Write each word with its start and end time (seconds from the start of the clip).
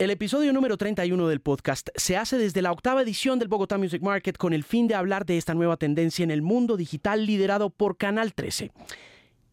El 0.00 0.08
episodio 0.08 0.54
número 0.54 0.78
31 0.78 1.28
del 1.28 1.42
podcast 1.42 1.90
se 1.94 2.16
hace 2.16 2.38
desde 2.38 2.62
la 2.62 2.72
octava 2.72 3.02
edición 3.02 3.38
del 3.38 3.48
Bogotá 3.48 3.76
Music 3.76 4.00
Market 4.00 4.38
con 4.38 4.54
el 4.54 4.64
fin 4.64 4.88
de 4.88 4.94
hablar 4.94 5.26
de 5.26 5.36
esta 5.36 5.52
nueva 5.52 5.76
tendencia 5.76 6.22
en 6.22 6.30
el 6.30 6.40
mundo 6.40 6.78
digital 6.78 7.26
liderado 7.26 7.68
por 7.68 7.98
Canal 7.98 8.32
13. 8.32 8.72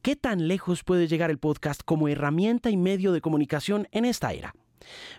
¿Qué 0.01 0.15
tan 0.15 0.47
lejos 0.47 0.85
puede 0.85 1.09
llegar 1.09 1.31
el 1.31 1.37
podcast 1.37 1.81
como 1.83 2.07
herramienta 2.07 2.69
y 2.69 2.77
medio 2.77 3.11
de 3.11 3.19
comunicación 3.19 3.89
en 3.91 4.05
esta 4.05 4.31
era? 4.31 4.55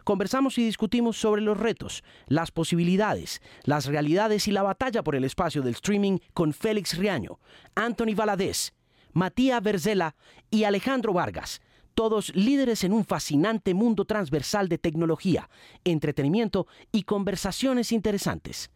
Conversamos 0.02 0.56
y 0.56 0.64
discutimos 0.64 1.20
sobre 1.20 1.42
los 1.42 1.58
retos, 1.58 2.04
las 2.26 2.50
posibilidades, 2.50 3.42
las 3.64 3.84
realidades 3.84 4.48
y 4.48 4.52
la 4.52 4.62
batalla 4.62 5.02
por 5.02 5.14
el 5.14 5.24
espacio 5.24 5.60
del 5.60 5.74
streaming 5.74 6.20
con 6.32 6.54
Félix 6.54 6.96
Riaño, 6.96 7.38
Anthony 7.74 8.14
Valadez, 8.16 8.72
Matías 9.12 9.62
Verzela 9.62 10.16
y 10.50 10.64
Alejandro 10.64 11.12
Vargas 11.12 11.60
todos 11.98 12.32
líderes 12.36 12.84
en 12.84 12.92
un 12.92 13.04
fascinante 13.04 13.74
mundo 13.74 14.04
transversal 14.04 14.68
de 14.68 14.78
tecnología, 14.78 15.50
entretenimiento 15.82 16.68
y 16.92 17.02
conversaciones 17.02 17.90
interesantes. 17.90 18.70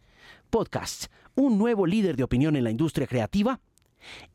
Podcasts, 0.49 1.09
un 1.33 1.57
nuevo 1.57 1.87
líder 1.87 2.17
de 2.17 2.25
opinión 2.25 2.57
en 2.57 2.65
la 2.65 2.69
industria 2.69 3.07
creativa, 3.07 3.61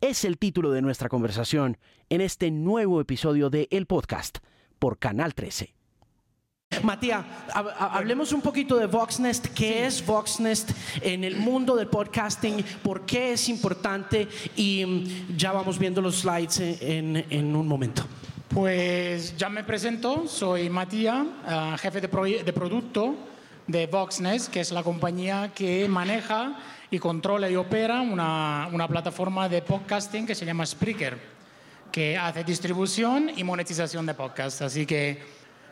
es 0.01 0.25
el 0.25 0.39
título 0.39 0.71
de 0.71 0.81
nuestra 0.81 1.11
conversación 1.11 1.77
en 2.09 2.23
este 2.23 2.51
nuevo 2.51 3.03
episodio 3.03 3.51
de 3.51 3.69
El 3.71 3.85
Podcast 3.85 4.39
por 4.79 4.99
Canal 4.99 5.35
13. 5.35 5.75
Matías, 6.83 7.27
hablemos 7.53 8.33
un 8.33 8.41
poquito 8.41 8.77
de 8.77 8.87
Voxnest. 8.87 9.49
¿Qué 9.49 9.85
es 9.85 10.07
Voxnest 10.07 10.71
en 11.03 11.25
el 11.25 11.37
mundo 11.37 11.77
del 11.77 11.89
podcasting? 11.89 12.65
¿Por 12.83 13.05
qué 13.05 13.35
es 13.35 13.51
importante? 13.51 14.29
Y 14.57 14.87
mm, 14.87 15.37
ya 15.37 15.53
vamos 15.53 15.79
viendo 15.79 16.01
los 16.01 16.21
slides 16.21 16.61
en, 16.81 17.27
en 17.29 17.55
un 17.55 17.69
momento. 17.69 18.07
Pues 18.49 19.37
ya 19.37 19.51
me 19.51 19.63
presento, 19.63 20.27
soy 20.27 20.71
Matías, 20.71 21.27
eh, 21.47 21.77
jefe 21.79 22.01
de, 22.01 22.09
producto 22.09 23.15
de 23.67 23.87
Voxnest, 23.87 24.51
que 24.51 24.61
es 24.61 24.73
la 24.73 24.83
compañía 24.83 25.53
que 25.55 25.87
maneja 25.87 26.59
y 26.91 26.99
controla 26.99 27.51
y 27.51 27.57
opera 27.57 28.01
una, 28.01 28.71
una 28.73 28.89
plataforma 28.89 29.51
de 29.51 29.61
podcasting 29.61 30.27
que 30.27 30.35
se 30.35 30.47
llama 30.47 30.65
Spreaker, 30.65 31.19
que 31.93 32.17
hace 32.17 32.43
distribución 32.43 33.31
y 33.37 33.45
monetización 33.45 34.07
de 34.07 34.15
podcasts. 34.15 34.63
Así 34.63 34.87
que 34.87 35.21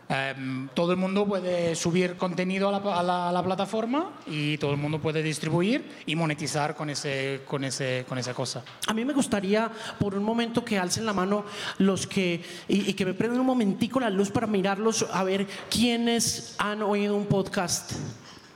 Em, 0.09 0.69
todo 0.69 0.93
el 0.93 0.99
mundo 0.99 1.27
puede 1.27 1.75
subir 1.75 2.17
contenido 2.17 2.69
a 2.69 3.03
la, 3.03 3.43
plataforma 3.43 4.12
y 4.27 4.57
todo 4.59 4.71
el 4.71 4.77
mundo 4.77 5.01
puede 5.01 5.21
distribuir 5.21 5.85
y 6.07 6.15
monetizar 6.15 6.77
con, 6.77 6.91
ese, 6.91 7.43
con, 7.47 7.65
ese, 7.65 8.05
con 8.09 8.17
esa 8.17 8.33
cosa. 8.33 8.62
A 8.87 8.95
mí 8.95 9.05
me 9.05 9.12
gustaría 9.12 9.69
por 9.99 10.15
un 10.15 10.23
momento 10.23 10.65
que 10.65 10.79
alcen 10.79 11.07
la 11.07 11.12
mano 11.12 11.45
los 11.79 12.07
que 12.07 12.41
y, 12.69 12.93
que 12.93 13.05
me 13.05 13.15
prendan 13.15 13.41
un 13.41 13.47
momentico 13.47 13.99
la 13.99 14.11
luz 14.11 14.31
para 14.31 14.47
mirarlos 14.47 15.07
a 15.12 15.25
ver 15.25 15.47
quiénes 15.69 16.55
han 16.59 16.83
oído 16.83 17.17
un 17.17 17.27
podcast 17.27 17.93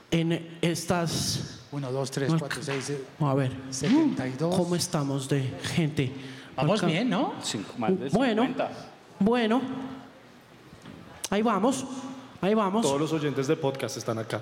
en 0.09 0.57
estas... 0.61 1.57
1, 1.71 1.91
2, 1.91 2.11
3, 2.11 2.33
4, 2.37 2.63
6, 2.63 2.93
a 3.19 3.33
ver, 3.33 3.51
72. 3.69 4.55
¿Cómo 4.55 4.75
estamos 4.75 5.29
de 5.29 5.53
gente? 5.63 6.11
Vamos 6.55 6.85
bien, 6.85 7.09
¿no? 7.09 7.33
bueno, 8.11 8.47
bueno. 9.19 9.61
Ahí 11.31 11.41
vamos. 11.41 11.85
Ahí 12.43 12.55
vamos. 12.55 12.81
Todos 12.81 12.99
los 12.99 13.13
oyentes 13.13 13.45
de 13.45 13.55
podcast 13.55 13.97
están 13.97 14.17
acá. 14.17 14.39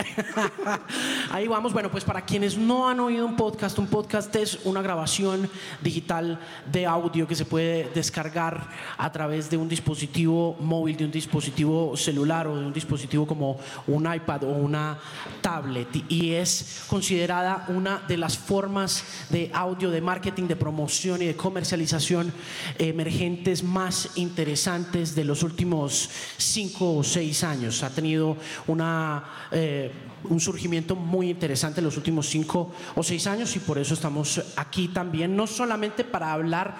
Ahí 1.31 1.49
vamos. 1.49 1.73
Bueno, 1.73 1.91
pues 1.91 2.05
para 2.05 2.21
quienes 2.21 2.57
no 2.57 2.87
han 2.87 3.01
oído 3.01 3.25
un 3.25 3.35
podcast, 3.35 3.77
un 3.77 3.87
podcast 3.87 4.33
es 4.37 4.57
una 4.63 4.81
grabación 4.81 5.49
digital 5.81 6.39
de 6.71 6.85
audio 6.85 7.27
que 7.27 7.35
se 7.35 7.43
puede 7.43 7.89
descargar 7.93 8.69
a 8.97 9.11
través 9.11 9.49
de 9.49 9.57
un 9.57 9.67
dispositivo 9.67 10.55
móvil, 10.61 10.95
de 10.95 11.03
un 11.03 11.11
dispositivo 11.11 11.97
celular 11.97 12.47
o 12.47 12.55
de 12.55 12.67
un 12.67 12.71
dispositivo 12.71 13.27
como 13.27 13.59
un 13.85 14.13
iPad 14.13 14.45
o 14.45 14.51
una 14.51 14.97
tablet. 15.41 15.89
Y 16.07 16.31
es 16.31 16.85
considerada 16.87 17.65
una 17.67 17.97
de 18.07 18.15
las 18.15 18.37
formas 18.37 19.03
de 19.29 19.51
audio, 19.53 19.91
de 19.91 19.99
marketing, 19.99 20.43
de 20.43 20.55
promoción 20.55 21.21
y 21.21 21.25
de 21.25 21.35
comercialización 21.35 22.31
emergentes 22.77 23.61
más 23.61 24.11
interesantes 24.15 25.15
de 25.15 25.25
los 25.25 25.43
últimos 25.43 26.09
cinco 26.37 26.95
o 26.95 27.03
seis 27.03 27.43
años 27.43 27.88
ha 27.89 27.95
tenido 27.95 28.37
una, 28.67 29.23
eh, 29.51 29.91
un 30.25 30.39
surgimiento 30.39 30.95
muy 30.95 31.29
interesante 31.29 31.79
en 31.79 31.85
los 31.85 31.97
últimos 31.97 32.27
cinco 32.27 32.71
o 32.95 33.03
seis 33.03 33.27
años 33.27 33.55
y 33.55 33.59
por 33.59 33.77
eso 33.77 33.93
estamos 33.93 34.41
aquí 34.55 34.89
también, 34.89 35.35
no 35.35 35.47
solamente 35.47 36.03
para 36.03 36.33
hablar 36.33 36.77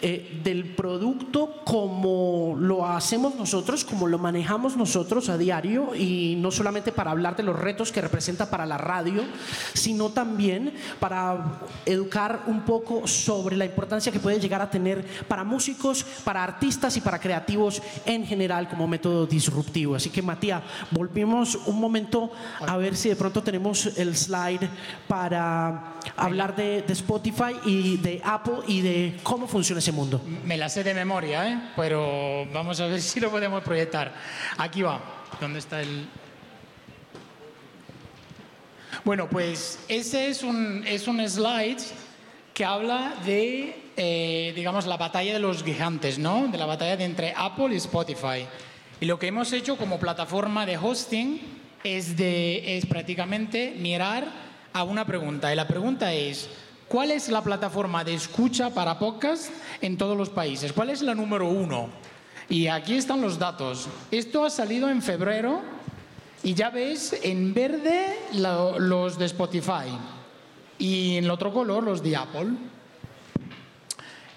eh, 0.00 0.40
del 0.42 0.74
producto 0.74 1.62
como 1.64 2.56
lo 2.58 2.86
hacemos 2.86 3.34
nosotros, 3.34 3.84
como 3.84 4.06
lo 4.06 4.18
manejamos 4.18 4.76
nosotros 4.76 5.28
a 5.28 5.38
diario 5.38 5.94
y 5.94 6.36
no 6.38 6.50
solamente 6.50 6.92
para 6.92 7.10
hablar 7.10 7.36
de 7.36 7.42
los 7.42 7.58
retos 7.58 7.92
que 7.92 8.00
representa 8.00 8.50
para 8.50 8.66
la 8.66 8.78
radio, 8.78 9.22
sino 9.74 10.10
también 10.10 10.74
para 11.00 11.60
educar 11.86 12.44
un 12.46 12.62
poco 12.62 13.06
sobre 13.06 13.56
la 13.56 13.64
importancia 13.64 14.12
que 14.12 14.20
puede 14.20 14.40
llegar 14.40 14.60
a 14.60 14.70
tener 14.70 15.04
para 15.28 15.44
músicos, 15.44 16.04
para 16.24 16.42
artistas 16.42 16.96
y 16.96 17.00
para 17.00 17.20
creativos 17.20 17.82
en 18.04 18.26
general 18.26 18.68
como 18.68 18.86
método 18.86 19.26
disruptivo. 19.26 19.94
Así 19.94 20.10
que 20.10 20.22
Matías, 20.22 20.62
volvimos 20.90 21.54
un 21.66 21.80
momento 21.80 22.30
a 22.60 22.76
ver 22.76 22.81
si 22.96 23.08
de 23.08 23.16
pronto 23.16 23.42
tenemos 23.42 23.86
el 23.96 24.16
slide 24.16 24.68
para 25.08 25.94
hablar 26.16 26.54
de, 26.54 26.84
Spotify 26.88 27.56
y 27.64 27.96
de 27.96 28.20
Apple 28.24 28.58
y 28.66 28.80
de 28.80 29.16
cómo 29.22 29.46
funciona 29.46 29.78
ese 29.78 29.92
mundo. 29.92 30.20
Me 30.44 30.56
la 30.56 30.68
sé 30.68 30.84
de 30.84 30.94
memoria, 30.94 31.48
¿eh? 31.48 31.58
pero 31.76 32.46
vamos 32.52 32.80
a 32.80 32.86
ver 32.86 33.00
si 33.02 33.20
lo 33.20 33.30
podemos 33.30 33.62
proyectar. 33.62 34.12
Aquí 34.58 34.82
va. 34.82 35.00
¿Dónde 35.40 35.58
está 35.58 35.80
el...? 35.80 36.06
Bueno, 39.04 39.28
pues 39.28 39.80
ese 39.88 40.28
es 40.28 40.42
un, 40.42 40.84
es 40.86 41.08
un 41.08 41.26
slide 41.28 41.82
que 42.54 42.64
habla 42.64 43.14
de, 43.24 43.74
eh, 43.96 44.52
digamos, 44.54 44.86
la 44.86 44.96
batalla 44.96 45.32
de 45.32 45.38
los 45.38 45.64
gigantes, 45.64 46.18
¿no? 46.18 46.48
De 46.48 46.58
la 46.58 46.66
batalla 46.66 46.96
de 46.96 47.04
entre 47.04 47.34
Apple 47.36 47.68
y 47.72 47.76
Spotify. 47.76 48.46
Y 49.00 49.06
lo 49.06 49.18
que 49.18 49.26
hemos 49.26 49.52
hecho 49.52 49.76
como 49.76 49.98
plataforma 49.98 50.64
de 50.66 50.76
hosting 50.76 51.61
es, 51.84 52.16
de, 52.16 52.76
es 52.76 52.86
prácticamente 52.86 53.74
mirar 53.78 54.26
a 54.72 54.84
una 54.84 55.06
pregunta. 55.06 55.52
Y 55.52 55.56
la 55.56 55.68
pregunta 55.68 56.12
es, 56.12 56.48
¿cuál 56.88 57.10
es 57.10 57.28
la 57.28 57.42
plataforma 57.42 58.04
de 58.04 58.14
escucha 58.14 58.70
para 58.70 58.98
podcast 58.98 59.50
en 59.80 59.96
todos 59.96 60.16
los 60.16 60.30
países? 60.30 60.72
¿Cuál 60.72 60.90
es 60.90 61.02
la 61.02 61.14
número 61.14 61.48
uno? 61.48 61.90
Y 62.48 62.66
aquí 62.66 62.96
están 62.96 63.20
los 63.20 63.38
datos. 63.38 63.88
Esto 64.10 64.44
ha 64.44 64.50
salido 64.50 64.90
en 64.90 65.02
febrero 65.02 65.62
y 66.42 66.54
ya 66.54 66.70
ves 66.70 67.18
en 67.22 67.54
verde 67.54 68.18
los 68.78 69.18
de 69.18 69.26
Spotify 69.26 69.88
y 70.78 71.16
en 71.16 71.24
el 71.24 71.30
otro 71.30 71.52
color 71.52 71.84
los 71.84 72.02
de 72.02 72.16
Apple. 72.16 72.50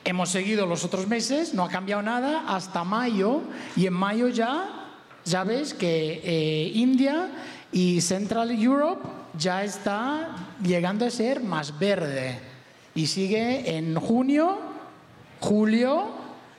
Hemos 0.04 0.30
seguido 0.30 0.68
los 0.68 0.86
otros 0.86 1.08
meses, 1.08 1.56
no 1.56 1.64
ha 1.64 1.70
cambiado 1.70 2.04
nada 2.04 2.44
hasta 2.48 2.84
mayo 2.84 3.42
y 3.76 3.88
en 3.88 3.94
mayo 3.94 4.28
ya, 4.28 4.85
ya 5.26 5.44
ves 5.44 5.74
que 5.74 6.22
eh, 6.24 6.72
India 6.76 7.30
y 7.72 8.00
Central 8.02 8.52
Europe 8.52 9.02
ya 9.38 9.64
está 9.64 10.54
llegando 10.64 11.06
a 11.06 11.10
ser 11.10 11.42
más 11.42 11.78
verde 11.78 12.40
y 12.94 13.08
sigue 13.08 13.76
en 13.76 13.96
junio, 13.96 14.58
julio 15.40 16.08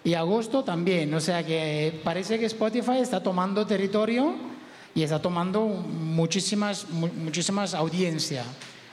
y 0.05 0.15
agosto 0.15 0.63
también. 0.63 1.15
O 1.15 1.21
sea 1.21 1.45
que 1.45 2.01
parece 2.05 2.39
que 2.39 2.47
Spotify 2.47 2.99
está 3.01 3.23
tomando 3.23 3.67
territorio 3.67 4.35
y 4.95 5.03
está 5.03 5.21
tomando 5.21 5.67
muchísimas, 5.67 6.89
muchísimas 6.91 7.73
audiencias. 7.75 8.47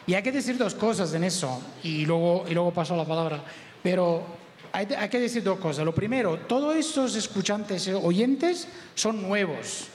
Y 0.06 0.14
hay 0.14 0.24
que 0.24 0.32
decir 0.32 0.58
dos 0.58 0.76
cosas 0.76 1.14
en 1.14 1.24
eso, 1.24 1.62
y 1.82 2.06
luego, 2.06 2.44
y 2.50 2.54
luego 2.54 2.72
paso 2.72 2.96
la 2.96 3.06
palabra. 3.06 3.42
Pero 3.82 4.43
hay, 4.74 5.10
que 5.10 5.20
decir 5.20 5.44
dos 5.44 5.60
cosas. 5.60 5.86
Lo 5.86 5.94
primero, 5.94 6.40
todos 6.40 6.76
estos 6.76 7.16
escuchantes, 7.16 7.88
eh, 7.88 7.94
oyentes, 7.94 8.68
son 8.96 9.22
nuevos. 9.22 9.88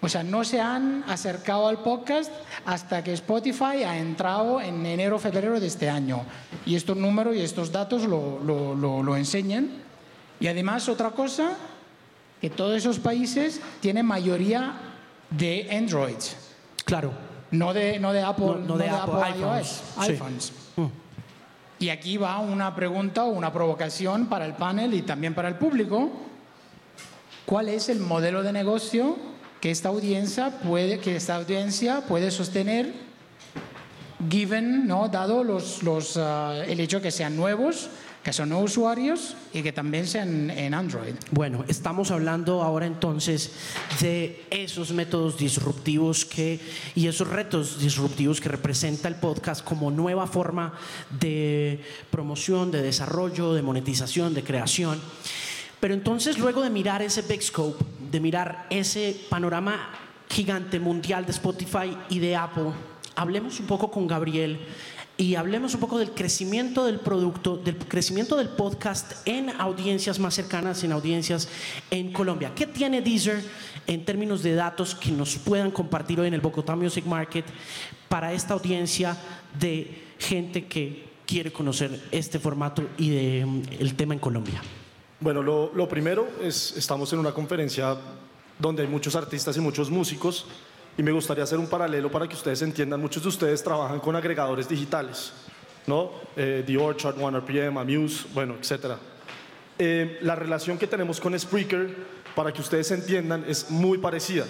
O 0.00 0.08
sea, 0.08 0.22
no 0.22 0.44
se 0.44 0.60
han 0.60 1.04
acercado 1.08 1.66
al 1.66 1.82
podcast 1.82 2.30
hasta 2.64 3.02
que 3.04 3.12
Spotify 3.12 3.82
ha 3.84 3.98
entrado 3.98 4.60
en 4.60 4.86
enero, 4.86 5.18
febrero 5.18 5.58
de 5.58 5.66
este 5.66 5.90
año. 5.90 6.22
Y 6.64 6.76
estos 6.76 6.96
números 6.96 7.36
y 7.36 7.40
estos 7.40 7.72
datos 7.72 8.04
lo, 8.04 8.38
lo, 8.38 9.02
lo, 9.02 9.16
enseñan. 9.16 9.68
Y 10.38 10.46
además, 10.46 10.88
otra 10.88 11.10
cosa, 11.10 11.50
que 12.40 12.48
todos 12.48 12.76
esos 12.76 13.00
países 13.00 13.60
tienen 13.80 14.06
mayoría 14.06 14.74
de 15.28 15.68
Android. 15.70 16.16
Claro. 16.84 17.12
No 17.50 17.74
de, 17.74 17.98
no 17.98 18.12
de 18.12 18.22
Apple, 18.22 18.62
no, 18.64 18.78
de, 18.78 18.88
Apple, 18.88 19.40
iOS, 19.40 19.82
iPhones. 19.96 20.52
Mm. 20.52 20.69
Y 21.80 21.88
aquí 21.88 22.18
va 22.18 22.38
una 22.40 22.74
pregunta 22.74 23.24
o 23.24 23.30
una 23.30 23.50
provocación 23.50 24.26
para 24.26 24.44
el 24.44 24.52
panel 24.52 24.92
y 24.92 25.00
también 25.00 25.34
para 25.34 25.48
el 25.48 25.54
público. 25.54 26.10
¿Cuál 27.46 27.70
es 27.70 27.88
el 27.88 28.00
modelo 28.00 28.42
de 28.42 28.52
negocio 28.52 29.16
que 29.62 29.70
esta 29.70 29.88
audiencia 29.88 30.50
puede, 30.60 30.98
que 31.00 31.16
esta 31.16 31.36
audiencia 31.36 32.02
puede 32.02 32.30
sostener, 32.30 32.92
given, 34.28 34.86
¿no? 34.86 35.08
dado 35.08 35.42
los, 35.42 35.82
los, 35.82 36.18
ah, 36.18 36.62
el 36.66 36.80
hecho 36.80 37.00
que 37.00 37.10
sean 37.10 37.34
nuevos, 37.34 37.88
que 38.22 38.32
son 38.32 38.52
usuarios 38.52 39.34
y 39.52 39.62
que 39.62 39.72
también 39.72 40.06
sean 40.06 40.50
en 40.50 40.74
Android. 40.74 41.14
Bueno, 41.30 41.64
estamos 41.68 42.10
hablando 42.10 42.62
ahora 42.62 42.86
entonces 42.86 43.52
de 44.00 44.44
esos 44.50 44.92
métodos 44.92 45.38
disruptivos 45.38 46.26
que, 46.26 46.60
y 46.94 47.06
esos 47.06 47.28
retos 47.28 47.78
disruptivos 47.78 48.40
que 48.40 48.50
representa 48.50 49.08
el 49.08 49.14
podcast 49.14 49.64
como 49.64 49.90
nueva 49.90 50.26
forma 50.26 50.74
de 51.18 51.80
promoción, 52.10 52.70
de 52.70 52.82
desarrollo, 52.82 53.54
de 53.54 53.62
monetización, 53.62 54.34
de 54.34 54.44
creación. 54.44 55.00
Pero 55.80 55.94
entonces 55.94 56.38
luego 56.38 56.60
de 56.60 56.68
mirar 56.68 57.00
ese 57.00 57.22
big 57.22 57.42
scope, 57.42 57.82
de 58.10 58.20
mirar 58.20 58.66
ese 58.68 59.18
panorama 59.30 59.90
gigante 60.28 60.78
mundial 60.78 61.24
de 61.24 61.32
Spotify 61.32 61.96
y 62.10 62.18
de 62.18 62.36
Apple, 62.36 62.72
hablemos 63.16 63.58
un 63.60 63.66
poco 63.66 63.90
con 63.90 64.06
Gabriel 64.06 64.60
y 65.20 65.34
hablemos 65.34 65.74
un 65.74 65.80
poco 65.80 65.98
del 65.98 66.12
crecimiento 66.12 66.86
del 66.86 66.98
producto, 66.98 67.58
del 67.58 67.76
crecimiento 67.76 68.36
del 68.36 68.48
podcast 68.48 69.12
en 69.26 69.50
audiencias 69.50 70.18
más 70.18 70.32
cercanas, 70.32 70.82
en 70.82 70.92
audiencias 70.92 71.46
en 71.90 72.10
Colombia. 72.10 72.52
¿Qué 72.54 72.66
tiene 72.66 73.02
Deezer 73.02 73.44
en 73.86 74.06
términos 74.06 74.42
de 74.42 74.54
datos 74.54 74.94
que 74.94 75.10
nos 75.10 75.36
puedan 75.36 75.72
compartir 75.72 76.18
hoy 76.20 76.28
en 76.28 76.32
el 76.32 76.40
Bogotá 76.40 76.74
Music 76.74 77.04
Market 77.04 77.44
para 78.08 78.32
esta 78.32 78.54
audiencia 78.54 79.14
de 79.60 80.04
gente 80.18 80.64
que 80.64 81.10
quiere 81.26 81.52
conocer 81.52 82.00
este 82.10 82.38
formato 82.38 82.88
y 82.96 83.10
de, 83.10 83.44
mm, 83.44 83.62
el 83.78 83.94
tema 83.96 84.14
en 84.14 84.20
Colombia? 84.20 84.62
Bueno, 85.20 85.42
lo, 85.42 85.70
lo 85.74 85.86
primero 85.86 86.28
es, 86.42 86.74
estamos 86.78 87.12
en 87.12 87.18
una 87.18 87.34
conferencia 87.34 87.94
donde 88.58 88.84
hay 88.84 88.88
muchos 88.88 89.14
artistas 89.14 89.54
y 89.54 89.60
muchos 89.60 89.90
músicos 89.90 90.46
y 91.00 91.02
me 91.02 91.12
gustaría 91.12 91.44
hacer 91.44 91.58
un 91.58 91.66
paralelo 91.66 92.10
para 92.10 92.28
que 92.28 92.34
ustedes 92.34 92.60
entiendan. 92.60 93.00
Muchos 93.00 93.22
de 93.22 93.30
ustedes 93.30 93.64
trabajan 93.64 94.00
con 94.00 94.14
agregadores 94.16 94.68
digitales, 94.68 95.32
¿no? 95.86 96.10
Eh, 96.36 96.62
The 96.66 96.76
Orchard, 96.76 97.18
OneRPM, 97.18 97.78
Amuse, 97.78 98.26
bueno, 98.34 98.56
etc. 98.60 98.96
Eh, 99.78 100.18
la 100.20 100.34
relación 100.34 100.76
que 100.76 100.86
tenemos 100.86 101.18
con 101.18 101.38
Spreaker, 101.38 101.96
para 102.36 102.52
que 102.52 102.60
ustedes 102.60 102.90
entiendan, 102.90 103.46
es 103.48 103.70
muy 103.70 103.96
parecida. 103.96 104.44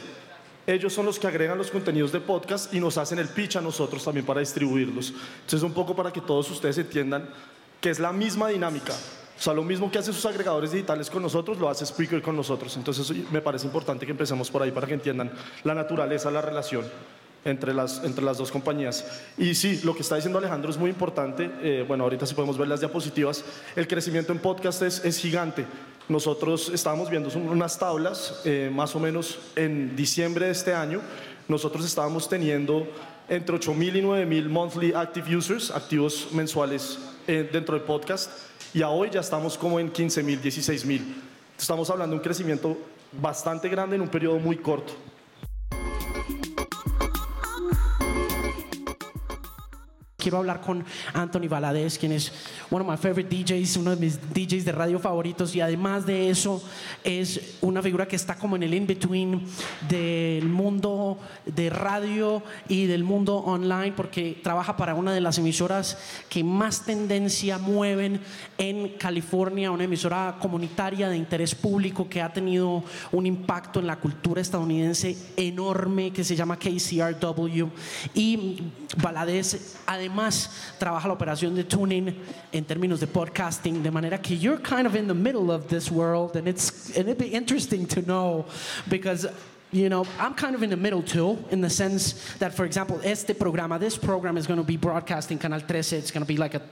Ellos 0.67 0.93
son 0.93 1.07
los 1.07 1.21
que 1.21 1.29
agregan 1.29 1.57
los 1.57 1.71
contenidos 1.71 2.11
de 2.11 2.19
podcast 2.19 2.75
y 2.75 2.81
nos 2.81 2.99
hacen 2.99 3.21
el 3.21 3.29
pitch 3.29 3.55
a 3.55 3.61
nosotros 3.61 4.03
también 4.03 4.27
para 4.27 4.41
distribuirlos. 4.41 5.15
Entonces, 5.43 5.63
un 5.63 5.73
poco 5.73 5.95
para 5.95 6.13
que 6.13 6.21
todos 6.21 6.51
ustedes 6.51 6.79
entiendan 6.79 7.29
que 7.81 7.91
es 7.91 8.01
la 8.01 8.13
misma 8.13 8.49
dinámica. 8.49 8.97
O 9.41 9.43
sea, 9.43 9.55
lo 9.55 9.65
mismo 9.65 9.91
que 9.91 9.99
hace 9.99 10.13
sus 10.13 10.27
agregadores 10.27 10.73
digitales 10.73 11.09
con 11.09 11.23
nosotros, 11.23 11.59
lo 11.59 11.71
hace 11.71 11.87
Spreaker 11.87 12.21
con 12.21 12.37
nosotros. 12.37 12.77
Entonces, 12.77 13.11
me 13.33 13.41
parece 13.41 13.65
importante 13.65 14.05
que 14.05 14.13
empecemos 14.13 14.51
por 14.51 14.61
ahí 14.61 14.71
para 14.71 14.87
que 14.87 14.93
entiendan 14.93 15.33
la 15.65 15.75
naturaleza, 15.75 16.31
la 16.31 16.43
relación 16.43 16.85
entre 17.47 17.73
las, 17.73 18.05
entre 18.05 18.23
las 18.23 18.37
dos 18.37 18.53
compañías. 18.53 19.03
Y 19.39 19.55
sí, 19.55 19.81
lo 19.83 19.95
que 19.95 20.03
está 20.03 20.17
diciendo 20.17 20.39
Alejandro 20.39 20.71
es 20.71 20.77
muy 20.77 20.91
importante. 20.91 21.51
Eh, 21.63 21.87
bueno, 21.89 22.05
ahorita 22.05 22.27
sí 22.27 22.35
podemos 22.35 22.59
ver 22.59 22.69
las 22.69 22.81
diapositivas. 22.81 23.43
El 23.77 23.89
crecimiento 23.89 24.31
en 24.31 24.41
podcast 24.41 24.83
es, 24.83 25.03
es 25.07 25.17
gigante. 25.17 25.65
Nosotros 26.11 26.71
estábamos 26.75 27.09
viendo 27.09 27.31
unas 27.39 27.79
tablas, 27.79 28.43
eh, 28.45 28.71
más 28.71 28.95
o 28.95 29.01
menos 29.01 29.39
en 29.57 29.97
diciembre 29.97 30.45
de 30.47 30.53
este 30.53 30.75
año, 30.75 31.01
nosotros 31.49 31.87
estábamos 31.87 32.29
teniendo 32.29 32.87
entre 33.27 33.57
8.000 33.57 33.97
y 33.97 34.03
9.000 34.03 34.49
monthly 34.51 34.93
active 34.93 35.35
users, 35.35 35.71
activos 35.71 36.29
mensuales 36.33 36.99
eh, 37.27 37.49
dentro 37.51 37.75
del 37.75 37.85
podcast 37.85 38.50
y 38.73 38.83
a 38.83 38.89
hoy 38.89 39.11
ya 39.11 39.21
estamos 39.21 39.59
como 39.59 39.81
en 39.81 39.91
15 39.91 40.23
mil, 40.23 40.41
16 40.41 40.85
mil. 40.85 41.23
Estamos 41.59 41.91
hablando 41.91 42.15
de 42.15 42.19
un 42.19 42.25
crecimiento 42.25 42.77
bastante 43.13 43.69
grande 43.69 43.97
en 43.97 44.03
un 44.03 44.09
periodo 44.09 44.39
muy 44.39 44.57
corto. 44.57 44.93
Quiero 50.21 50.39
hablar 50.39 50.61
con 50.61 50.85
Anthony 51.15 51.49
Valadez, 51.49 51.99
quien 51.99 52.13
es 52.13 52.31
one 52.71 52.85
of 52.85 52.91
my 52.91 52.97
favorite 52.97 53.35
DJs, 53.35 53.79
uno 53.79 53.91
de 53.91 53.97
mis 53.97 54.19
DJs 54.21 54.65
de 54.67 54.73
radio 54.73 54.99
favoritos 54.99 55.57
y 55.57 55.61
además 55.61 56.05
de 56.05 56.29
eso 56.29 56.63
es 57.03 57.57
una 57.63 57.81
figura 57.81 58.07
que 58.07 58.17
está 58.17 58.37
como 58.37 58.57
en 58.57 58.63
el 58.63 58.75
in-between 58.75 59.43
del 59.89 60.45
mundo 60.45 61.19
de 61.47 61.71
radio 61.71 62.43
y 62.69 62.87
del 62.87 63.03
mundo 63.03 63.37
online 63.37 63.93
porque 63.93 64.39
trabaja 64.43 64.77
para 64.77 64.95
una 64.95 65.13
de 65.13 65.23
las 65.23 65.39
emisoras 65.39 65.97
que 66.29 66.45
más 66.45 66.85
tendencia 66.85 67.59
mueven 67.59 68.21
en 68.59 68.91
California, 68.99 69.71
una 69.71 69.85
emisora 69.85 70.37
comunitaria 70.39 71.09
de 71.09 71.17
interés 71.17 71.55
público 71.55 72.09
que 72.09 72.21
ha 72.21 72.33
tenido 72.33 72.85
un 73.13 73.27
impacto 73.27 73.81
en 73.81 73.87
la 73.87 73.97
cultura 73.97 74.43
estadounidense 74.43 75.17
enorme 75.37 76.13
que 76.13 76.25
se 76.25 76.37
llama 76.37 76.59
KCRW 76.59 77.69
y 78.15 78.63
Valadez 78.97 79.77
además 79.87 80.51
trabaja 80.79 81.07
la 81.07 81.15
operación 81.15 81.55
de 81.55 81.65
tuning 81.65 82.15
en 82.53 82.65
términos 82.65 83.01
de 83.01 83.07
podcasting, 83.07 83.83
de 83.83 83.91
manera 83.91 84.21
que 84.21 84.37
you're 84.37 84.61
kind 84.63 84.87
of 84.87 84.95
in 84.95 85.07
the 85.07 85.15
middle 85.15 85.51
of 85.53 85.69
this 85.69 85.91
world, 85.91 86.37
and 86.37 86.49
it's 86.49 86.91
and 86.97 87.09
it'd 87.09 87.19
be 87.19 87.35
interesting 87.35 87.87
to 87.87 88.01
know 88.03 88.45
because 88.89 89.29
you 89.73 89.89
know, 89.89 90.05
I'm 90.19 90.35
kind 90.35 90.55
of 90.57 90.63
in 90.63 90.71
the 90.71 90.77
middle 90.77 91.03
too, 91.03 91.39
in 91.51 91.61
the 91.61 91.71
sense 91.71 92.35
that, 92.39 92.53
for 92.55 92.65
example, 92.65 93.01
este 93.05 93.39
programa, 93.39 93.79
this 93.79 93.97
program 93.97 94.37
is 94.37 94.47
going 94.47 94.59
to 94.59 94.65
be 94.67 94.77
broadcasting 94.77 95.39
Canal 95.39 95.61
13. 95.61 95.99
It's 95.99 96.11
going 96.11 96.23
to 96.25 96.29
be 96.29 96.37
like 96.37 96.55
a 96.55 96.63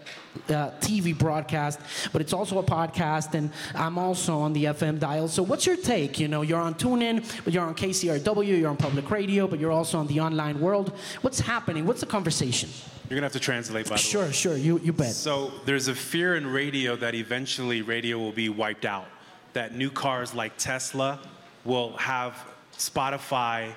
uh, 0.49 0.71
TV 0.81 1.17
broadcast, 1.17 1.79
but 2.12 2.21
it's 2.21 2.33
also 2.33 2.59
a 2.59 2.62
podcast, 2.62 3.35
and 3.35 3.50
I'm 3.75 3.99
also 3.99 4.39
on 4.39 4.53
the 4.53 4.65
FM 4.65 4.99
dial. 4.99 5.29
So, 5.29 5.43
what's 5.45 5.65
your 5.65 5.77
take? 5.77 6.19
You 6.19 6.27
know, 6.29 6.43
you're 6.43 6.61
on 6.61 6.75
TuneIn, 6.75 7.45
but 7.45 7.53
you're 7.53 7.65
on 7.65 7.75
KCRW, 7.75 8.59
you're 8.59 8.71
on 8.71 8.77
public 8.77 9.09
radio, 9.11 9.47
but 9.47 9.61
you're 9.61 9.73
also 9.73 9.99
on 9.99 10.06
the 10.09 10.21
online 10.21 10.61
world. 10.61 10.93
What's 11.23 11.39
happening? 11.41 11.87
What's 11.87 12.00
the 12.00 12.06
conversation? 12.06 12.69
You're 13.09 13.17
gonna 13.17 13.27
have 13.27 13.33
to 13.33 13.41
translate, 13.41 13.87
by 13.89 13.95
the 13.95 13.99
Sure, 14.03 14.27
way. 14.27 14.33
sure, 14.33 14.56
you, 14.56 14.79
you 14.81 14.93
bet. 14.93 15.12
So 15.15 15.53
there's 15.65 15.89
a 15.89 15.95
fear 15.95 16.37
in 16.37 16.47
radio 16.47 16.95
that 16.97 17.15
eventually 17.15 17.81
radio 17.81 18.19
will 18.19 18.33
be 18.33 18.49
wiped 18.49 18.85
out. 18.85 19.06
That 19.55 19.75
new 19.75 19.91
cars 19.91 20.35
like 20.35 20.56
Tesla 20.59 21.21
will 21.65 21.97
have 21.97 22.35
Spotify 22.78 23.75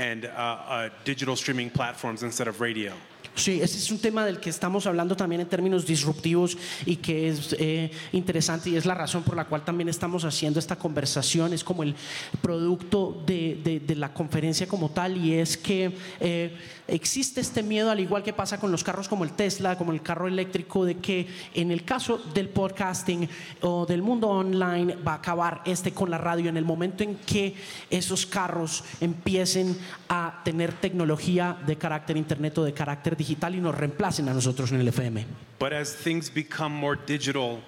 and 0.00 0.24
uh, 0.24 0.28
uh, 0.28 0.88
digital 1.04 1.36
streaming 1.36 1.68
platforms 1.70 2.22
instead 2.22 2.48
of 2.48 2.58
radio. 2.60 2.92
Sí, 3.36 3.60
ese 3.62 3.78
es 3.78 3.90
un 3.92 3.98
tema 4.00 4.24
del 4.26 4.40
que 4.40 4.50
estamos 4.50 4.86
hablando 4.86 5.14
también 5.16 5.40
en 5.40 5.46
términos 5.48 5.86
disruptivos 5.86 6.58
y 6.84 6.96
que 6.96 7.28
es 7.28 7.54
eh, 7.58 7.90
interesante 8.12 8.70
y 8.70 8.76
es 8.76 8.84
la 8.84 8.94
razón 8.94 9.22
por 9.22 9.36
la 9.36 9.44
cual 9.44 9.64
también 9.64 9.88
estamos 9.88 10.24
haciendo 10.24 10.58
esta 10.58 10.76
conversación. 10.76 11.52
Es 11.52 11.62
como 11.62 11.84
el 11.84 11.94
producto 12.42 13.22
de, 13.24 13.60
de- 13.62 13.80
de 13.80 13.94
la 13.94 14.12
conferencia 14.12 14.66
como 14.66 14.90
tal 14.90 15.16
y 15.16 15.34
es 15.34 15.56
que 15.56 15.92
eh, 16.18 16.56
existe 16.88 17.40
este 17.40 17.62
miedo, 17.62 17.90
al 17.90 18.00
igual 18.00 18.22
que 18.24 18.32
pasa 18.32 18.58
con 18.58 18.72
los 18.72 18.82
carros 18.82 19.08
como 19.08 19.22
el 19.24 19.32
Tesla, 19.32 19.78
como 19.78 19.92
el 19.92 20.02
carro 20.02 20.26
eléctrico, 20.26 20.84
de 20.84 20.96
que 20.96 21.28
en 21.54 21.70
el 21.70 21.84
caso 21.84 22.18
del 22.34 22.48
podcasting 22.48 23.28
o 23.62 23.86
del 23.86 24.02
mundo 24.02 24.28
online 24.28 24.96
va 24.96 25.12
a 25.12 25.16
acabar 25.16 25.62
este 25.64 25.92
con 25.92 26.10
la 26.10 26.18
radio 26.18 26.48
en 26.48 26.56
el 26.56 26.64
momento 26.64 27.04
en 27.04 27.14
que 27.14 27.54
esos 27.90 28.26
carros 28.26 28.82
empiecen 29.00 29.78
a 30.08 30.42
tener 30.44 30.72
tecnología 30.72 31.56
de 31.66 31.76
carácter 31.76 32.16
internet 32.16 32.58
o 32.58 32.64
de 32.64 32.72
carácter 32.72 33.16
digital 33.16 33.54
y 33.54 33.60
nos 33.60 33.74
reemplacen 33.74 34.28
a 34.28 34.34
nosotros 34.34 34.72
en 34.72 34.80
el 34.80 34.88
FM. 34.88 35.26
But 35.58 35.72
as 35.72 35.94
things 35.94 36.32
become 36.32 36.74
more 36.74 36.98
digital, 37.06 37.58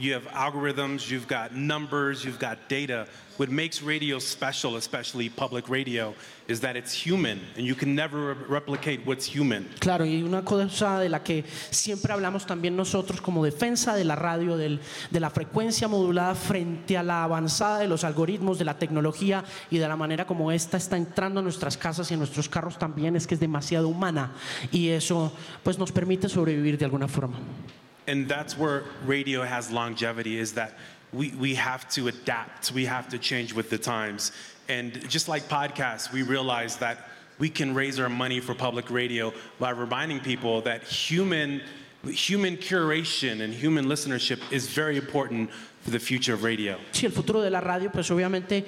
you 0.00 0.12
have 0.14 0.26
algorithms, 0.32 1.08
you've 1.10 1.26
got 1.28 1.52
numbers, 1.54 2.24
you've 2.24 2.38
got 2.38 2.68
data. 2.68 3.06
What 3.36 3.48
makes 3.50 3.82
radio 3.82 4.20
special, 4.20 4.76
especially 4.76 5.28
public 5.28 5.68
radio, 5.68 6.14
is 6.46 6.60
that 6.60 6.76
it's 6.76 6.92
human, 6.92 7.40
and 7.56 7.66
you 7.66 7.74
can 7.74 7.92
never 7.92 8.32
re- 8.34 8.44
replicate 8.48 9.00
what's 9.04 9.26
human. 9.26 9.68
Claro, 9.80 10.04
y 10.06 10.22
una 10.22 10.44
cosa 10.44 11.00
de 11.00 11.08
la 11.08 11.24
que 11.24 11.42
siempre 11.70 12.12
hablamos 12.12 12.46
también 12.46 12.76
nosotros 12.76 13.20
como 13.20 13.44
defensa 13.44 13.96
de 13.96 14.04
la 14.04 14.14
radio, 14.14 14.56
del- 14.56 14.78
de 15.10 15.18
la 15.18 15.30
frecuencia 15.30 15.88
modulada 15.88 16.36
frente 16.36 16.96
a 16.96 17.02
la 17.02 17.24
avanzada 17.24 17.80
de 17.80 17.88
los 17.88 18.04
algoritmos, 18.04 18.56
de 18.60 18.66
la 18.66 18.78
tecnología 18.78 19.42
y 19.68 19.78
de 19.78 19.88
la 19.88 19.96
manera 19.96 20.28
como 20.28 20.52
esta 20.52 20.76
está 20.76 20.96
entrando 20.96 21.40
a 21.40 21.42
nuestras 21.42 21.76
casas 21.76 22.08
y 22.12 22.14
a 22.14 22.16
nuestros 22.18 22.48
carros 22.48 22.78
también 22.78 23.16
es 23.16 23.26
que 23.26 23.34
es 23.34 23.40
demasiado 23.40 23.88
humana 23.88 24.32
y 24.70 24.90
eso 24.90 25.32
pues 25.64 25.76
nos 25.76 25.90
permite 25.90 26.28
sobrevivir 26.28 26.78
de 26.78 26.84
alguna 26.84 27.08
forma. 27.08 27.36
And 28.06 28.28
that's 28.28 28.58
where 28.58 28.84
radio 29.06 29.42
has 29.42 29.70
longevity 29.70 30.38
is 30.38 30.52
that 30.54 30.74
we, 31.12 31.30
we 31.30 31.54
have 31.54 31.88
to 31.90 32.08
adapt, 32.08 32.72
we 32.72 32.84
have 32.84 33.08
to 33.08 33.18
change 33.18 33.52
with 33.54 33.70
the 33.70 33.78
times. 33.78 34.32
And 34.68 35.08
just 35.08 35.28
like 35.28 35.44
podcasts, 35.44 36.12
we 36.12 36.22
realize 36.22 36.76
that 36.78 37.08
we 37.38 37.48
can 37.48 37.74
raise 37.74 37.98
our 37.98 38.08
money 38.08 38.40
for 38.40 38.54
public 38.54 38.90
radio 38.90 39.32
by 39.58 39.70
reminding 39.70 40.20
people 40.20 40.60
that 40.62 40.82
human, 40.84 41.62
human 42.04 42.56
curation 42.56 43.40
and 43.42 43.52
human 43.52 43.86
listenership 43.86 44.40
is 44.52 44.68
very 44.68 44.96
important 44.96 45.50
for 45.82 45.90
the 45.90 45.98
future 45.98 46.34
of 46.34 46.42
radio. 46.42 46.78
Sí, 46.92 47.04
el 47.04 47.10
futuro 47.12 47.40
de 47.40 47.50
la 47.50 47.60
radio 47.60 47.90
pues 47.90 48.10
obviamente 48.10 48.64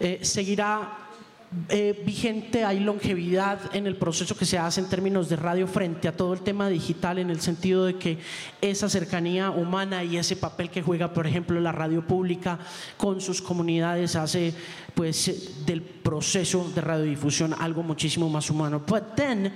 eh, 0.00 0.18
seguirá 0.22 1.07
eh, 1.70 2.02
vigente, 2.04 2.64
hay 2.64 2.78
longevidad 2.78 3.74
en 3.74 3.86
el 3.86 3.96
proceso 3.96 4.36
que 4.36 4.44
se 4.44 4.58
hace 4.58 4.80
en 4.80 4.88
términos 4.90 5.30
de 5.30 5.36
radio 5.36 5.66
frente 5.66 6.06
a 6.06 6.14
todo 6.14 6.34
el 6.34 6.40
tema 6.40 6.68
digital 6.68 7.18
en 7.18 7.30
el 7.30 7.40
sentido 7.40 7.86
de 7.86 7.96
que 7.96 8.18
esa 8.60 8.90
cercanía 8.90 9.50
humana 9.50 10.04
y 10.04 10.18
ese 10.18 10.36
papel 10.36 10.68
que 10.68 10.82
juega, 10.82 11.14
por 11.14 11.26
ejemplo, 11.26 11.58
la 11.58 11.72
radio 11.72 12.06
pública 12.06 12.58
con 12.98 13.22
sus 13.22 13.40
comunidades 13.40 14.14
hace 14.14 14.52
pues 14.94 15.64
del 15.64 15.80
proceso 15.80 16.70
de 16.74 16.82
radiodifusión 16.82 17.54
algo 17.58 17.82
muchísimo 17.82 18.28
más 18.28 18.50
humano. 18.50 18.82
But 18.86 19.16
then, 19.16 19.54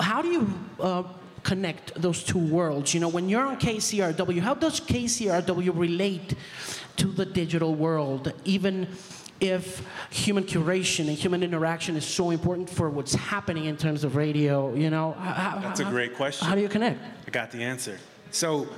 how 0.00 0.22
do 0.22 0.32
you 0.32 0.48
uh, 0.80 1.04
connect 1.44 1.94
those 2.00 2.24
two 2.24 2.40
worlds? 2.40 2.92
You 2.92 3.00
know, 3.00 3.08
when 3.08 3.28
you're 3.28 3.46
on 3.46 3.56
KCRW, 3.56 4.40
how 4.40 4.54
does 4.54 4.80
KCRW 4.80 5.78
relate 5.78 6.34
to 6.96 7.06
the 7.06 7.24
digital 7.24 7.74
world, 7.74 8.32
even 8.44 8.88
if 9.40 9.86
human 10.10 10.44
curation 10.44 11.08
and 11.08 11.16
human 11.16 11.42
interaction 11.42 11.96
is 11.96 12.04
so 12.04 12.30
important 12.30 12.68
for 12.68 12.90
what's 12.90 13.14
happening 13.14 13.64
in 13.64 13.76
terms 13.76 14.04
of 14.04 14.16
radio? 14.16 14.74
You 14.74 14.90
know, 14.90 15.12
how, 15.12 15.58
That's 15.62 15.80
a 15.80 15.84
great 15.84 16.14
question. 16.14 16.46
How 16.46 16.54
do 16.54 16.60
you 16.60 16.68
connect? 16.68 17.00
I 17.26 17.30
got 17.30 17.50
the 17.50 17.62
answer. 17.62 17.98
So, 18.30 18.68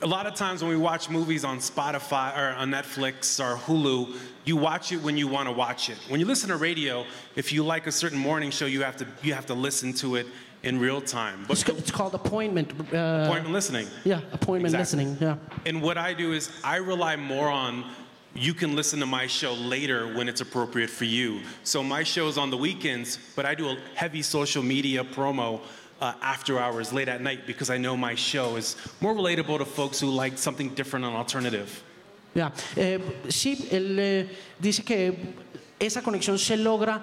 a 0.00 0.06
lot 0.06 0.26
of 0.26 0.34
times 0.34 0.62
when 0.62 0.70
we 0.70 0.76
watch 0.76 1.08
movies 1.08 1.44
on 1.44 1.58
Spotify 1.58 2.36
or 2.36 2.56
on 2.56 2.70
Netflix 2.72 3.38
or 3.38 3.56
Hulu, 3.56 4.16
you 4.44 4.56
watch 4.56 4.90
it 4.90 5.00
when 5.00 5.16
you 5.16 5.28
want 5.28 5.46
to 5.48 5.52
watch 5.52 5.90
it. 5.90 5.96
When 6.08 6.18
you 6.18 6.26
listen 6.26 6.48
to 6.48 6.56
radio, 6.56 7.04
if 7.36 7.52
you 7.52 7.62
like 7.64 7.86
a 7.86 7.92
certain 7.92 8.18
morning 8.18 8.50
show, 8.50 8.66
you 8.66 8.82
have 8.82 8.96
to 8.96 9.06
you 9.22 9.32
have 9.34 9.46
to 9.46 9.54
listen 9.54 9.92
to 9.94 10.16
it 10.16 10.26
in 10.64 10.80
real 10.80 11.00
time. 11.00 11.46
It's, 11.48 11.62
But 11.62 11.72
ca- 11.74 11.78
it's 11.78 11.90
called 11.92 12.14
appointment. 12.14 12.72
Uh, 12.92 13.24
appointment 13.26 13.52
listening. 13.52 13.86
Yeah, 14.04 14.20
appointment 14.32 14.74
Exactly. 14.74 15.04
listening. 15.04 15.18
Yeah. 15.20 15.36
And 15.66 15.80
what 15.82 15.96
I 15.98 16.14
do 16.14 16.32
is 16.32 16.50
I 16.64 16.76
rely 16.76 17.14
more 17.16 17.48
on 17.48 17.84
you 18.34 18.54
can 18.54 18.74
listen 18.74 19.00
to 19.00 19.06
my 19.06 19.26
show 19.26 19.54
later 19.54 20.14
when 20.14 20.28
it's 20.28 20.40
appropriate 20.40 20.90
for 20.90 21.04
you. 21.04 21.40
So 21.64 21.82
my 21.82 22.02
show 22.02 22.28
is 22.28 22.38
on 22.38 22.50
the 22.50 22.56
weekends, 22.56 23.18
but 23.36 23.44
I 23.44 23.54
do 23.54 23.68
a 23.68 23.76
heavy 23.94 24.22
social 24.22 24.62
media 24.62 25.04
promo 25.04 25.60
uh, 26.00 26.14
after 26.22 26.58
hours, 26.58 26.92
late 26.92 27.08
at 27.08 27.20
night, 27.20 27.46
because 27.46 27.70
I 27.70 27.78
know 27.78 27.96
my 27.96 28.14
show 28.14 28.56
is 28.56 28.76
more 29.00 29.14
relatable 29.14 29.58
to 29.58 29.64
folks 29.64 30.00
who 30.00 30.08
like 30.10 30.38
something 30.38 30.70
different 30.74 31.04
and 31.04 31.14
alternative. 31.14 31.82
Yeah. 32.34 32.50
eh, 32.76 32.98
sí, 33.28 33.68
él 33.70 33.98
eh, 33.98 34.28
dice 34.58 34.82
que 34.84 35.34
esa 35.78 36.00
conexión 36.00 36.38
se 36.38 36.56
logra, 36.56 37.02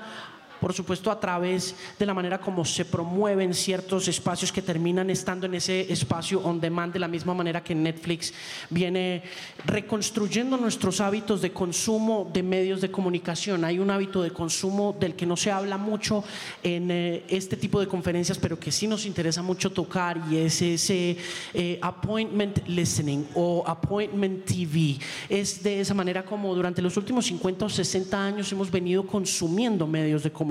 por 0.60 0.74
supuesto, 0.74 1.12
a 1.12 1.20
través 1.20 1.75
de 1.98 2.06
la 2.06 2.13
manera 2.13 2.39
como 2.39 2.66
se 2.66 2.86
promueven 2.86 3.54
ciertos 3.54 4.08
espacios 4.08 4.51
que 4.51 4.62
terminan 4.62 5.10
estando 5.10 5.46
en 5.46 5.56
ese 5.56 5.92
espacio 5.92 6.42
on 6.42 6.60
demand, 6.60 6.94
de 6.94 7.00
la 7.00 7.08
misma 7.08 7.34
manera 7.34 7.63
que 7.63 7.74
Netflix 7.74 8.34
viene 8.70 9.24
reconstruyendo 9.66 10.58
nuestros 10.58 11.00
hábitos 11.00 11.42
de 11.42 11.51
consumo 11.51 12.30
de 12.34 12.44
medios 12.44 12.82
de 12.82 12.92
comunicación. 12.92 13.63
Hay 13.63 13.80
un 13.80 13.89
hábito 13.89 14.22
de 14.22 14.32
consumo 14.32 14.96
del 15.00 15.16
que 15.16 15.25
no 15.25 15.38
se 15.38 15.51
habla 15.51 15.78
mucho 15.78 16.24
en 16.62 16.92
eh, 16.92 17.24
este 17.30 17.56
tipo 17.56 17.80
de 17.80 17.88
conferencias, 17.88 18.38
pero 18.38 18.60
que 18.60 18.72
sí 18.72 18.88
nos 18.88 19.06
interesa 19.06 19.42
mucho 19.42 19.72
tocar 19.72 20.22
y 20.30 20.38
es 20.38 20.62
ese 20.62 21.18
eh, 21.54 21.80
appointment 21.82 22.68
listening 22.68 23.25
o 23.34 23.63
appointment 23.66 24.46
TV. 24.46 24.98
Es 25.30 25.63
de 25.63 25.80
esa 25.80 25.94
manera 25.94 26.25
como 26.25 26.54
durante 26.54 26.82
los 26.82 26.98
últimos 26.98 27.25
50 27.25 27.66
o 27.66 27.70
60 27.70 28.25
años 28.25 28.51
hemos 28.51 28.70
venido 28.70 29.06
consumiendo 29.08 29.88
medios 29.88 30.24
de 30.24 30.32
comunicación. 30.32 30.49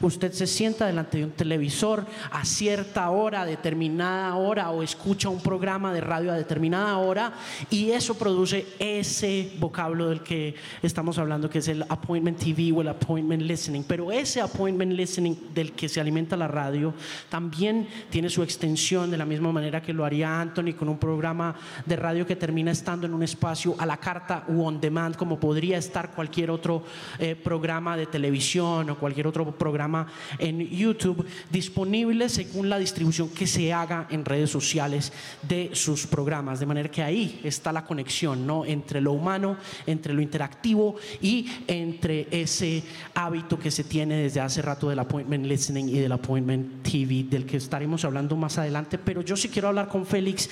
Usted 0.00 0.32
se 0.32 0.46
sienta 0.46 0.86
delante 0.86 1.18
de 1.18 1.24
un 1.24 1.30
televisor 1.30 2.06
a 2.30 2.44
cierta 2.44 3.10
hora, 3.10 3.42
a 3.42 3.46
determinada 3.46 4.34
hora, 4.36 4.70
o 4.70 4.82
escucha 4.82 5.28
un 5.28 5.40
programa 5.40 5.92
de 5.92 6.00
radio 6.00 6.32
a 6.32 6.36
determinada 6.36 6.96
hora, 6.98 7.32
y 7.70 7.90
eso 7.90 8.14
produce 8.14 8.66
ese 8.78 9.52
vocablo 9.58 10.08
del 10.08 10.20
que 10.20 10.54
estamos 10.82 11.18
hablando, 11.18 11.48
que 11.48 11.58
es 11.58 11.68
el 11.68 11.82
appointment 11.88 12.38
TV 12.38 12.72
o 12.72 12.80
el 12.80 12.88
appointment 12.88 13.42
listening. 13.42 13.84
Pero 13.84 14.12
ese 14.12 14.40
appointment 14.40 14.92
listening 14.92 15.36
del 15.54 15.72
que 15.72 15.88
se 15.88 16.00
alimenta 16.00 16.36
la 16.36 16.48
radio 16.48 16.94
también 17.28 17.88
tiene 18.10 18.28
su 18.30 18.42
extensión 18.42 19.10
de 19.10 19.16
la 19.18 19.24
misma 19.24 19.52
manera 19.52 19.82
que 19.82 19.92
lo 19.92 20.04
haría 20.04 20.40
Anthony 20.40 20.74
con 20.76 20.88
un 20.88 20.98
programa 20.98 21.54
de 21.84 21.96
radio 21.96 22.26
que 22.26 22.36
termina 22.36 22.70
estando 22.70 23.06
en 23.06 23.14
un 23.14 23.22
espacio 23.22 23.74
a 23.78 23.86
la 23.86 23.96
carta 23.96 24.44
u 24.48 24.62
on 24.62 24.80
demand, 24.80 25.16
como 25.16 25.38
podría 25.38 25.78
estar 25.78 26.10
cualquier 26.12 26.50
otro 26.50 26.82
eh, 27.18 27.36
programa 27.36 27.96
de 27.96 28.06
televisión 28.06 28.90
o 28.90 28.98
cualquier 29.02 29.26
otro 29.26 29.50
programa 29.50 30.06
en 30.38 30.60
YouTube, 30.68 31.26
disponible 31.50 32.28
según 32.28 32.68
la 32.68 32.78
distribución 32.78 33.30
que 33.30 33.48
se 33.48 33.72
haga 33.72 34.06
en 34.10 34.24
redes 34.24 34.48
sociales 34.48 35.12
de 35.42 35.70
sus 35.72 36.06
programas. 36.06 36.60
De 36.60 36.66
manera 36.66 36.88
que 36.88 37.02
ahí 37.02 37.40
está 37.42 37.72
la 37.72 37.84
conexión 37.84 38.46
¿no? 38.46 38.64
entre 38.64 39.00
lo 39.00 39.10
humano, 39.10 39.56
entre 39.88 40.14
lo 40.14 40.22
interactivo 40.22 40.94
y 41.20 41.48
entre 41.66 42.28
ese 42.30 42.84
hábito 43.12 43.58
que 43.58 43.72
se 43.72 43.82
tiene 43.82 44.22
desde 44.22 44.38
hace 44.38 44.62
rato 44.62 44.88
del 44.88 45.00
appointment 45.00 45.46
listening 45.46 45.88
y 45.88 45.98
del 45.98 46.12
appointment 46.12 46.84
TV, 46.84 47.24
del 47.24 47.44
que 47.44 47.56
estaremos 47.56 48.04
hablando 48.04 48.36
más 48.36 48.56
adelante. 48.58 48.98
Pero 48.98 49.22
yo 49.22 49.36
sí 49.36 49.48
quiero 49.48 49.66
hablar 49.66 49.88
con 49.88 50.06
Félix 50.06 50.48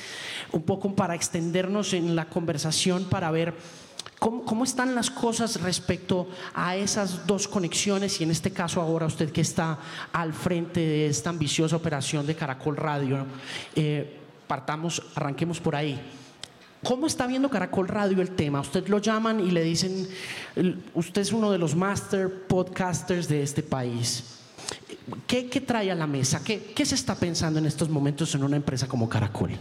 un 0.50 0.62
poco 0.62 0.92
para 0.97 1.14
extendernos 1.14 1.95
en 1.95 2.16
la 2.16 2.25
conversación, 2.25 3.04
para 3.04 3.30
ver 3.30 3.54
¿Cómo, 4.21 4.65
están 4.65 4.95
las 4.95 5.11
cosas 5.11 5.62
respecto 5.62 6.29
a 6.53 6.77
esas 6.77 7.27
dos 7.27 7.49
conexiones 7.49 8.21
y 8.21 8.25
en 8.25 8.31
este 8.31 8.50
caso 8.50 8.79
ahora 8.79 9.07
usted 9.07 9.33
que 9.33 9.41
está 9.41 9.79
al 10.12 10.35
frente 10.35 10.79
de 10.79 11.07
esta 11.07 11.31
ambiciosa 11.31 11.77
operación 11.77 12.27
de 12.27 12.37
Caracol 12.37 12.77
Radio? 12.77 13.27
eh, 13.75 14.19
partamos, 14.47 15.03
arranquemos 15.15 15.59
por 15.59 15.75
ahí. 15.75 15.99
¿Cómo 16.83 17.07
está 17.07 17.27
viendo 17.27 17.49
Caracol 17.49 17.89
Radio 17.89 18.21
el 18.21 18.31
tema? 18.31 18.61
Usted 18.61 18.89
lo 18.89 18.99
llaman 18.99 19.41
y 19.41 19.50
le 19.50 19.62
dicen, 19.62 20.07
usted 20.95 21.23
es 21.23 21.33
uno 21.33 21.50
de 21.50 21.57
los 21.57 21.75
master 21.75 22.47
podcasters 22.47 23.27
de 23.27 23.43
este 23.43 23.62
país. 23.62 24.39
¿Qué, 25.26 25.49
qué 25.49 25.61
trae 25.61 25.90
a 25.90 25.95
la 25.95 26.07
mesa? 26.07 26.43
¿Qué, 26.45 26.73
¿Qué 26.75 26.85
se 26.85 26.95
está 26.95 27.14
pensando 27.14 27.59
en 27.59 27.67
estos 27.67 27.88
momentos 27.88 28.35
en 28.35 28.45
una 28.45 28.57
empresa 28.57 28.87
como 28.87 29.09
Caracol? 29.09 29.52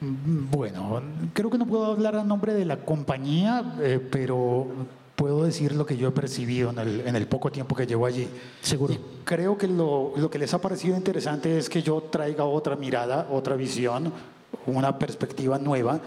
Bueno, 0.00 1.00
creo 1.32 1.48
que 1.48 1.58
no 1.58 1.66
puedo 1.66 1.86
hablar 1.86 2.16
a 2.16 2.24
nombre 2.24 2.54
de 2.54 2.64
la 2.64 2.78
compañía, 2.84 3.76
eh, 3.80 4.00
pero 4.10 4.66
puedo 5.14 5.44
decir 5.44 5.76
lo 5.76 5.86
que 5.86 5.96
yo 5.96 6.08
he 6.08 6.10
percibido 6.10 6.70
en 6.70 6.78
el, 6.80 7.00
en 7.06 7.14
el 7.14 7.26
poco 7.26 7.52
tiempo 7.52 7.76
que 7.76 7.86
llevo 7.86 8.06
allí. 8.06 8.28
Seguro. 8.60 8.94
Y 8.94 8.98
creo 9.24 9.56
que 9.56 9.68
lo, 9.68 10.12
lo 10.16 10.28
que 10.28 10.40
les 10.40 10.52
ha 10.54 10.60
parecido 10.60 10.96
interesante 10.96 11.56
es 11.56 11.68
que 11.68 11.82
yo 11.82 12.02
traiga 12.10 12.44
otra 12.44 12.74
mirada, 12.74 13.28
otra 13.30 13.54
visión, 13.54 14.12
una 14.66 14.98
perspectiva 14.98 15.58
nueva 15.58 16.00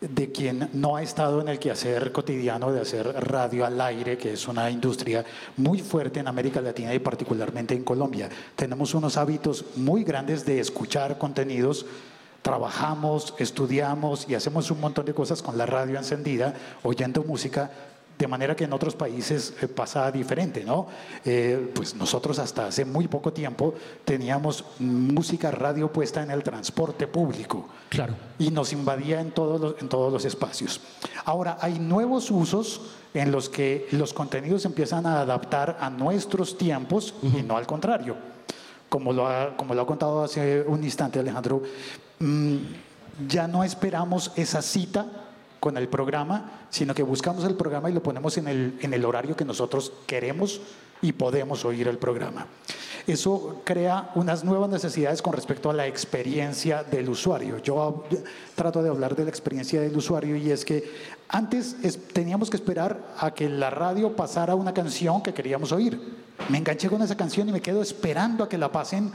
de 0.00 0.30
quien 0.30 0.70
no 0.74 0.96
ha 0.96 1.02
estado 1.02 1.40
en 1.40 1.48
el 1.48 1.58
quehacer 1.58 2.12
cotidiano 2.12 2.72
de 2.72 2.80
hacer 2.80 3.06
radio 3.06 3.66
al 3.66 3.80
aire, 3.80 4.16
que 4.16 4.32
es 4.32 4.46
una 4.46 4.70
industria 4.70 5.24
muy 5.56 5.80
fuerte 5.80 6.20
en 6.20 6.28
América 6.28 6.60
Latina 6.60 6.94
y 6.94 7.00
particularmente 7.00 7.74
en 7.74 7.82
Colombia. 7.82 8.28
Tenemos 8.54 8.94
unos 8.94 9.16
hábitos 9.16 9.64
muy 9.76 10.04
grandes 10.04 10.44
de 10.44 10.60
escuchar 10.60 11.18
contenidos 11.18 11.86
trabajamos, 12.42 13.34
estudiamos 13.38 14.26
y 14.28 14.34
hacemos 14.34 14.70
un 14.70 14.80
montón 14.80 15.04
de 15.04 15.12
cosas 15.12 15.42
con 15.42 15.58
la 15.58 15.66
radio 15.66 15.98
encendida, 15.98 16.54
oyendo 16.82 17.22
música, 17.22 17.70
de 18.18 18.26
manera 18.26 18.56
que 18.56 18.64
en 18.64 18.72
otros 18.72 18.96
países 18.96 19.54
eh, 19.62 19.68
pasa 19.68 20.10
diferente, 20.10 20.64
¿no? 20.64 20.88
Eh, 21.24 21.70
pues 21.72 21.94
nosotros 21.94 22.38
hasta 22.40 22.66
hace 22.66 22.84
muy 22.84 23.06
poco 23.06 23.32
tiempo 23.32 23.74
teníamos 24.04 24.64
música 24.80 25.50
radio 25.52 25.92
puesta 25.92 26.22
en 26.22 26.30
el 26.32 26.42
transporte 26.42 27.06
público 27.06 27.68
Claro. 27.88 28.14
y 28.38 28.50
nos 28.50 28.72
invadía 28.72 29.20
en 29.20 29.30
todos 29.30 29.60
los, 29.60 29.74
en 29.80 29.88
todos 29.88 30.12
los 30.12 30.24
espacios. 30.24 30.80
Ahora, 31.24 31.58
hay 31.60 31.78
nuevos 31.78 32.30
usos 32.30 32.80
en 33.14 33.30
los 33.30 33.48
que 33.48 33.86
los 33.92 34.12
contenidos 34.12 34.64
empiezan 34.64 35.06
a 35.06 35.20
adaptar 35.20 35.78
a 35.80 35.88
nuestros 35.88 36.58
tiempos 36.58 37.14
y 37.22 37.42
no 37.42 37.56
al 37.56 37.66
contrario. 37.66 38.16
Como 38.88 39.12
lo, 39.12 39.28
ha, 39.28 39.56
como 39.56 39.74
lo 39.74 39.82
ha 39.82 39.86
contado 39.86 40.24
hace 40.24 40.62
un 40.66 40.82
instante 40.82 41.18
Alejandro, 41.20 41.62
mm, 42.18 42.56
ya 43.28 43.46
no 43.46 43.62
esperamos 43.62 44.32
esa 44.34 44.62
cita 44.62 45.06
con 45.60 45.76
el 45.76 45.88
programa, 45.88 46.66
sino 46.70 46.94
que 46.94 47.02
buscamos 47.02 47.44
el 47.44 47.54
programa 47.54 47.90
y 47.90 47.92
lo 47.92 48.02
ponemos 48.02 48.36
en 48.38 48.48
el, 48.48 48.78
en 48.80 48.94
el 48.94 49.04
horario 49.04 49.36
que 49.36 49.44
nosotros 49.44 49.92
queremos 50.06 50.60
y 51.02 51.12
podemos 51.12 51.64
oír 51.64 51.88
el 51.88 51.98
programa. 51.98 52.46
Eso 53.06 53.62
crea 53.64 54.10
unas 54.16 54.44
nuevas 54.44 54.68
necesidades 54.68 55.22
con 55.22 55.32
respecto 55.32 55.70
a 55.70 55.72
la 55.72 55.86
experiencia 55.86 56.82
del 56.82 57.08
usuario. 57.08 57.58
Yo 57.58 58.04
trato 58.54 58.82
de 58.82 58.90
hablar 58.90 59.16
de 59.16 59.24
la 59.24 59.30
experiencia 59.30 59.80
del 59.80 59.96
usuario 59.96 60.36
y 60.36 60.50
es 60.50 60.64
que 60.64 60.92
antes 61.28 61.76
es- 61.82 62.08
teníamos 62.08 62.50
que 62.50 62.56
esperar 62.56 62.98
a 63.18 63.32
que 63.32 63.48
la 63.48 63.70
radio 63.70 64.14
pasara 64.14 64.54
una 64.54 64.74
canción 64.74 65.22
que 65.22 65.32
queríamos 65.32 65.72
oír. 65.72 65.98
Me 66.50 66.58
enganché 66.58 66.88
con 66.90 67.00
esa 67.00 67.16
canción 67.16 67.48
y 67.48 67.52
me 67.52 67.62
quedo 67.62 67.80
esperando 67.80 68.44
a 68.44 68.48
que 68.48 68.58
la 68.58 68.70
pasen 68.70 69.10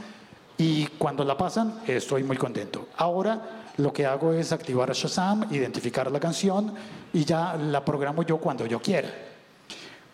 y 0.58 0.86
cuando 0.98 1.24
la 1.24 1.36
pasan 1.36 1.78
estoy 1.86 2.24
muy 2.24 2.36
contento. 2.36 2.88
Ahora 2.96 3.63
lo 3.76 3.92
que 3.92 4.06
hago 4.06 4.32
es 4.32 4.52
activar 4.52 4.92
Shazam, 4.92 5.48
identificar 5.52 6.10
la 6.10 6.20
canción 6.20 6.74
y 7.12 7.24
ya 7.24 7.56
la 7.56 7.84
programo 7.84 8.22
yo 8.22 8.38
cuando 8.38 8.66
yo 8.66 8.80
quiera. 8.80 9.08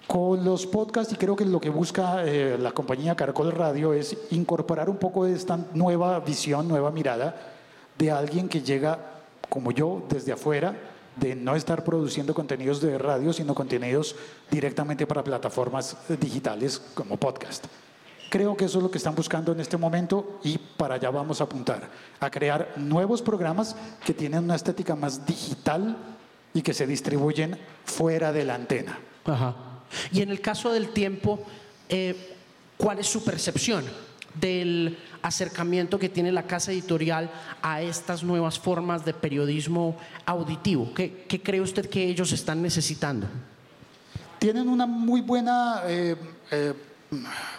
Con 0.07 0.45
los 0.45 0.67
podcasts, 0.67 1.13
y 1.13 1.17
creo 1.17 1.37
que 1.37 1.45
lo 1.45 1.61
que 1.61 1.71
busca 1.71 2.25
eh, 2.25 2.59
la 2.59 2.73
compañía 2.73 3.15
Caracol 3.15 3.53
Radio 3.53 3.93
es 3.93 4.17
incorporar 4.31 4.91
un 4.91 4.97
poco 4.97 5.25
de 5.25 5.35
esta 5.35 5.59
nueva 5.73 6.19
visión, 6.21 6.67
nueva 6.67 6.91
mirada 6.91 7.37
de 7.97 8.11
alguien 8.11 8.49
que 8.49 8.63
llega, 8.63 8.99
como 9.49 9.71
yo, 9.71 10.03
desde 10.09 10.33
afuera, 10.33 10.75
de 11.15 11.37
no 11.37 11.55
estar 11.55 11.85
produciendo 11.85 12.35
contenidos 12.35 12.81
de 12.81 12.99
radio, 12.99 13.33
sino 13.33 13.55
contenidos 13.55 14.17
directamente 14.51 15.07
para 15.07 15.23
plataformas 15.23 15.97
eh, 16.09 16.17
digitales 16.19 16.81
como 16.95 17.17
podcast. 17.17 17.67
Creo 18.31 18.57
que 18.57 18.67
eso 18.67 18.79
es 18.79 18.85
lo 18.85 18.91
que 18.91 18.99
están 18.99 19.17
buscando 19.17 19.51
en 19.51 19.59
este 19.59 19.77
momento 19.77 20.39
y 20.45 20.57
para 20.57 20.95
allá 20.95 21.11
vamos 21.11 21.41
a 21.41 21.45
apuntar, 21.45 21.91
a 22.21 22.31
crear 22.31 22.75
nuevos 22.77 23.23
programas 23.23 23.75
que 24.05 24.15
tienen 24.15 24.45
una 24.45 24.55
estética 24.55 24.95
más 24.95 25.27
digital 25.27 25.97
y 26.55 26.63
que 26.63 26.73
se 26.73 26.87
distribuyen 26.87 27.59
fuera 27.85 28.33
de 28.33 28.45
la 28.45 28.55
antena. 28.55 28.99
Ajá. 29.25 29.57
Y 30.13 30.23
en 30.23 30.31
el 30.31 30.41
caso 30.41 30.71
del 30.73 30.91
tiempo, 30.91 31.41
eh, 31.89 32.37
¿cuál 32.79 33.01
es 33.01 33.09
su 33.09 33.25
percepción? 33.25 33.85
del 34.35 34.97
acercamiento 35.23 35.99
que 35.99 36.09
tiene 36.09 36.31
la 36.31 36.45
casa 36.45 36.71
editorial 36.71 37.29
a 37.63 37.83
estas 37.83 38.23
nuevas 38.23 38.61
formas 38.61 39.05
de 39.05 39.13
periodismo 39.13 39.97
auditivo? 40.25 40.95
¿Qué, 40.95 41.25
qué 41.29 41.43
cree 41.43 41.61
usted 41.61 41.91
que 41.91 42.05
ellos 42.05 42.31
están 42.31 42.63
necesitando? 42.63 43.27
Tienen 44.39 44.69
una 44.69 44.87
muy 44.87 45.21
buena, 45.21 45.83
eh, 45.87 46.15
eh, 46.53 46.75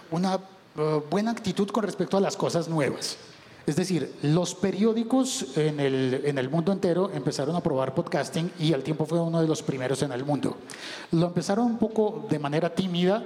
una 0.10 0.40
eh, 0.78 1.02
buena 1.10 1.32
actitud 1.32 1.70
con 1.70 1.84
respecto 1.84 2.18
a 2.18 2.22
las 2.22 2.38
cosas 2.38 2.68
nuevas. 2.68 3.18
Es 3.68 3.76
decir, 3.76 4.16
los 4.24 4.56
periódicos 4.56 5.56
en 5.56 5.80
el, 5.80 6.22
en 6.26 6.38
el 6.38 6.50
mundo 6.50 6.72
entero 6.72 7.12
empezaron 7.14 7.56
a 7.56 7.62
probar 7.62 7.94
podcasting 7.94 8.52
y 8.60 8.74
al 8.74 8.82
tiempo 8.82 9.06
fue 9.06 9.20
uno 9.20 9.40
de 9.42 9.48
los 9.48 9.62
primeros 9.62 10.02
en 10.02 10.12
el 10.12 10.26
mundo. 10.26 10.58
Lo 11.12 11.28
empezaron 11.28 11.66
un 11.66 11.78
poco 11.78 12.26
de 12.30 12.40
manera 12.40 12.74
tímida, 12.74 13.24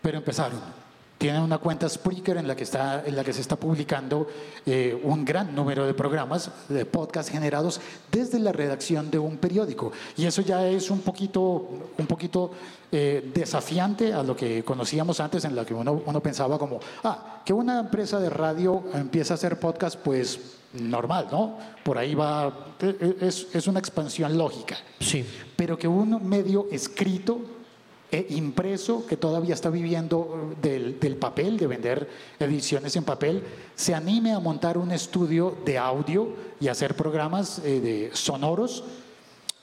pero 0.00 0.18
empezaron. 0.18 0.83
Tienen 1.24 1.40
una 1.40 1.56
cuenta 1.56 1.88
Spreaker 1.88 2.36
en 2.36 2.46
la 2.46 2.54
que, 2.54 2.64
está, 2.64 3.02
en 3.06 3.16
la 3.16 3.24
que 3.24 3.32
se 3.32 3.40
está 3.40 3.56
publicando 3.56 4.28
eh, 4.66 5.00
un 5.04 5.24
gran 5.24 5.54
número 5.54 5.86
de 5.86 5.94
programas, 5.94 6.50
de 6.68 6.84
podcasts 6.84 7.32
generados 7.32 7.80
desde 8.12 8.38
la 8.38 8.52
redacción 8.52 9.10
de 9.10 9.18
un 9.18 9.38
periódico. 9.38 9.90
Y 10.18 10.26
eso 10.26 10.42
ya 10.42 10.68
es 10.68 10.90
un 10.90 11.00
poquito, 11.00 11.70
un 11.96 12.06
poquito 12.06 12.50
eh, 12.92 13.30
desafiante 13.34 14.12
a 14.12 14.22
lo 14.22 14.36
que 14.36 14.62
conocíamos 14.64 15.18
antes, 15.18 15.46
en 15.46 15.56
la 15.56 15.64
que 15.64 15.72
uno, 15.72 16.02
uno 16.04 16.20
pensaba 16.20 16.58
como, 16.58 16.78
ah, 17.04 17.40
que 17.42 17.54
una 17.54 17.80
empresa 17.80 18.20
de 18.20 18.28
radio 18.28 18.84
empieza 18.92 19.32
a 19.32 19.36
hacer 19.36 19.58
podcast, 19.58 19.98
pues 20.00 20.38
normal, 20.74 21.28
¿no? 21.32 21.56
Por 21.82 21.96
ahí 21.96 22.14
va, 22.14 22.74
e, 22.78 23.16
e, 23.22 23.26
es, 23.26 23.46
es 23.54 23.66
una 23.66 23.78
expansión 23.78 24.36
lógica. 24.36 24.76
Sí. 25.00 25.24
Pero 25.56 25.78
que 25.78 25.88
un 25.88 26.28
medio 26.28 26.66
escrito 26.70 27.63
e 28.10 28.26
impreso 28.30 29.06
que 29.06 29.16
todavía 29.16 29.54
está 29.54 29.70
viviendo 29.70 30.54
del, 30.62 31.00
del, 31.00 31.16
papel, 31.16 31.56
de 31.56 31.66
vender 31.66 32.08
ediciones 32.38 32.94
en 32.96 33.04
papel, 33.04 33.42
se 33.74 33.94
anime 33.94 34.32
a 34.32 34.38
montar 34.38 34.78
un 34.78 34.92
estudio 34.92 35.56
de 35.64 35.78
audio 35.78 36.28
y 36.60 36.68
hacer 36.68 36.94
programas 36.94 37.58
eh, 37.58 37.80
de 37.80 38.10
sonoros, 38.12 38.84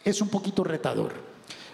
es 0.04 0.22
un 0.22 0.30
poquito 0.30 0.64
retador. 0.64 1.14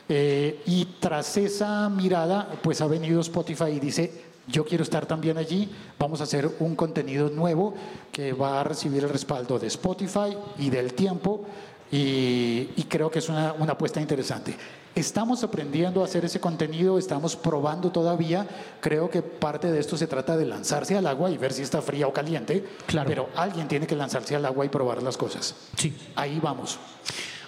Eh, 0.09 0.61
y 0.65 0.85
tras 0.99 1.35
esa 1.37 1.89
mirada, 1.89 2.49
pues 2.61 2.79
ha 2.81 2.87
venido 2.87 3.19
Spotify 3.21 3.71
y 3.75 3.79
dice, 3.79 4.23
yo 4.47 4.63
quiero 4.63 4.83
estar 4.83 5.05
también 5.05 5.37
allí, 5.37 5.69
vamos 5.99 6.21
a 6.21 6.23
hacer 6.23 6.49
un 6.59 6.75
contenido 6.75 7.29
nuevo 7.29 7.73
que 8.11 8.31
va 8.31 8.61
a 8.61 8.63
recibir 8.63 9.03
el 9.03 9.09
respaldo 9.09 9.59
de 9.59 9.67
Spotify 9.67 10.37
y 10.57 10.69
del 10.69 10.93
tiempo, 10.93 11.43
y, 11.91 12.69
y 12.75 12.85
creo 12.89 13.09
que 13.09 13.19
es 13.19 13.29
una, 13.29 13.53
una 13.53 13.73
apuesta 13.73 14.01
interesante. 14.01 14.55
Estamos 14.95 15.43
aprendiendo 15.43 16.01
a 16.01 16.05
hacer 16.05 16.25
ese 16.25 16.39
contenido, 16.39 16.97
estamos 16.97 17.35
probando 17.35 17.91
todavía. 17.91 18.47
Creo 18.81 19.11
que 19.11 19.21
parte 19.21 19.71
de 19.71 19.79
esto 19.79 19.95
se 19.95 20.07
trata 20.07 20.35
de 20.35 20.45
lanzarse 20.45 20.97
al 20.97 21.05
agua 21.05 21.29
y 21.29 21.37
ver 21.37 21.53
si 21.53 21.61
está 21.61 21.83
fría 21.83 22.07
o 22.07 22.13
caliente. 22.13 22.65
Claro. 22.87 23.07
Pero 23.07 23.29
alguien 23.35 23.67
tiene 23.67 23.85
que 23.85 23.95
lanzarse 23.95 24.35
al 24.35 24.45
agua 24.45 24.65
y 24.65 24.69
probar 24.69 25.03
las 25.03 25.15
cosas. 25.15 25.53
Sí. 25.77 25.95
Ahí 26.15 26.39
vamos. 26.41 26.79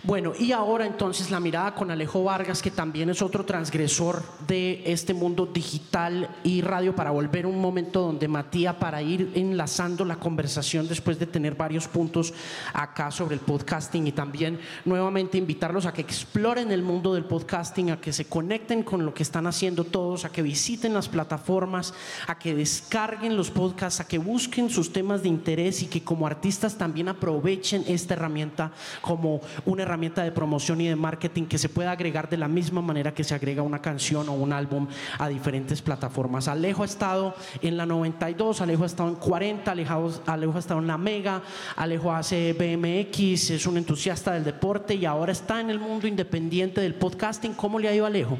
Bueno, 0.01 0.31
y 0.39 0.53
ahora 0.53 0.85
entonces 0.85 1.29
la 1.29 1.41
mirada 1.41 1.75
con 1.75 1.91
Alejo 1.91 2.23
Vargas, 2.23 2.61
que 2.61 2.71
también 2.71 3.09
es 3.09 3.21
otro 3.21 3.43
transgresor 3.43 4.23
de 4.47 4.81
este 4.85 5.13
mundo 5.13 5.45
digital 5.45 6.29
y 6.41 6.61
radio, 6.61 6.95
para 6.95 7.11
volver 7.11 7.45
un 7.45 7.59
momento 7.59 7.99
donde 7.99 8.29
Matías, 8.29 8.75
para 8.75 9.01
ir 9.01 9.33
enlazando 9.35 10.05
la 10.05 10.15
conversación 10.15 10.87
después 10.87 11.19
de 11.19 11.25
tener 11.25 11.55
varios 11.55 11.89
puntos 11.89 12.33
acá 12.73 13.11
sobre 13.11 13.35
el 13.35 13.41
podcasting 13.41 14.07
y 14.07 14.13
también 14.13 14.57
nuevamente 14.85 15.37
invitarlos 15.37 15.85
a 15.85 15.91
que 15.91 16.01
exploren 16.01 16.71
el 16.71 16.81
mundo 16.81 17.13
del 17.13 17.25
podcasting, 17.25 17.91
a 17.91 17.99
que 17.99 18.13
se 18.13 18.23
conecten 18.23 18.83
con 18.83 19.05
lo 19.05 19.13
que 19.13 19.23
están 19.23 19.47
haciendo 19.47 19.83
todos, 19.83 20.23
a 20.23 20.29
que 20.29 20.41
visiten 20.41 20.93
las 20.93 21.09
plataformas, 21.09 21.93
a 22.25 22.39
que 22.39 22.55
descarguen 22.55 23.35
los 23.35 23.51
podcasts, 23.51 23.99
a 23.99 24.07
que 24.07 24.17
busquen 24.17 24.69
sus 24.69 24.93
temas 24.93 25.23
de 25.23 25.27
interés 25.27 25.83
y 25.83 25.87
que 25.87 26.05
como 26.05 26.25
artistas 26.25 26.77
también 26.77 27.09
aprovechen 27.09 27.83
esta 27.85 28.13
herramienta 28.13 28.71
como 29.01 29.41
una 29.65 29.83
herramienta 29.83 29.88
de 29.89 30.31
promoción 30.31 30.81
y 30.81 30.87
de 30.87 30.95
marketing 30.95 31.45
que 31.45 31.57
se 31.57 31.67
puede 31.67 31.89
agregar 31.89 32.29
de 32.29 32.37
la 32.37 32.47
misma 32.47 32.79
manera 32.79 33.11
que 33.11 33.23
se 33.23 33.33
agrega 33.33 33.63
una 33.63 33.81
canción 33.81 34.29
o 34.29 34.33
un 34.33 34.53
álbum 34.53 34.87
a 35.17 35.27
diferentes 35.27 35.81
plataformas. 35.81 36.47
Alejo 36.47 36.83
ha 36.83 36.85
estado 36.85 37.33
en 37.59 37.75
la 37.75 37.87
92, 37.87 38.61
Alejo 38.61 38.83
ha 38.83 38.85
estado 38.85 39.09
en 39.09 39.15
40, 39.15 39.71
Alejo, 39.71 40.11
Alejo 40.27 40.55
ha 40.55 40.59
estado 40.59 40.79
en 40.79 40.85
la 40.85 40.99
Mega, 40.99 41.41
Alejo 41.75 42.13
hace 42.13 42.53
BMX, 42.53 43.49
es 43.49 43.65
un 43.65 43.77
entusiasta 43.77 44.31
del 44.31 44.43
deporte 44.43 44.93
y 44.93 45.05
ahora 45.05 45.31
está 45.31 45.59
en 45.59 45.71
el 45.71 45.79
mundo 45.79 46.07
independiente 46.07 46.81
del 46.81 46.93
podcasting. 46.93 47.53
¿Cómo 47.53 47.79
le 47.79 47.87
ha 47.87 47.95
ido 47.95 48.05
Alejo? 48.05 48.37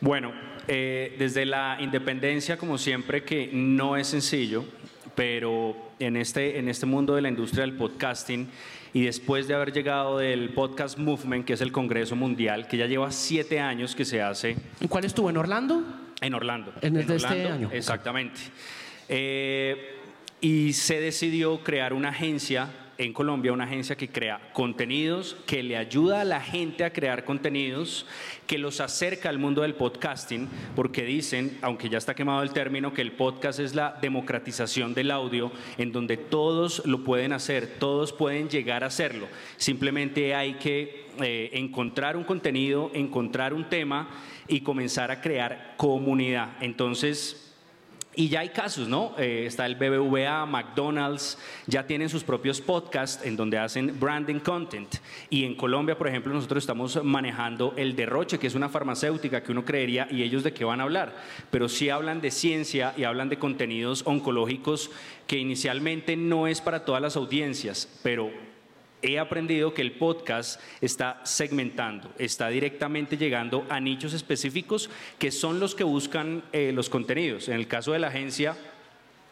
Bueno, 0.00 0.32
eh, 0.66 1.16
desde 1.18 1.44
la 1.44 1.76
independencia, 1.80 2.56
como 2.56 2.78
siempre, 2.78 3.24
que 3.24 3.50
no 3.52 3.98
es 3.98 4.06
sencillo, 4.06 4.64
pero 5.14 5.76
en 5.98 6.16
este, 6.16 6.58
en 6.58 6.70
este 6.70 6.86
mundo 6.86 7.14
de 7.14 7.20
la 7.20 7.28
industria 7.28 7.62
del 7.62 7.76
podcasting, 7.76 8.48
y 8.92 9.04
después 9.04 9.48
de 9.48 9.54
haber 9.54 9.72
llegado 9.72 10.18
del 10.18 10.50
Podcast 10.50 10.98
Movement, 10.98 11.44
que 11.44 11.52
es 11.52 11.60
el 11.60 11.72
Congreso 11.72 12.16
Mundial, 12.16 12.66
que 12.66 12.76
ya 12.76 12.86
lleva 12.86 13.10
siete 13.10 13.60
años 13.60 13.94
que 13.94 14.04
se 14.04 14.22
hace. 14.22 14.56
¿En 14.80 14.88
cuál 14.88 15.04
estuvo? 15.04 15.30
¿En 15.30 15.36
Orlando? 15.36 15.82
En 16.20 16.34
Orlando. 16.34 16.72
En 16.80 16.96
el 16.96 17.02
en 17.02 17.08
de 17.08 17.14
Orlando, 17.14 17.38
este 17.38 17.52
año. 17.52 17.70
Exactamente. 17.72 18.40
Eh, 19.08 19.96
y 20.40 20.72
se 20.72 21.00
decidió 21.00 21.62
crear 21.62 21.92
una 21.92 22.10
agencia 22.10 22.68
en 22.98 23.12
Colombia, 23.12 23.52
una 23.52 23.64
agencia 23.64 23.96
que 23.96 24.08
crea 24.08 24.50
contenidos, 24.52 25.36
que 25.46 25.62
le 25.62 25.76
ayuda 25.76 26.20
a 26.20 26.24
la 26.24 26.40
gente 26.40 26.84
a 26.84 26.92
crear 26.92 27.24
contenidos, 27.24 28.06
que 28.48 28.58
los 28.58 28.80
acerca 28.80 29.28
al 29.28 29.38
mundo 29.38 29.62
del 29.62 29.74
podcasting, 29.74 30.48
porque 30.74 31.04
dicen, 31.04 31.58
aunque 31.62 31.88
ya 31.88 31.98
está 31.98 32.14
quemado 32.14 32.42
el 32.42 32.50
término, 32.50 32.92
que 32.92 33.02
el 33.02 33.12
podcast 33.12 33.60
es 33.60 33.76
la 33.76 33.96
democratización 34.02 34.94
del 34.94 35.12
audio, 35.12 35.52
en 35.78 35.92
donde 35.92 36.16
todos 36.16 36.84
lo 36.86 37.04
pueden 37.04 37.32
hacer, 37.32 37.78
todos 37.78 38.12
pueden 38.12 38.48
llegar 38.48 38.82
a 38.82 38.88
hacerlo. 38.88 39.28
Simplemente 39.56 40.34
hay 40.34 40.54
que 40.54 41.06
eh, 41.20 41.50
encontrar 41.52 42.16
un 42.16 42.24
contenido, 42.24 42.90
encontrar 42.94 43.54
un 43.54 43.68
tema 43.68 44.08
y 44.48 44.62
comenzar 44.62 45.12
a 45.12 45.20
crear 45.20 45.74
comunidad. 45.76 46.56
Entonces, 46.60 47.47
y 48.18 48.28
ya 48.28 48.40
hay 48.40 48.48
casos, 48.48 48.88
¿no? 48.88 49.14
Eh, 49.16 49.44
está 49.46 49.64
el 49.64 49.76
BBVA, 49.76 50.44
McDonald's, 50.44 51.38
ya 51.68 51.86
tienen 51.86 52.08
sus 52.08 52.24
propios 52.24 52.60
podcasts 52.60 53.24
en 53.24 53.36
donde 53.36 53.58
hacen 53.58 54.00
branding 54.00 54.40
content. 54.40 54.92
Y 55.30 55.44
en 55.44 55.54
Colombia, 55.54 55.96
por 55.96 56.08
ejemplo, 56.08 56.34
nosotros 56.34 56.64
estamos 56.64 57.00
manejando 57.04 57.74
el 57.76 57.94
derroche, 57.94 58.40
que 58.40 58.48
es 58.48 58.56
una 58.56 58.68
farmacéutica 58.68 59.44
que 59.44 59.52
uno 59.52 59.64
creería, 59.64 60.08
¿y 60.10 60.24
ellos 60.24 60.42
de 60.42 60.52
qué 60.52 60.64
van 60.64 60.80
a 60.80 60.82
hablar? 60.82 61.14
Pero 61.52 61.68
sí 61.68 61.90
hablan 61.90 62.20
de 62.20 62.32
ciencia 62.32 62.92
y 62.96 63.04
hablan 63.04 63.28
de 63.28 63.38
contenidos 63.38 64.02
oncológicos 64.04 64.90
que 65.28 65.38
inicialmente 65.38 66.16
no 66.16 66.48
es 66.48 66.60
para 66.60 66.84
todas 66.84 67.00
las 67.00 67.14
audiencias, 67.14 68.00
pero 68.02 68.32
he 69.02 69.18
aprendido 69.18 69.74
que 69.74 69.82
el 69.82 69.92
podcast 69.92 70.60
está 70.80 71.20
segmentando, 71.24 72.10
está 72.18 72.48
directamente 72.48 73.16
llegando 73.16 73.66
a 73.68 73.80
nichos 73.80 74.12
específicos 74.14 74.90
que 75.18 75.30
son 75.30 75.60
los 75.60 75.74
que 75.74 75.84
buscan 75.84 76.42
eh, 76.52 76.72
los 76.74 76.88
contenidos. 76.88 77.48
En 77.48 77.54
el 77.54 77.68
caso 77.68 77.92
de 77.92 77.98
la 77.98 78.08
agencia, 78.08 78.56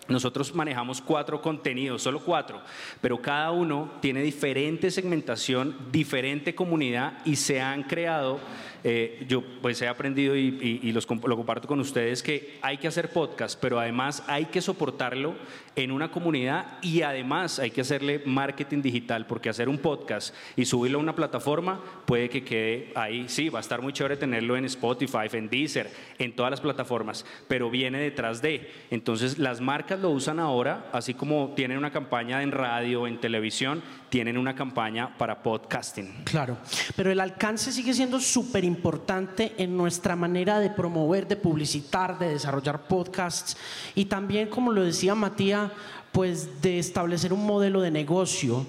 nosotros 0.09 0.55
manejamos 0.55 1.01
cuatro 1.01 1.43
contenidos, 1.43 2.03
solo 2.03 2.21
cuatro, 2.21 2.61
pero 3.01 3.21
cada 3.21 3.51
uno 3.51 3.93
tiene 4.01 4.23
diferente 4.23 4.91
segmentación, 4.93 5.77
diferente 5.91 6.55
comunidad 6.55 7.19
y 7.25 7.35
se 7.35 7.61
han 7.61 7.83
creado, 7.83 8.39
eh, 8.85 9.25
yo 9.29 9.43
pues 9.61 9.83
he 9.83 9.89
aprendido 9.89 10.37
y, 10.37 10.93
lo 10.93 11.37
comparto 11.37 11.67
con 11.67 11.81
ustedes 11.81 12.23
que 12.23 12.59
hay 12.63 12.79
que 12.79 12.87
hacer 12.87 13.11
podcast, 13.11 13.59
pero 13.61 13.81
además 13.81 14.23
hay 14.29 14.45
que 14.45 14.63
soportarlo 14.63 15.35
en 15.77 15.93
una 15.93 16.11
comunidad 16.11 16.79
y 16.81 17.03
además 17.03 17.59
hay 17.59 17.71
que 17.71 17.83
hacerle 17.83 18.23
marketing 18.25 18.81
digital, 18.81 19.27
porque 19.27 19.51
hacer 19.51 19.69
un 19.69 19.77
podcast 19.77 20.35
y 20.57 20.65
subirlo 20.65 20.99
a 20.99 21.03
una 21.03 21.15
plataforma 21.15 21.81
puede 22.07 22.31
que 22.31 22.43
quede 22.43 22.93
ahí, 22.95 23.27
sí, 23.29 23.51
va 23.51 23.59
a 23.59 23.61
estar 23.61 23.83
muy 23.83 23.93
chévere 23.93 24.17
tenerlo 24.17 24.57
en 24.57 24.65
Spotify, 24.65 25.29
en 25.33 25.51
Deezer, 25.51 25.93
en 26.19 26.35
todas 26.35 26.51
las 26.51 26.63
plataformas, 26.63 27.27
pero 27.47 27.71
viene 27.71 28.01
detrás 28.01 28.41
de. 28.41 28.73
Entonces 28.91 29.39
las 29.39 29.61
marcas 29.61 30.01
lo 30.01 30.11
usan 30.11 30.41
ahora, 30.41 30.89
así 30.93 31.13
como 31.13 31.53
tienen 31.55 31.77
una 31.77 31.93
campaña 31.93 32.43
en 32.43 32.53
radio, 32.53 33.07
en 33.07 33.21
televisión, 33.21 33.83
tienen 34.09 34.39
una 34.39 34.55
campaña 34.55 35.17
para 35.19 35.43
podcasting. 35.43 36.25
Claro, 36.25 36.57
pero 36.97 37.13
el 37.13 37.21
alcance 37.21 37.71
sigue 37.71 37.93
siendo 37.93 38.19
súper 38.19 38.65
importante 38.65 39.53
en 39.59 39.77
nuestra 39.77 40.17
manera 40.17 40.59
de 40.59 40.71
promover, 40.71 41.29
de 41.29 41.37
publicitar, 41.37 42.19
de 42.19 42.31
desarrollar 42.31 42.89
podcasts 42.89 43.59
y 43.95 44.07
también, 44.07 44.49
como 44.49 44.73
lo 44.73 44.83
decía 44.83 45.15
Matías, 45.15 45.66
pues 46.13 46.63
de 46.63 46.79
establecer 46.79 47.33
un 47.33 47.45
modelo 47.47 47.81
de 47.81 47.91
negocio. 47.91 48.67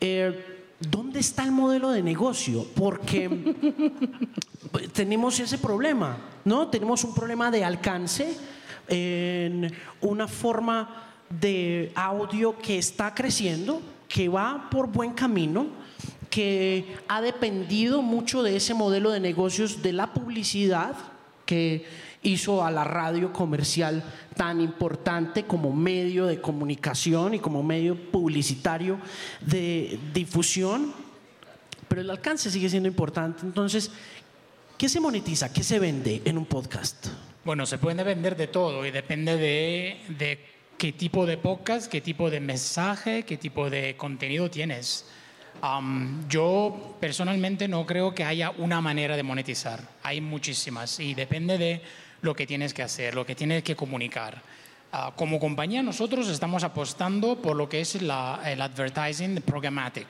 Eh, 0.00 0.74
¿Dónde 0.80 1.20
está 1.20 1.44
el 1.44 1.52
modelo 1.52 1.90
de 1.90 2.02
negocio? 2.02 2.66
Porque 2.74 3.30
tenemos 4.92 5.38
ese 5.40 5.58
problema, 5.58 6.18
¿no? 6.44 6.68
Tenemos 6.68 7.04
un 7.04 7.14
problema 7.14 7.50
de 7.50 7.64
alcance 7.64 8.36
en 8.88 9.72
una 10.00 10.28
forma 10.28 11.04
de 11.30 11.92
audio 11.94 12.58
que 12.58 12.78
está 12.78 13.14
creciendo, 13.14 13.80
que 14.08 14.28
va 14.28 14.68
por 14.70 14.88
buen 14.88 15.12
camino, 15.12 15.68
que 16.28 16.96
ha 17.08 17.20
dependido 17.20 18.02
mucho 18.02 18.42
de 18.42 18.56
ese 18.56 18.74
modelo 18.74 19.10
de 19.10 19.20
negocios 19.20 19.82
de 19.82 19.92
la 19.92 20.12
publicidad 20.12 20.96
que 21.46 21.84
hizo 22.24 22.64
a 22.64 22.70
la 22.70 22.82
radio 22.82 23.32
comercial 23.32 24.02
tan 24.36 24.60
importante 24.60 25.44
como 25.44 25.72
medio 25.72 26.26
de 26.26 26.40
comunicación 26.40 27.34
y 27.34 27.38
como 27.38 27.62
medio 27.62 27.94
publicitario 28.10 28.98
de 29.40 29.98
difusión, 30.12 30.92
pero 31.86 32.00
el 32.00 32.10
alcance 32.10 32.50
sigue 32.50 32.68
siendo 32.68 32.88
importante. 32.88 33.42
Entonces, 33.42 33.90
¿qué 34.76 34.88
se 34.88 34.98
monetiza? 34.98 35.52
¿Qué 35.52 35.62
se 35.62 35.78
vende 35.78 36.22
en 36.24 36.38
un 36.38 36.46
podcast? 36.46 37.08
Bueno, 37.44 37.66
se 37.66 37.78
puede 37.78 38.02
vender 38.02 38.36
de 38.36 38.48
todo 38.48 38.84
y 38.86 38.90
depende 38.90 39.36
de, 39.36 40.00
de 40.18 40.38
qué 40.78 40.92
tipo 40.92 41.26
de 41.26 41.36
podcast, 41.36 41.90
qué 41.90 42.00
tipo 42.00 42.30
de 42.30 42.40
mensaje, 42.40 43.24
qué 43.24 43.36
tipo 43.36 43.68
de 43.68 43.96
contenido 43.96 44.50
tienes. 44.50 45.04
Am, 45.60 46.28
yo 46.28 46.96
personalmente 47.00 47.68
no 47.68 47.86
creo 47.86 48.14
que 48.14 48.24
haya 48.24 48.50
una 48.50 48.80
manera 48.80 49.16
de 49.16 49.22
monetizar. 49.22 49.80
Hay 50.02 50.20
muchísimas 50.20 50.98
y 51.00 51.14
depende 51.14 51.58
de 51.58 51.82
lo 52.24 52.34
que 52.34 52.46
tienes 52.46 52.74
que 52.74 52.82
hacer, 52.82 53.14
lo 53.14 53.24
que 53.26 53.34
tienes 53.34 53.62
que 53.62 53.76
comunicar. 53.76 54.42
Ah, 54.92 55.12
como 55.14 55.38
compañía 55.38 55.82
nosotros 55.82 56.28
estamos 56.28 56.64
apostando 56.64 57.36
por 57.36 57.56
lo 57.56 57.68
que 57.68 57.80
es 57.80 57.94
el 57.96 58.10
advertising 58.10 59.42
programmatic, 59.42 60.06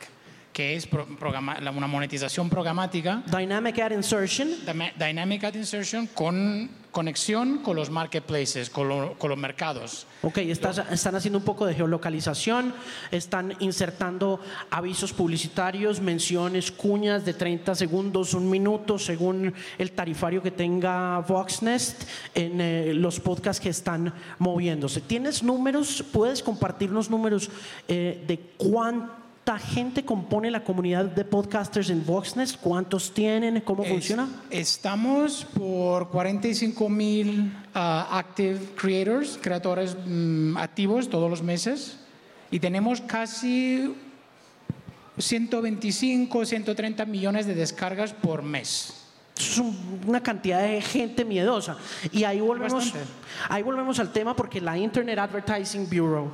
que 0.54 0.76
es 0.76 0.86
pro- 0.86 1.04
programa- 1.18 1.58
la- 1.60 1.72
una 1.72 1.86
monetización 1.88 2.48
programática 2.48 3.22
Dynamic 3.26 3.78
Ad 3.80 3.90
Insertion. 3.90 4.48
Dynamic 4.96 5.44
Ad 5.44 5.54
Insertion 5.56 6.06
con 6.14 6.70
conexión 6.92 7.58
con 7.58 7.74
los 7.74 7.90
marketplaces, 7.90 8.70
con, 8.70 8.88
lo- 8.88 9.14
con 9.18 9.28
los 9.28 9.36
mercados. 9.38 10.06
Ok, 10.22 10.38
estás- 10.38 10.78
están 10.92 11.16
haciendo 11.16 11.40
un 11.40 11.44
poco 11.44 11.66
de 11.66 11.74
geolocalización, 11.74 12.72
están 13.10 13.52
insertando 13.58 14.38
avisos 14.70 15.12
publicitarios, 15.12 16.00
menciones, 16.00 16.70
cuñas 16.70 17.24
de 17.24 17.34
30 17.34 17.74
segundos, 17.74 18.32
un 18.32 18.48
minuto, 18.48 18.96
según 18.96 19.52
el 19.76 19.90
tarifario 19.90 20.40
que 20.40 20.52
tenga 20.52 21.18
Voxnest 21.18 22.04
en 22.32 22.60
eh, 22.60 22.94
los 22.94 23.18
podcasts 23.18 23.60
que 23.60 23.70
están 23.70 24.14
moviéndose. 24.38 25.00
¿Tienes 25.00 25.42
números? 25.42 26.04
¿Puedes 26.12 26.44
compartirnos 26.44 27.10
números 27.10 27.50
eh, 27.88 28.22
de 28.24 28.38
cuánta 29.44 29.58
gente 29.62 30.04
compone 30.06 30.50
la 30.50 30.64
comunidad 30.64 31.04
de 31.04 31.22
podcasters 31.24 31.90
en 31.90 32.04
Voxnest? 32.06 32.56
¿Cuántos 32.60 33.12
tienen? 33.12 33.60
¿Cómo 33.60 33.82
Es- 33.82 33.90
funciona? 33.90 34.26
Estamos 34.50 35.44
por 35.44 36.08
45 36.08 36.88
mil 36.88 37.52
ah, 37.74 38.08
active 38.18 38.58
creators, 38.74 39.38
creadores 39.40 39.96
mm, 40.06 40.56
activos 40.56 41.10
todos 41.10 41.28
los 41.28 41.42
meses 41.42 41.98
y 42.50 42.58
tenemos 42.58 43.02
casi 43.02 43.94
125, 45.18 46.46
130 46.46 47.04
millones 47.04 47.44
de 47.46 47.54
descargas 47.54 48.12
por 48.14 48.42
mes. 48.42 48.94
es 49.36 49.58
un- 49.58 50.00
una 50.06 50.22
cantidad 50.22 50.62
de 50.62 50.80
gente 50.80 51.24
miedosa. 51.24 51.76
Y 52.12 52.22
ahí 52.24 52.40
volvemos, 52.40 52.84
Bastante. 52.92 53.06
ahí 53.50 53.62
volvemos 53.62 53.98
al 53.98 54.10
tema 54.12 54.34
porque 54.36 54.60
la 54.60 54.78
Internet 54.78 55.18
Advertising 55.18 55.86
Bureau 55.90 56.30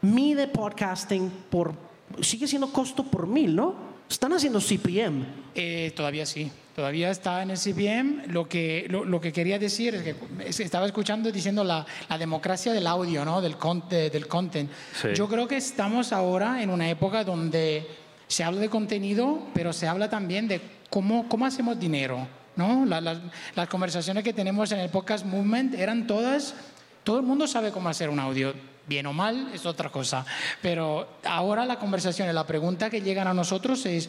mide 0.00 0.46
podcasting 0.46 1.28
por, 1.50 1.74
sigue 2.20 2.46
siendo 2.46 2.72
costo 2.72 3.04
por 3.04 3.26
mil, 3.26 3.54
¿no? 3.54 3.74
Están 4.08 4.32
haciendo 4.32 4.60
CPM. 4.60 5.24
Eh, 5.54 5.92
todavía 5.96 6.24
sí, 6.26 6.50
todavía 6.76 7.10
está 7.10 7.42
en 7.42 7.50
el 7.50 7.58
CPM. 7.58 8.28
Lo 8.28 8.48
que, 8.48 8.86
lo, 8.88 9.04
lo 9.04 9.20
que 9.20 9.32
quería 9.32 9.58
decir 9.58 9.94
es 9.96 10.02
que 10.02 10.14
es 10.46 10.56
que 10.56 10.62
estaba 10.62 10.86
escuchando 10.86 11.30
diciendo 11.32 11.64
la, 11.64 11.84
la 12.08 12.16
democracia 12.18 12.72
del 12.72 12.86
audio, 12.86 13.24
¿no? 13.24 13.40
del, 13.40 13.56
con- 13.56 13.88
de- 13.88 14.10
del 14.10 14.28
content. 14.28 14.70
Sí. 15.00 15.08
Yo 15.14 15.26
creo 15.28 15.48
que 15.48 15.56
estamos 15.56 16.12
ahora 16.12 16.62
en 16.62 16.70
una 16.70 16.88
época 16.88 17.24
donde 17.24 17.86
se 18.28 18.44
habla 18.44 18.60
de 18.60 18.68
contenido, 18.68 19.40
pero 19.54 19.72
se 19.72 19.88
habla 19.88 20.08
también 20.08 20.46
de 20.46 20.60
cómo, 20.88 21.28
cómo 21.28 21.44
hacemos 21.46 21.78
dinero. 21.78 22.28
¿no? 22.54 22.86
La- 22.86 23.00
las- 23.00 23.18
las 23.56 23.68
conversaciones 23.68 24.22
que 24.22 24.32
tenemos 24.32 24.70
en 24.70 24.78
el 24.78 24.88
podcast 24.90 25.26
Movement 25.26 25.74
eran 25.74 26.06
todas, 26.06 26.54
todo 27.02 27.18
el 27.18 27.24
mundo 27.26 27.46
sabe 27.48 27.72
cómo 27.72 27.88
hacer 27.88 28.08
un 28.08 28.20
audio. 28.20 28.54
Bien 28.86 29.06
o 29.06 29.12
mal 29.12 29.50
es 29.52 29.66
otra 29.66 29.90
cosa. 29.90 30.24
Pero 30.62 31.08
ahora 31.24 31.64
la 31.66 31.78
conversación, 31.78 32.32
la 32.34 32.46
pregunta 32.46 32.88
que 32.90 33.00
llegan 33.00 33.26
a 33.26 33.34
nosotros 33.34 33.84
es, 33.86 34.08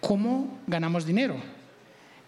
¿cómo 0.00 0.58
ganamos 0.66 1.04
dinero? 1.04 1.36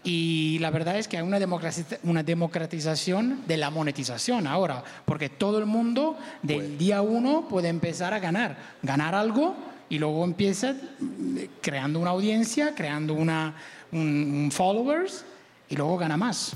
Y 0.03 0.59
la 0.59 0.69
verdad 0.69 0.99
es 0.99 1.07
que 1.07 1.17
hay 1.17 1.23
una, 1.23 1.39
democratiza- 1.39 1.97
una 2.03 2.21
democratización 2.21 3.41
de 3.47 3.57
la 3.57 3.71
monetización 3.71 4.45
ahora, 4.45 4.83
porque 5.03 5.29
todo 5.29 5.57
el 5.57 5.65
mundo 5.65 6.15
del 6.43 6.77
día 6.77 7.01
uno 7.01 7.47
puede 7.49 7.69
empezar 7.69 8.13
a 8.13 8.19
ganar, 8.19 8.55
ganar 8.83 9.15
algo 9.15 9.55
y 9.89 9.97
luego 9.97 10.23
empieza 10.23 10.73
mm, 10.99 11.37
creando 11.59 11.99
una 11.99 12.11
audiencia, 12.11 12.75
creando 12.75 13.15
una, 13.15 13.55
un, 13.91 13.99
un 14.45 14.51
followers 14.51 15.25
y 15.69 15.75
luego 15.75 15.97
gana 15.97 16.17
más. 16.17 16.55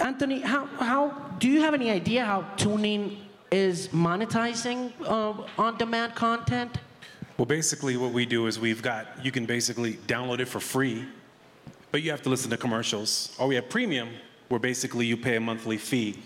Anthony, 0.00 0.40
how, 0.40 0.66
how 0.78 1.08
do 1.38 1.48
you 1.48 1.60
have 1.60 1.74
any 1.74 1.90
idea 1.90 2.24
how 2.24 2.42
tuning 2.56 3.18
is 3.50 3.88
monetizing 3.88 4.92
uh, 5.04 5.34
on-demand 5.60 6.14
content? 6.14 6.78
Well, 7.36 7.46
basically, 7.46 7.96
what 7.96 8.12
we 8.12 8.26
do 8.26 8.46
is 8.46 8.58
we've 8.58 8.82
got, 8.82 9.24
you 9.24 9.30
can 9.30 9.46
basically 9.46 9.94
download 10.06 10.40
it 10.40 10.48
for 10.48 10.60
free, 10.60 11.04
but 11.90 12.02
you 12.02 12.10
have 12.10 12.22
to 12.22 12.28
listen 12.28 12.50
to 12.50 12.56
commercials. 12.56 13.34
Or 13.38 13.46
we 13.46 13.54
have 13.54 13.68
premium, 13.68 14.10
where 14.48 14.60
basically 14.60 15.06
you 15.06 15.16
pay 15.16 15.36
a 15.36 15.40
monthly 15.40 15.78
fee, 15.78 16.18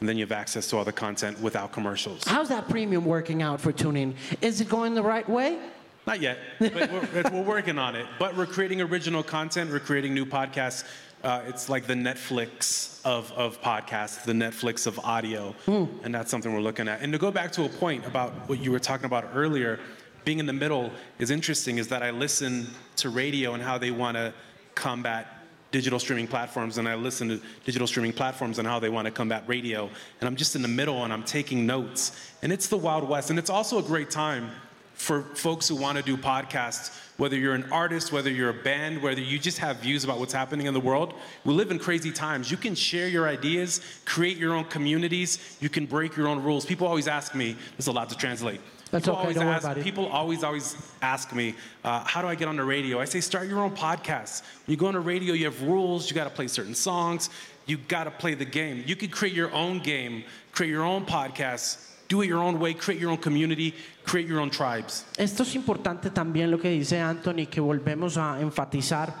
and 0.00 0.08
then 0.08 0.16
you 0.16 0.24
have 0.24 0.32
access 0.32 0.68
to 0.70 0.76
all 0.76 0.84
the 0.84 0.92
content 0.92 1.40
without 1.40 1.72
commercials. 1.72 2.24
How's 2.24 2.48
that 2.50 2.68
premium 2.68 3.04
working 3.04 3.42
out 3.42 3.60
for 3.60 3.72
tuning? 3.72 4.14
Is 4.40 4.60
it 4.60 4.68
going 4.68 4.94
the 4.94 5.02
right 5.02 5.28
way? 5.28 5.58
Not 6.06 6.20
yet, 6.20 6.38
but 6.60 6.72
we're, 6.92 7.30
we're 7.32 7.42
working 7.42 7.78
on 7.78 7.96
it. 7.96 8.06
But 8.18 8.36
we're 8.36 8.46
creating 8.46 8.80
original 8.80 9.24
content, 9.24 9.70
we're 9.72 9.80
creating 9.80 10.14
new 10.14 10.24
podcasts. 10.24 10.84
Uh, 11.26 11.42
it's 11.48 11.68
like 11.68 11.88
the 11.88 11.94
Netflix 11.94 13.04
of, 13.04 13.32
of 13.32 13.60
podcasts, 13.60 14.22
the 14.22 14.32
Netflix 14.32 14.86
of 14.86 14.96
audio. 15.00 15.56
And 16.04 16.14
that's 16.14 16.30
something 16.30 16.54
we're 16.54 16.60
looking 16.60 16.86
at. 16.86 17.00
And 17.00 17.12
to 17.12 17.18
go 17.18 17.32
back 17.32 17.50
to 17.52 17.64
a 17.64 17.68
point 17.68 18.06
about 18.06 18.30
what 18.48 18.60
you 18.60 18.70
were 18.70 18.78
talking 18.78 19.06
about 19.06 19.30
earlier, 19.34 19.80
being 20.24 20.38
in 20.38 20.46
the 20.46 20.52
middle 20.52 20.92
is 21.18 21.32
interesting, 21.32 21.78
is 21.78 21.88
that 21.88 22.04
I 22.04 22.12
listen 22.12 22.68
to 22.98 23.10
radio 23.10 23.54
and 23.54 23.62
how 23.62 23.76
they 23.76 23.90
want 23.90 24.16
to 24.16 24.32
combat 24.76 25.26
digital 25.72 25.98
streaming 25.98 26.28
platforms 26.28 26.78
and 26.78 26.88
I 26.88 26.94
listen 26.94 27.28
to 27.28 27.40
digital 27.64 27.88
streaming 27.88 28.12
platforms 28.12 28.60
and 28.60 28.68
how 28.68 28.78
they 28.78 28.88
want 28.88 29.06
to 29.06 29.10
combat 29.10 29.42
radio. 29.48 29.90
And 30.20 30.28
I'm 30.28 30.36
just 30.36 30.54
in 30.54 30.62
the 30.62 30.68
middle 30.68 31.02
and 31.02 31.12
I'm 31.12 31.24
taking 31.24 31.66
notes. 31.66 32.32
And 32.42 32.52
it's 32.52 32.68
the 32.68 32.76
Wild 32.76 33.02
West. 33.08 33.30
And 33.30 33.38
it's 33.38 33.50
also 33.50 33.80
a 33.80 33.82
great 33.82 34.10
time 34.10 34.48
for 34.94 35.22
folks 35.34 35.66
who 35.66 35.74
want 35.74 35.98
to 35.98 36.04
do 36.04 36.16
podcasts, 36.16 36.96
whether 37.16 37.36
you're 37.36 37.54
an 37.54 37.70
artist, 37.72 38.12
whether 38.12 38.30
you're 38.30 38.50
a 38.50 38.62
band, 38.62 39.02
whether 39.02 39.20
you 39.20 39.38
just 39.38 39.58
have 39.58 39.78
views 39.78 40.04
about 40.04 40.18
what's 40.18 40.32
happening 40.32 40.66
in 40.66 40.74
the 40.74 40.80
world. 40.80 41.14
We 41.44 41.54
live 41.54 41.70
in 41.70 41.78
crazy 41.78 42.12
times. 42.12 42.50
You 42.50 42.56
can 42.56 42.74
share 42.74 43.08
your 43.08 43.26
ideas, 43.26 43.80
create 44.04 44.36
your 44.36 44.54
own 44.54 44.64
communities, 44.64 45.56
you 45.60 45.68
can 45.68 45.86
break 45.86 46.16
your 46.16 46.28
own 46.28 46.42
rules. 46.42 46.66
People 46.66 46.86
always 46.86 47.08
ask 47.08 47.34
me, 47.34 47.56
there's 47.76 47.86
a 47.86 47.92
lot 47.92 48.08
to 48.10 48.16
translate. 48.16 48.60
That's 48.90 49.04
people 49.04 49.14
okay, 49.14 49.22
always 49.22 49.36
don't 49.36 49.46
worry 49.46 49.58
about 49.58 49.78
it. 49.78 49.84
People 49.84 50.06
always, 50.06 50.44
always 50.44 50.76
ask 51.02 51.34
me, 51.34 51.54
uh, 51.84 52.04
how 52.04 52.22
do 52.22 52.28
I 52.28 52.34
get 52.34 52.46
on 52.46 52.56
the 52.56 52.64
radio? 52.64 53.00
I 53.00 53.04
say, 53.04 53.20
start 53.20 53.48
your 53.48 53.58
own 53.58 53.74
podcast. 53.74 54.42
When 54.66 54.72
you 54.72 54.76
go 54.76 54.86
on 54.86 54.94
the 54.94 55.00
radio, 55.00 55.34
you 55.34 55.46
have 55.46 55.60
rules. 55.62 56.08
You 56.08 56.14
got 56.14 56.24
to 56.24 56.30
play 56.30 56.46
certain 56.46 56.74
songs. 56.74 57.30
You 57.66 57.78
got 57.78 58.04
to 58.04 58.12
play 58.12 58.34
the 58.34 58.44
game. 58.44 58.84
You 58.86 58.94
can 58.94 59.08
create 59.08 59.34
your 59.34 59.52
own 59.52 59.80
game, 59.80 60.22
create 60.52 60.70
your 60.70 60.84
own 60.84 61.04
podcast, 61.04 61.95
do 62.08 62.22
it 62.22 62.28
your 62.28 62.38
own 62.42 62.58
way, 62.60 62.74
create 62.74 63.00
your 63.00 63.10
own 63.10 63.18
community, 63.18 63.74
create 64.04 64.28
your 64.28 64.40
own 64.40 64.50
tribes. 64.50 65.04
Esto 65.16 65.42
es 65.42 65.54
importante 65.54 66.10
también 66.10 66.50
lo 66.50 66.58
que 66.58 66.70
dice 66.70 67.00
Anthony, 67.00 67.46
que 67.50 67.60
volvemos 67.60 68.16
a 68.16 68.40
enfatizar, 68.40 69.14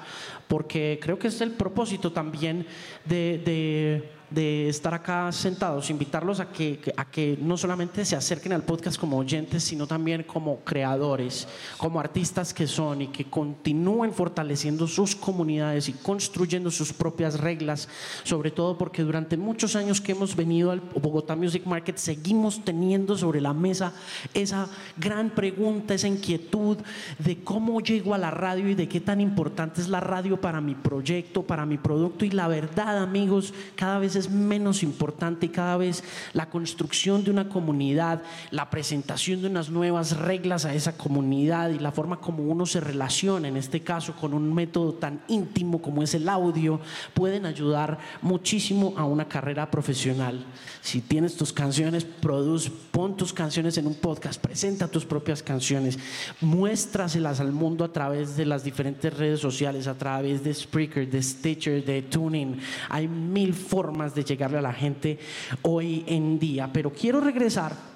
porque 0.48 0.98
creo 1.02 1.18
que 1.18 1.28
es 1.28 1.40
el 1.40 1.50
propósito 1.52 2.12
también 2.12 2.66
de, 3.04 3.38
de- 3.44 4.15
de 4.30 4.68
estar 4.68 4.92
acá 4.92 5.30
sentados, 5.30 5.90
invitarlos 5.90 6.40
a 6.40 6.50
que, 6.50 6.80
a 6.96 7.04
que 7.04 7.38
no 7.40 7.56
solamente 7.56 8.04
se 8.04 8.16
acerquen 8.16 8.52
al 8.52 8.62
podcast 8.62 8.98
como 8.98 9.18
oyentes, 9.18 9.62
sino 9.62 9.86
también 9.86 10.24
como 10.24 10.60
creadores, 10.60 11.46
como 11.76 12.00
artistas 12.00 12.52
que 12.52 12.66
son 12.66 13.02
y 13.02 13.06
que 13.08 13.24
continúen 13.24 14.12
fortaleciendo 14.12 14.86
sus 14.86 15.14
comunidades 15.14 15.88
y 15.88 15.92
construyendo 15.92 16.70
sus 16.70 16.92
propias 16.92 17.38
reglas, 17.38 17.88
sobre 18.24 18.50
todo 18.50 18.76
porque 18.76 19.02
durante 19.02 19.36
muchos 19.36 19.76
años 19.76 20.00
que 20.00 20.12
hemos 20.12 20.34
venido 20.34 20.70
al 20.70 20.80
Bogotá 20.80 21.36
Music 21.36 21.64
Market 21.64 21.96
seguimos 21.96 22.64
teniendo 22.64 23.16
sobre 23.16 23.40
la 23.40 23.52
mesa 23.52 23.92
esa 24.34 24.68
gran 24.96 25.30
pregunta, 25.30 25.94
esa 25.94 26.08
inquietud 26.08 26.78
de 27.18 27.42
cómo 27.44 27.80
llego 27.80 28.14
a 28.14 28.18
la 28.18 28.30
radio 28.30 28.68
y 28.68 28.74
de 28.74 28.88
qué 28.88 29.00
tan 29.00 29.20
importante 29.20 29.80
es 29.80 29.88
la 29.88 30.00
radio 30.00 30.40
para 30.40 30.60
mi 30.60 30.74
proyecto, 30.74 31.42
para 31.42 31.66
mi 31.66 31.78
producto. 31.78 32.24
Y 32.24 32.30
la 32.30 32.48
verdad, 32.48 32.98
amigos, 32.98 33.54
cada 33.74 33.98
vez 33.98 34.15
es 34.18 34.30
menos 34.30 34.82
importante 34.82 35.50
cada 35.50 35.76
vez 35.76 36.04
la 36.32 36.50
construcción 36.50 37.24
de 37.24 37.30
una 37.30 37.48
comunidad, 37.48 38.22
la 38.50 38.68
presentación 38.68 39.40
de 39.40 39.48
unas 39.48 39.70
nuevas 39.70 40.16
reglas 40.16 40.64
a 40.64 40.74
esa 40.74 40.96
comunidad 40.96 41.70
y 41.70 41.78
la 41.78 41.92
forma 41.92 42.20
como 42.20 42.42
uno 42.42 42.66
se 42.66 42.80
relaciona, 42.80 43.48
en 43.48 43.56
este 43.56 43.80
caso 43.80 44.14
con 44.14 44.34
un 44.34 44.52
método 44.52 44.92
tan 44.94 45.22
íntimo 45.28 45.80
como 45.80 46.02
es 46.02 46.14
el 46.14 46.28
audio, 46.28 46.80
pueden 47.14 47.46
ayudar 47.46 47.98
muchísimo 48.20 48.94
a 48.96 49.04
una 49.04 49.28
carrera 49.28 49.70
profesional. 49.70 50.44
Si 50.82 51.00
tienes 51.00 51.36
tus 51.36 51.52
canciones, 51.52 52.04
produce, 52.04 52.70
pon 52.90 53.16
tus 53.16 53.32
canciones 53.32 53.78
en 53.78 53.86
un 53.86 53.94
podcast, 53.94 54.40
presenta 54.40 54.66
presenta 54.66 54.88
tus 54.88 55.04
propias 55.04 55.42
canciones, 55.42 55.98
muéstraselas 56.40 57.40
al 57.40 57.52
mundo 57.52 57.84
a 57.84 57.92
través 57.92 58.36
de 58.36 58.46
las 58.46 58.64
diferentes 58.64 59.16
redes 59.16 59.38
sociales, 59.38 59.86
a 59.86 59.94
través 59.96 60.42
de 60.42 60.52
Spreaker, 60.52 61.08
de 61.08 61.22
Stitcher, 61.22 61.84
de 61.84 62.02
Tuning. 62.02 62.58
Hay 62.88 63.06
mil 63.06 63.54
formas 63.54 64.05
de 64.14 64.24
llegarle 64.24 64.58
a 64.58 64.62
la 64.62 64.72
gente 64.72 65.18
hoy 65.62 66.04
en 66.06 66.38
día, 66.38 66.70
pero 66.72 66.92
quiero 66.92 67.20
regresar 67.20 67.95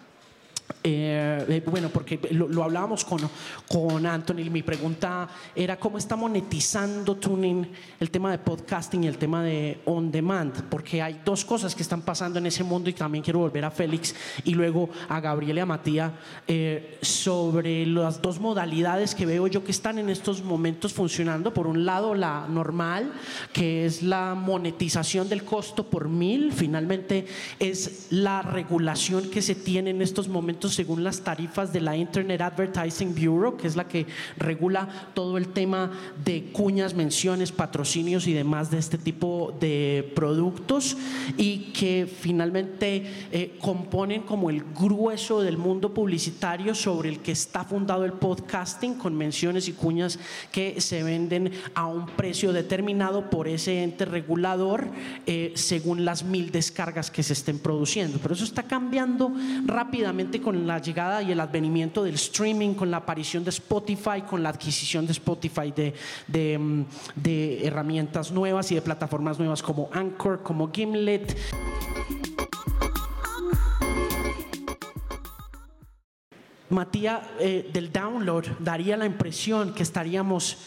eh, 0.83 1.45
eh, 1.49 1.63
bueno, 1.67 1.91
porque 1.91 2.19
lo, 2.31 2.49
lo, 2.49 2.65
hablábamos 2.65 3.05
con, 3.05 3.21
con 3.69 4.07
Anthony. 4.07 4.51
Mi 4.51 4.63
pregunta 4.63 5.29
era 5.55 5.79
cómo 5.79 5.99
está 5.99 6.17
monetizando 6.17 7.17
Tuning 7.17 7.67
el 7.99 8.11
tema 8.11 8.31
de 8.31 8.39
podcasting 8.39 9.05
y 9.05 9.07
el 9.07 9.19
tema 9.19 9.43
de 9.43 9.81
on 9.85 10.11
demand, 10.11 10.69
porque 10.71 11.03
hay 11.03 11.21
dos 11.25 11.45
cosas 11.45 11.75
que 11.75 11.83
están 11.83 12.03
pasando 12.03 12.39
en 12.39 12.47
ese 12.47 12.65
mundo 12.65 12.89
y 12.89 12.95
también 12.95 13.23
quiero 13.23 13.41
volver 13.41 13.65
a 13.65 13.71
Félix 13.71 14.15
y 14.45 14.55
luego 14.55 14.89
a 15.09 15.21
Gabriel 15.21 15.59
y 15.59 15.61
a 15.61 15.67
Matías 15.67 16.13
eh, 16.47 16.99
sobre 17.03 17.85
las 17.87 18.23
dos 18.23 18.41
modalidades 18.41 19.15
que 19.15 19.27
veo 19.27 19.47
yo 19.49 19.65
que 19.65 19.73
están 19.73 19.99
en 19.99 20.09
estos 20.09 20.43
momentos 20.43 20.93
funcionando. 20.93 21.53
Por 21.53 21.67
un 21.67 21.85
lado, 21.85 22.15
la 22.15 22.47
normal, 22.49 23.13
que 23.53 23.85
es 23.85 24.03
la 24.03 24.35
monetización 24.35 25.29
del 25.29 25.45
costo 25.45 25.91
por 25.91 26.09
mil, 26.09 26.53
finalmente 26.53 27.27
es 27.59 28.07
la 28.11 28.43
regulación 28.43 29.31
que 29.31 29.43
se 29.43 29.55
tiene 29.55 29.91
en 29.91 30.01
estos 30.01 30.29
momentos 30.29 30.60
según 30.69 31.05
las 31.05 31.21
tarifas 31.21 31.73
de 31.73 31.81
la 31.81 31.97
Internet 31.97 32.41
Advertising 32.41 33.15
Bureau, 33.15 33.57
que 33.57 33.67
es 33.67 33.77
la 33.77 33.89
que 33.89 34.07
regula 34.37 34.89
todo 35.15 35.39
el 35.39 35.49
tema 35.49 35.91
de 36.25 36.51
cuñas, 36.53 36.95
menciones, 36.95 37.53
patrocinios 37.53 38.27
y 38.27 38.33
demás 38.33 38.71
de 38.71 38.79
este 38.79 38.99
tipo 38.99 39.57
de 39.61 40.13
productos 40.15 40.97
y 41.37 41.73
que 41.73 42.07
finalmente 42.07 43.05
eh, 43.33 43.57
componen 43.61 44.23
como 44.23 44.51
el 44.51 44.63
grueso 44.79 45.41
del 45.41 45.57
mundo 45.57 45.95
publicitario 45.95 46.75
sobre 46.75 47.09
el 47.09 47.21
que 47.21 47.33
está 47.33 47.65
fundado 47.65 48.05
el 48.05 48.13
podcasting 48.13 48.95
con 48.95 49.17
menciones 49.17 49.69
y 49.69 49.73
cuñas 49.73 50.19
que 50.53 50.81
se 50.81 51.03
venden 51.03 51.53
a 51.75 51.87
un 51.87 52.07
precio 52.07 52.53
determinado 52.53 53.31
por 53.31 53.49
ese 53.49 53.83
ente 53.83 54.05
regulador 54.05 54.89
eh, 55.27 55.53
según 55.55 56.05
las 56.05 56.25
mil 56.25 56.51
descargas 56.51 57.11
que 57.11 57.23
se 57.23 57.33
estén 57.33 57.59
produciendo. 57.59 58.19
Pero 58.23 58.35
eso 58.35 58.45
está 58.45 58.63
cambiando 58.63 59.33
rápidamente 59.65 60.41
con 60.41 60.50
la 60.53 60.79
llegada 60.79 61.23
y 61.23 61.33
el 61.33 61.41
advenimiento 61.41 62.03
del 62.03 62.15
streaming, 62.15 62.75
con 62.75 62.91
la 62.91 62.99
aparición 62.99 63.45
de 63.45 63.51
Spotify, 63.51 64.23
con 64.29 64.43
la 64.43 64.51
adquisición 64.51 65.07
de 65.07 65.13
Spotify 65.13 65.73
de, 65.73 66.59
mm, 66.59 66.85
herramientas 67.63 68.31
nuevas 68.33 68.71
y 68.73 68.75
de 68.75 68.83
plataformas 68.83 69.39
nuevas 69.39 69.63
como 69.63 69.89
Anchor, 69.93 70.43
como 70.43 70.71
Gimlet. 70.73 71.37
Matías, 76.69 77.21
eh, 77.41 77.69
del 77.73 77.93
download 77.93 78.47
daría 78.61 78.97
la 78.97 79.07
impresión 79.07 79.75
que 79.75 79.83
estaríamos 79.83 80.59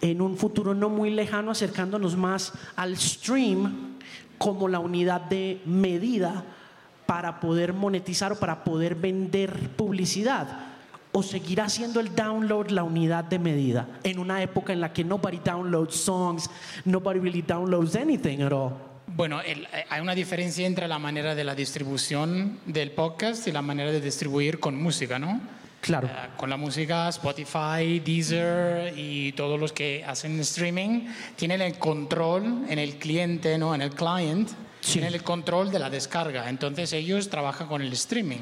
en 0.00 0.20
un 0.20 0.36
futuro 0.36 0.74
no 0.74 0.88
muy 0.88 1.10
lejano 1.10 1.50
acercándonos 1.50 2.16
más 2.16 2.52
al 2.76 2.96
stream 2.96 3.98
como 4.38 4.68
la 4.68 4.80
unidad 4.80 5.22
de 5.22 5.60
medida 5.64 6.44
para 7.12 7.40
poder 7.40 7.74
monetizar 7.74 8.32
o 8.32 8.36
para 8.40 8.64
poder 8.64 8.94
vender 8.94 9.76
publicidad? 9.76 10.48
¿O 11.12 11.22
seguirá 11.22 11.68
siendo 11.68 12.00
el 12.00 12.14
download 12.16 12.70
la 12.70 12.84
unidad 12.84 13.24
de 13.24 13.38
medida 13.38 13.86
en 14.02 14.18
una 14.18 14.42
época 14.42 14.72
en 14.72 14.80
la 14.80 14.94
que 14.94 15.04
nobody 15.04 15.38
downloads 15.44 15.94
songs, 15.94 16.48
nobody 16.86 17.20
really 17.20 17.42
downloads 17.42 17.96
anything 17.96 18.40
at 18.40 18.50
all? 18.50 18.72
Bueno, 19.08 19.42
el, 19.42 19.68
hay 19.90 20.00
una 20.00 20.14
diferencia 20.14 20.66
entre 20.66 20.88
la 20.88 20.98
manera 20.98 21.34
de 21.34 21.44
la 21.44 21.54
distribución 21.54 22.60
del 22.64 22.92
podcast 22.92 23.46
y 23.46 23.52
la 23.52 23.60
manera 23.60 23.90
de 23.90 24.00
distribuir 24.00 24.58
con 24.58 24.82
música, 24.82 25.18
¿no? 25.18 25.38
Claro. 25.82 26.08
Uh, 26.08 26.38
con 26.38 26.48
la 26.48 26.56
música, 26.56 27.10
Spotify, 27.10 28.00
Deezer 28.00 28.94
y 28.96 29.32
todos 29.32 29.60
los 29.60 29.74
que 29.74 30.02
hacen 30.02 30.40
streaming 30.40 31.08
tienen 31.36 31.60
el 31.60 31.78
control 31.78 32.64
en 32.70 32.78
el 32.78 32.96
cliente, 32.96 33.58
¿no? 33.58 33.74
En 33.74 33.82
el 33.82 33.90
client 33.90 34.48
sí. 34.82 34.94
tienen 34.94 35.14
el 35.14 35.22
control 35.22 35.70
de 35.70 35.78
la 35.78 35.88
descarga. 35.88 36.48
Entonces 36.50 36.92
ellos 36.92 37.30
trabajan 37.30 37.68
con 37.68 37.80
el 37.80 37.92
streaming. 37.94 38.40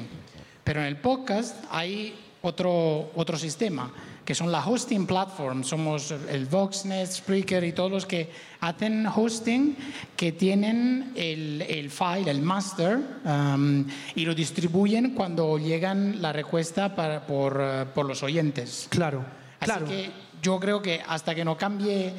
Pero 0.63 0.81
en 0.81 0.87
el 0.87 0.97
podcast 0.97 1.55
hay 1.71 2.13
otro, 2.41 3.11
otro 3.15 3.37
sistema, 3.37 3.91
que 4.25 4.35
son 4.35 4.51
las 4.51 4.65
hosting 4.65 5.05
platforms. 5.05 5.67
Somos 5.67 6.11
el 6.11 6.45
Voxnet, 6.45 7.11
Spreaker 7.11 7.63
y 7.63 7.71
todos 7.71 7.91
los 7.91 8.05
que 8.05 8.29
hacen 8.59 9.07
hosting 9.07 9.75
que 10.15 10.31
tienen 10.31 11.13
el, 11.15 11.61
el 11.63 11.89
file, 11.89 12.29
el 12.29 12.41
master, 12.41 12.99
um, 13.25 13.85
y 14.15 14.25
lo 14.25 14.35
distribuyen 14.35 15.13
cuando 15.13 15.57
llegan 15.57 16.21
la 16.21 16.33
respuesta 16.33 16.95
para, 16.95 17.25
por, 17.25 17.57
uh, 17.57 17.93
por 17.93 18.05
los 18.05 18.21
oyentes. 18.23 18.87
Claro, 18.89 19.25
Así 19.59 19.71
claro. 19.71 19.85
que 19.85 20.11
yo 20.41 20.59
creo 20.59 20.81
que 20.81 21.01
hasta 21.07 21.35
que 21.35 21.45
no 21.45 21.57
cambie 21.57 22.13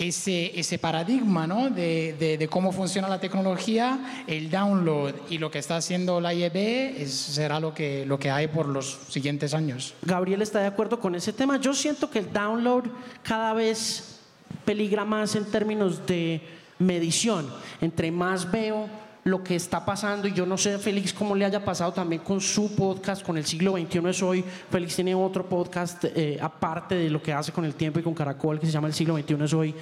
ese, 0.00 0.58
ese 0.58 0.78
paradigma 0.78 1.46
¿no? 1.46 1.68
de, 1.68 2.16
de, 2.18 2.38
de, 2.38 2.48
cómo 2.48 2.72
funciona 2.72 3.06
la 3.08 3.20
tecnología, 3.20 4.24
el 4.26 4.50
download 4.50 5.14
y 5.28 5.36
lo 5.36 5.50
que 5.50 5.58
está 5.58 5.76
haciendo 5.76 6.20
la 6.20 6.32
IEB 6.32 6.56
es, 7.02 7.12
será 7.12 7.60
lo 7.60 7.74
que, 7.74 8.06
lo 8.06 8.18
que 8.18 8.30
hay 8.30 8.48
por 8.48 8.66
los 8.66 8.98
siguientes 9.08 9.52
años. 9.52 9.94
Gabriel 10.02 10.40
está 10.40 10.60
de 10.60 10.66
acuerdo 10.66 10.98
con 10.98 11.14
ese 11.14 11.34
tema. 11.34 11.60
Yo 11.60 11.74
siento 11.74 12.10
que 12.10 12.20
el 12.20 12.32
download 12.32 12.84
cada 13.22 13.52
vez 13.52 14.20
peligra 14.64 15.04
más 15.04 15.36
en 15.36 15.44
términos 15.44 16.06
de 16.06 16.40
medición. 16.78 17.48
Entre 17.82 18.10
más 18.10 18.50
veo 18.50 18.88
lo 19.24 19.42
que 19.44 19.56
está 19.56 19.84
pasando 19.84 20.26
y 20.26 20.32
yo 20.32 20.46
no 20.46 20.56
sé 20.56 20.78
Félix 20.78 21.12
cómo 21.12 21.34
le 21.34 21.44
haya 21.44 21.62
pasado 21.62 21.92
también 21.92 22.22
con 22.22 22.40
su 22.40 22.74
podcast 22.74 23.22
con 23.22 23.36
el 23.36 23.44
siglo 23.44 23.72
XXI 23.72 24.08
es 24.08 24.22
hoy. 24.22 24.44
Félix 24.70 24.96
tiene 24.96 25.14
otro 25.14 25.46
podcast 25.46 26.04
eh, 26.04 26.38
aparte 26.40 26.94
de 26.94 27.10
lo 27.10 27.22
que 27.22 27.32
hace 27.32 27.52
con 27.52 27.64
el 27.64 27.74
tiempo 27.74 28.00
y 28.00 28.02
con 28.02 28.14
Caracol 28.14 28.58
que 28.58 28.66
se 28.66 28.72
llama 28.72 28.88
el 28.88 28.94
siglo 28.94 29.16
XXI 29.16 29.44
es 29.44 29.52
hoy. 29.52 29.74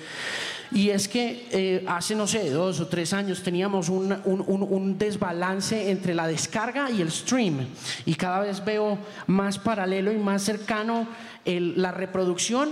Y 0.71 0.91
es 0.91 1.09
que 1.09 1.47
eh, 1.51 1.85
hace 1.87 2.15
no 2.15 2.27
sé 2.27 2.51
dos 2.51 2.81
o 2.81 2.89
tres 2.89 3.13
años 3.13 3.43
teníamos 3.43 3.89
un, 3.89 4.13
un, 4.25 4.45
un, 4.47 4.63
un, 4.63 4.99
desbalance 4.99 5.91
entre 5.91 6.15
la 6.15 6.27
descarga 6.27 6.91
y 6.91 7.01
el 7.01 7.11
stream. 7.11 7.67
Y 8.05 8.15
cada 8.15 8.41
vez 8.41 8.63
veo 8.65 8.99
más 9.27 9.59
paralelo 9.59 10.13
y 10.13 10.19
más 10.19 10.43
cercano 10.43 11.07
el, 11.45 11.81
la 11.81 11.93
reproducción 11.93 12.71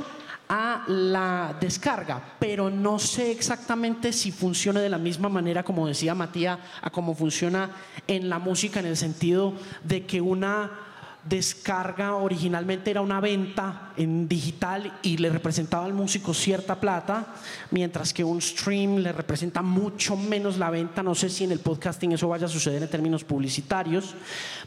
a 0.49 0.85
la 0.87 1.57
descarga, 1.61 2.23
pero 2.39 2.71
no 2.71 2.99
sé 2.99 3.31
exactamente 3.31 4.13
si 4.13 4.31
funciona 4.31 4.81
de 4.81 4.89
la 4.89 4.99
misma 4.99 5.29
manera, 5.29 5.63
como 5.63 5.87
decía 5.87 6.15
Matías, 6.15 6.59
a 6.81 6.91
cómo 6.91 7.15
funciona 7.15 7.71
en 8.07 8.29
la 8.29 8.39
música, 8.39 8.81
en 8.81 8.87
el 8.87 8.97
sentido 8.97 9.55
de 9.83 10.07
que 10.07 10.21
una 10.21 10.71
descarga 11.29 12.15
originalmente 12.15 12.91
era 12.91 13.01
una 13.01 13.21
venta 13.21 13.93
en 13.97 14.29
digital 14.29 14.99
y 15.03 15.17
le 15.17 15.29
representaba 15.29 15.85
al 15.85 15.93
músico 15.93 16.33
cierta 16.33 16.79
plata, 16.79 17.35
mientras 17.71 18.13
que 18.13 18.23
un 18.23 18.41
stream 18.41 18.99
le 18.99 19.13
representa 19.13 19.63
mucho 19.63 20.17
menos 20.17 20.57
la 20.59 20.71
venta. 20.71 21.03
No 21.03 21.15
sé 21.15 21.29
si 21.29 21.45
en 21.45 21.53
el 21.53 21.59
podcasting 21.59 22.13
eso 22.13 22.29
vaya 22.29 22.47
a 22.47 22.49
suceder 22.49 22.83
en 22.83 22.91
términos 22.91 23.25
publicitarios, 23.25 24.15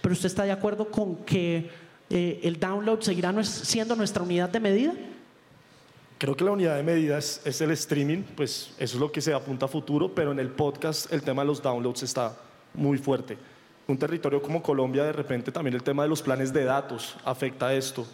pero 0.01 0.13
¿usted 0.13 0.27
está 0.27 0.43
de 0.43 0.51
acuerdo 0.51 0.91
con 0.91 1.23
que 1.23 1.71
eh, 2.09 2.41
el 2.43 2.59
download 2.59 3.01
seguirá 3.01 3.33
siendo 3.43 3.95
nuestra 3.95 4.23
unidad 4.23 4.49
de 4.49 4.59
medida? 4.59 4.93
Creo 6.19 6.35
que 6.35 6.43
la 6.43 6.51
unidad 6.51 6.75
de 6.75 6.83
medida 6.83 7.17
es, 7.17 7.61
el 7.61 7.71
streaming, 7.71 8.23
pues 8.35 8.73
eso 8.77 8.97
es 8.97 8.99
lo 8.99 9.09
que 9.09 9.21
se 9.21 9.33
apunta 9.33 9.67
a 9.67 9.69
futuro, 9.69 10.13
pero 10.13 10.33
en 10.33 10.39
el 10.39 10.49
podcast 10.49 11.13
el 11.13 11.21
tema 11.21 11.43
de 11.43 11.47
los 11.47 11.63
downloads 11.63 12.03
está 12.03 12.35
muy 12.73 12.97
fuerte. 12.97 13.37
Un 13.87 13.97
territorio 13.97 14.41
como 14.41 14.61
Colombia, 14.61 15.05
de 15.05 15.13
repente 15.13 15.49
también 15.49 15.75
el 15.75 15.81
tema 15.81 16.03
de 16.03 16.09
los 16.09 16.21
planes 16.21 16.51
de 16.51 16.65
datos 16.65 17.15
afecta 17.23 17.67
a 17.67 17.73
esto. 17.73 18.05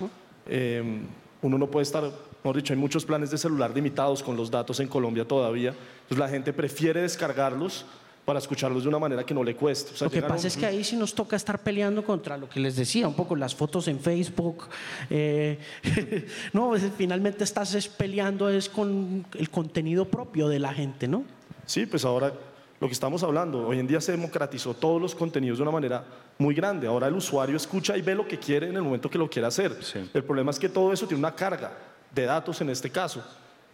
Eh, 0.46 1.02
uno 1.42 1.58
no 1.58 1.66
puede 1.66 1.82
estar, 1.82 2.04
mejor 2.44 2.56
dicho, 2.58 2.74
hay 2.74 2.80
muchos 2.80 3.04
planes 3.04 3.32
de 3.32 3.40
celular 3.40 3.72
limitados 3.74 4.22
con 4.22 4.38
los 4.38 4.52
datos 4.52 4.80
en 4.80 4.88
Colombia 4.88 5.28
todavía. 5.28 5.70
Entonces 5.70 6.20
la 6.20 6.30
gente 6.30 6.54
prefiere 6.54 7.02
descargarlos 7.02 7.88
para 8.26 8.40
escucharlos 8.40 8.84
de 8.84 8.90
una 8.90 8.98
manera 8.98 9.24
que 9.24 9.34
no 9.34 9.44
le 9.44 9.56
cueste. 9.56 9.94
O 9.94 9.96
sea, 9.96 10.06
lo 10.08 10.12
que 10.12 10.22
pasa 10.22 10.42
un... 10.42 10.48
es 10.48 10.58
que 10.58 10.66
ahí 10.66 10.84
sí 10.84 10.96
nos 10.96 11.14
toca 11.14 11.36
estar 11.36 11.62
peleando 11.62 12.04
contra 12.04 12.38
lo 12.38 12.50
que 12.50 12.60
les 12.60 12.76
decía, 12.76 13.08
un 13.08 13.14
poco 13.14 13.36
las 13.36 13.54
fotos 13.54 13.88
en 13.88 14.00
Facebook. 14.00 14.68
Eh, 15.10 15.60
no, 16.54 16.74
finalmente 16.98 17.44
estás 17.44 17.76
es 17.76 17.88
peleando 17.88 18.50
es 18.50 18.68
con 18.68 19.26
el 19.38 19.50
contenido 19.52 20.06
propio 20.06 20.50
de 20.50 20.60
la 20.60 20.74
gente, 20.74 21.08
¿no? 21.08 21.24
Sí, 21.68 21.86
pues 21.86 22.04
ahora 22.04 22.34
lo 22.80 22.88
que 22.88 22.94
estamos 22.94 23.24
hablando, 23.24 23.68
hoy 23.68 23.80
en 23.80 23.88
día 23.88 24.02
se 24.02 24.12
democratizó 24.12 24.74
todos 24.74 25.02
los 25.02 25.16
contenidos 25.16 25.60
de 25.60 25.62
una 25.62 25.72
manera 25.72 26.04
muy 26.38 26.56
grande. 26.56 26.88
Ahora 26.88 27.08
el 27.08 27.14
usuario 27.14 27.56
escucha 27.56 27.96
y 27.96 28.02
ve 28.02 28.16
lo 28.16 28.28
que 28.28 28.40
quiere 28.40 28.68
en 28.68 28.76
el 28.76 28.82
momento 28.82 29.10
que 29.10 29.18
lo 29.18 29.30
quiere 29.30 29.48
hacer. 29.48 29.78
Sí. 29.84 30.10
El 30.14 30.24
problema 30.24 30.52
es 30.52 30.60
que 30.60 30.68
todo 30.68 30.92
eso 30.92 31.08
tiene 31.08 31.20
una 31.20 31.34
carga 31.36 31.72
de 32.14 32.26
datos 32.26 32.60
en 32.62 32.70
este 32.70 32.90
caso. 32.90 33.24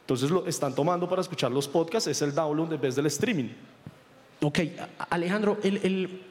Entonces 0.02 0.30
lo 0.30 0.46
están 0.46 0.76
tomando 0.76 1.08
para 1.08 1.22
escuchar 1.22 1.52
los 1.52 1.68
podcasts, 1.68 2.10
es 2.10 2.22
el 2.22 2.36
download 2.36 2.74
en 2.74 2.82
vez 2.82 2.96
del 2.96 3.06
streaming. 3.06 3.50
Ok, 4.44 4.60
Alejandro, 5.12 5.60
el, 5.62 6.24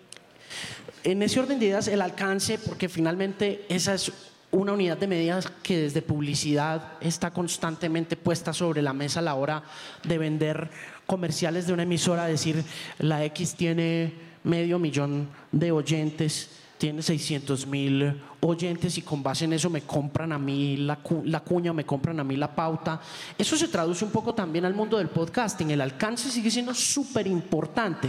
en 1.04 1.22
ese 1.22 1.38
orden 1.38 1.60
de 1.60 1.66
ideas, 1.66 1.86
el 1.86 2.02
alcance, 2.02 2.58
porque 2.58 2.88
finalmente 2.88 3.64
esa 3.68 3.94
es 3.94 4.10
una 4.50 4.72
unidad 4.72 4.98
de 4.98 5.06
medidas 5.06 5.46
que 5.62 5.78
desde 5.82 6.02
publicidad 6.02 6.94
está 7.00 7.30
constantemente 7.30 8.16
puesta 8.16 8.52
sobre 8.52 8.82
la 8.82 8.92
mesa 8.92 9.20
a 9.20 9.22
la 9.22 9.36
hora 9.36 9.62
de 10.02 10.18
vender 10.18 10.70
comerciales 11.06 11.68
de 11.68 11.72
una 11.72 11.84
emisora, 11.84 12.26
decir, 12.26 12.64
la 12.98 13.24
X 13.26 13.54
tiene 13.54 14.12
medio 14.42 14.80
millón 14.80 15.28
de 15.52 15.70
oyentes 15.70 16.50
tiene 16.80 17.02
600 17.02 17.66
mil 17.66 18.18
oyentes 18.40 18.96
y 18.96 19.02
con 19.02 19.22
base 19.22 19.44
en 19.44 19.52
eso 19.52 19.68
me 19.68 19.82
compran 19.82 20.32
a 20.32 20.38
mí 20.38 20.78
la, 20.78 20.96
cu- 20.96 21.22
la 21.26 21.40
cuña, 21.40 21.74
me 21.74 21.84
compran 21.84 22.18
a 22.18 22.24
mí 22.24 22.36
la 22.36 22.54
pauta. 22.54 22.98
Eso 23.36 23.54
se 23.54 23.68
traduce 23.68 24.02
un 24.02 24.10
poco 24.10 24.34
también 24.34 24.64
al 24.64 24.72
mundo 24.72 24.96
del 24.96 25.08
podcasting. 25.08 25.70
El 25.70 25.82
alcance 25.82 26.30
sigue 26.30 26.50
siendo 26.50 26.72
súper 26.72 27.26
importante. 27.26 28.08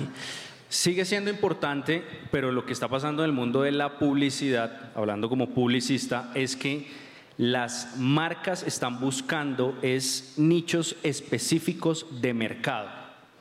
Sigue 0.69 1.03
siendo 1.03 1.29
importante, 1.29 2.01
pero 2.31 2.49
lo 2.53 2.65
que 2.65 2.71
está 2.71 2.87
pasando 2.87 3.25
en 3.25 3.31
el 3.31 3.35
mundo 3.35 3.63
de 3.63 3.73
la 3.73 3.99
publicidad, 3.99 4.91
hablando 4.95 5.27
como 5.27 5.49
publicista, 5.49 6.31
es 6.33 6.55
que 6.55 6.87
las 7.37 7.97
marcas 7.97 8.63
están 8.63 9.01
buscando 9.01 9.77
es 9.81 10.35
nichos 10.37 10.95
específicos 11.03 12.05
de 12.21 12.33
mercado, 12.33 12.87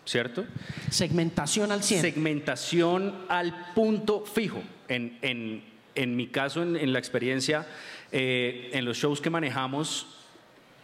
¿cierto? 0.05 0.45
Segmentación 0.91 1.71
al 1.71 1.85
100. 1.85 2.01
Segmentación 2.01 3.15
al 3.29 3.73
punto 3.77 4.25
fijo. 4.25 4.61
En, 4.91 5.17
en- 5.23 5.63
en 5.95 6.15
mi 6.17 6.27
caso, 6.29 6.63
en, 6.63 6.77
en 6.77 6.93
la 6.93 6.99
experiencia, 6.99 7.67
eh, 8.13 8.71
en 8.75 8.85
los 8.85 8.97
shows 8.99 9.21
que 9.21 9.29
manejamos, 9.31 10.07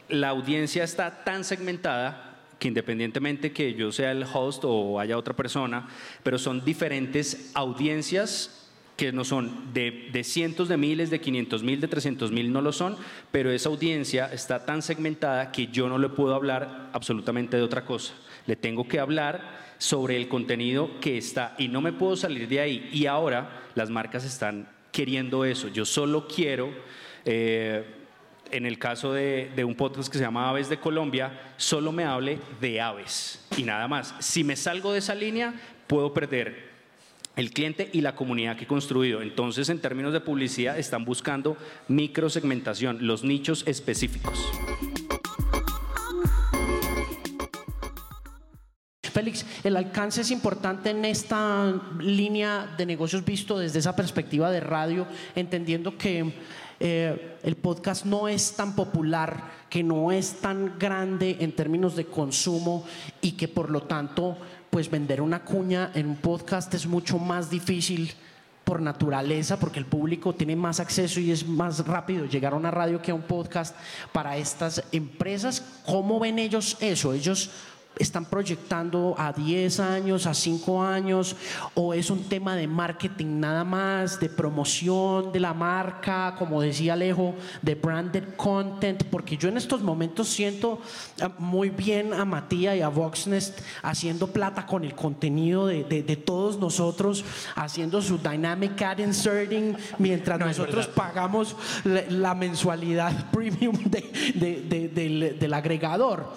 la 0.08 0.28
audiencia 0.30 0.82
está 0.84 1.22
tan 1.24 1.44
segmentada 1.44 2.38
que 2.58 2.68
independientemente 2.68 3.52
que 3.52 3.74
yo 3.74 3.92
sea 3.92 4.10
el 4.12 4.24
host 4.24 4.62
o 4.64 4.98
haya 4.98 5.16
otra 5.18 5.34
persona, 5.34 5.88
pero 6.22 6.38
son 6.38 6.64
diferentes 6.64 7.50
audiencias 7.54 8.62
que 8.96 9.12
no 9.12 9.24
son 9.24 9.74
de, 9.74 10.08
de 10.12 10.24
cientos 10.24 10.68
de 10.68 10.76
miles, 10.78 11.10
de 11.10 11.20
500 11.20 11.62
mil, 11.62 11.80
de 11.82 11.88
300 11.88 12.32
mil, 12.32 12.50
no 12.52 12.62
lo 12.62 12.72
son, 12.72 12.96
pero 13.30 13.50
esa 13.50 13.68
audiencia 13.68 14.32
está 14.32 14.64
tan 14.64 14.80
segmentada 14.80 15.52
que 15.52 15.66
yo 15.66 15.88
no 15.88 15.98
le 15.98 16.08
puedo 16.08 16.34
hablar 16.34 16.88
absolutamente 16.94 17.58
de 17.58 17.62
otra 17.62 17.84
cosa. 17.84 18.14
Le 18.46 18.56
tengo 18.56 18.88
que 18.88 18.98
hablar 18.98 19.65
sobre 19.78 20.16
el 20.16 20.28
contenido 20.28 21.00
que 21.00 21.18
está 21.18 21.54
y 21.58 21.68
no 21.68 21.80
me 21.80 21.92
puedo 21.92 22.16
salir 22.16 22.48
de 22.48 22.60
ahí. 22.60 22.90
Y 22.92 23.06
ahora 23.06 23.64
las 23.74 23.90
marcas 23.90 24.24
están 24.24 24.68
queriendo 24.92 25.44
eso. 25.44 25.68
Yo 25.68 25.84
solo 25.84 26.26
quiero... 26.28 26.70
eh, 27.24 27.84
en 28.52 28.64
el 28.64 28.78
caso 28.78 29.12
de, 29.12 29.50
de 29.56 29.64
un 29.64 29.74
podcast 29.74 30.08
que 30.08 30.18
se 30.18 30.24
llama 30.24 30.48
Aves 30.48 30.68
de 30.68 30.78
Colombia, 30.78 31.52
solo 31.56 31.90
me 31.90 32.04
hable 32.04 32.38
de 32.60 32.80
aves 32.80 33.44
y 33.56 33.64
nada 33.64 33.88
más. 33.88 34.14
Si 34.20 34.44
me 34.44 34.54
salgo 34.54 34.92
de 34.92 35.00
esa 35.00 35.16
línea, 35.16 35.52
puedo 35.88 36.14
perder 36.14 36.70
el 37.34 37.50
cliente 37.50 37.90
y 37.92 38.02
la 38.02 38.14
comunidad 38.14 38.56
que 38.56 38.62
he 38.62 38.68
construido. 38.68 39.20
Entonces, 39.20 39.68
en 39.68 39.80
términos 39.80 40.12
de 40.12 40.20
publicidad, 40.20 40.78
están 40.78 41.04
buscando 41.04 41.56
microsegmentación, 41.88 43.06
los 43.06 43.24
nichos 43.24 43.64
específicos. 43.66 44.38
Félix, 49.16 49.46
el 49.64 49.78
alcance 49.78 50.20
es 50.20 50.30
importante 50.30 50.90
en 50.90 51.06
esta 51.06 51.72
línea 51.98 52.74
de 52.76 52.84
negocios 52.84 53.24
visto 53.24 53.58
desde 53.58 53.78
esa 53.78 53.96
perspectiva 53.96 54.50
de 54.50 54.60
radio, 54.60 55.06
entendiendo 55.34 55.96
que 55.96 56.34
eh, 56.78 57.38
el 57.42 57.56
podcast 57.56 58.04
no 58.04 58.28
es 58.28 58.52
tan 58.52 58.76
popular, 58.76 59.42
que 59.70 59.82
no 59.82 60.12
es 60.12 60.34
tan 60.42 60.78
grande 60.78 61.38
en 61.40 61.52
términos 61.52 61.96
de 61.96 62.04
consumo 62.04 62.84
y 63.22 63.32
que 63.32 63.48
por 63.48 63.70
lo 63.70 63.84
tanto, 63.84 64.36
pues 64.68 64.90
vender 64.90 65.22
una 65.22 65.42
cuña 65.42 65.92
en 65.94 66.08
un 66.08 66.16
podcast 66.16 66.74
es 66.74 66.86
mucho 66.86 67.18
más 67.18 67.48
difícil 67.48 68.12
por 68.64 68.82
naturaleza, 68.82 69.58
porque 69.58 69.78
el 69.78 69.86
público 69.86 70.34
tiene 70.34 70.56
más 70.56 70.78
acceso 70.78 71.20
y 71.20 71.30
es 71.30 71.46
más 71.46 71.86
rápido 71.86 72.26
llegar 72.26 72.52
a 72.52 72.56
una 72.56 72.70
radio 72.70 73.00
que 73.00 73.12
a 73.12 73.14
un 73.14 73.22
podcast 73.22 73.74
para 74.12 74.36
estas 74.36 74.82
empresas. 74.92 75.62
¿Cómo 75.86 76.20
ven 76.20 76.38
ellos 76.38 76.76
eso? 76.80 77.14
Ellos 77.14 77.48
están 77.98 78.26
proyectando 78.26 79.14
a 79.16 79.32
10 79.32 79.80
años, 79.80 80.26
a 80.26 80.34
5 80.34 80.82
años, 80.82 81.34
o 81.74 81.94
es 81.94 82.10
un 82.10 82.24
tema 82.24 82.54
de 82.54 82.66
marketing 82.66 83.40
nada 83.40 83.64
más, 83.64 84.20
de 84.20 84.28
promoción 84.28 85.32
de 85.32 85.40
la 85.40 85.54
marca, 85.54 86.34
como 86.38 86.60
decía 86.60 86.92
Alejo, 86.92 87.34
de 87.62 87.74
branded 87.74 88.24
content, 88.36 89.02
porque 89.04 89.36
yo 89.36 89.48
en 89.48 89.56
estos 89.56 89.82
momentos 89.82 90.28
siento 90.28 90.80
ah, 91.22 91.30
muy 91.38 91.70
bien 91.70 92.12
a 92.12 92.24
Matías 92.24 92.76
y 92.76 92.82
a 92.82 92.88
Voxnest 92.88 93.60
haciendo 93.82 94.26
plata 94.26 94.66
con 94.66 94.84
el 94.84 94.94
contenido 94.94 95.66
de, 95.66 95.84
de- 95.84 96.02
de 96.02 96.16
todos 96.16 96.58
nosotros, 96.58 97.24
haciendo 97.54 98.02
su 98.02 98.18
dynamic 98.18 98.80
ad 98.82 98.98
inserting, 98.98 99.74
mientras 99.98 100.38
nosotros 100.38 100.86
pagamos 100.88 101.56
la, 101.84 102.02
la 102.10 102.34
mensualidad 102.34 103.30
premium 103.32 103.76
de- 103.84 104.90
del, 104.94 105.38
del 105.38 105.54
agregador. 105.54 106.32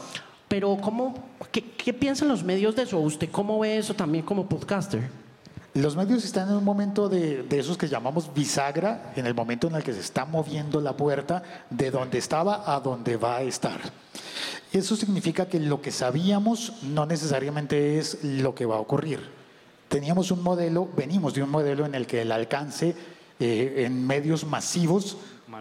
Pero, 0.50 0.78
¿cómo, 0.82 1.14
qué, 1.52 1.64
qué 1.64 1.94
piensan 1.94 2.28
los 2.28 2.44
medios 2.44 2.76
de 2.76 2.84
eso? 2.84 3.00
¿Usted 3.00 3.30
cómo 3.32 3.60
ve 3.60 3.78
eso 3.78 3.94
también 3.94 4.26
como 4.26 4.50
podcaster? 4.50 5.10
Los 5.76 5.96
medios 5.96 6.26
están 6.26 6.50
en 6.50 6.56
un 6.56 6.66
momento 6.66 7.08
de, 7.08 7.44
de 7.44 7.60
esos 7.60 7.78
que 7.78 7.88
llamamos 7.88 8.34
bisagra, 8.34 9.14
en 9.16 9.28
el 9.28 9.36
momento 9.36 9.68
en 9.68 9.76
el 9.76 9.84
que 9.84 9.94
se 9.94 10.00
está 10.00 10.26
moviendo 10.26 10.82
la 10.82 10.98
puerta 10.98 11.44
de 11.70 11.92
donde 11.92 12.18
estaba 12.18 12.76
a 12.76 12.80
donde 12.80 13.16
va 13.16 13.38
a 13.38 13.42
estar. 13.44 13.80
Eso 14.74 14.96
significa 14.96 15.48
que 15.48 15.60
lo 15.60 15.82
que 15.82 15.92
sabíamos 15.92 16.74
no 16.82 17.06
necesariamente 17.06 18.00
es 18.00 18.24
lo 18.24 18.56
que 18.56 18.66
va 18.66 18.76
a 18.78 18.80
ocurrir. 18.80 19.20
Teníamos 19.88 20.32
un 20.32 20.44
modelo, 20.44 20.88
venimos 20.96 21.34
de 21.36 21.44
un 21.44 21.50
modelo 21.50 21.86
en 21.86 21.96
el 21.96 22.08
que 22.08 22.24
el 22.24 22.32
alcance 22.32 22.96
eh, 23.40 23.86
en 23.86 24.06
medios 24.06 24.46
masivos 24.46 25.18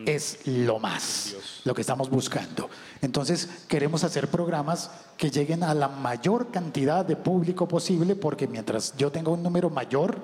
es 0.07 0.47
lo 0.47 0.79
más, 0.79 1.35
lo 1.65 1.75
que 1.75 1.81
estamos 1.81 2.11
buscando. 2.11 2.69
Entonces 3.03 3.49
queremos 3.69 4.05
hacer 4.05 4.29
programas 4.29 4.91
que 5.17 5.31
lleguen 5.31 5.63
a 5.63 5.75
la 5.75 5.89
mayor 5.89 6.51
cantidad 6.51 7.05
de 7.05 7.17
público 7.17 7.67
posible 7.69 8.15
porque 8.17 8.47
mientras 8.47 8.97
yo 8.97 9.11
tenga 9.11 9.31
un 9.31 9.43
número 9.43 9.71
mayor, 9.71 10.19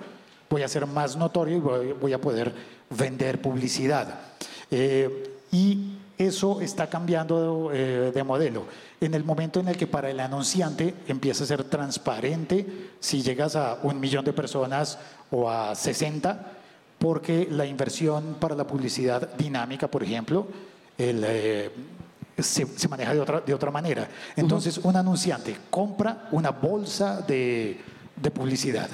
voy 0.50 0.62
a 0.62 0.68
ser 0.68 0.86
más 0.86 1.16
notorio 1.16 1.56
y 1.56 1.60
voy, 1.60 1.92
voy 1.92 2.12
a 2.12 2.20
poder 2.20 2.54
vender 2.90 3.40
publicidad. 3.40 4.20
Eh, 4.70 5.38
y 5.52 5.98
eso 6.18 6.60
está 6.60 6.88
cambiando 6.88 7.70
eh, 7.72 8.12
de 8.14 8.24
modelo. 8.24 8.64
En 9.00 9.14
el 9.14 9.24
momento 9.24 9.60
en 9.60 9.68
el 9.68 9.76
que 9.76 9.86
para 9.86 10.10
el 10.10 10.20
anunciante 10.20 10.94
empieza 11.08 11.44
a 11.44 11.46
ser 11.46 11.64
transparente 11.64 12.90
si 13.00 13.22
llegas 13.22 13.56
a 13.56 13.78
un 13.82 13.98
millón 13.98 14.24
de 14.24 14.32
personas 14.32 14.98
o 15.30 15.50
a 15.50 15.74
60, 15.74 16.53
porque 17.04 17.46
la 17.50 17.66
inversión 17.66 18.36
para 18.40 18.54
la 18.54 18.66
publicidad 18.66 19.34
dinámica, 19.36 19.88
por 19.88 20.02
ejemplo, 20.02 20.46
el, 20.96 21.22
eh, 21.26 21.70
se, 22.38 22.64
se 22.64 22.88
maneja 22.88 23.12
de 23.12 23.20
otra, 23.20 23.40
de 23.42 23.52
otra 23.52 23.70
manera. 23.70 24.08
Entonces, 24.36 24.78
un 24.78 24.96
anunciante 24.96 25.54
compra 25.68 26.28
una 26.32 26.48
bolsa 26.48 27.20
de, 27.20 27.78
de 28.16 28.30
publicidad 28.30 28.88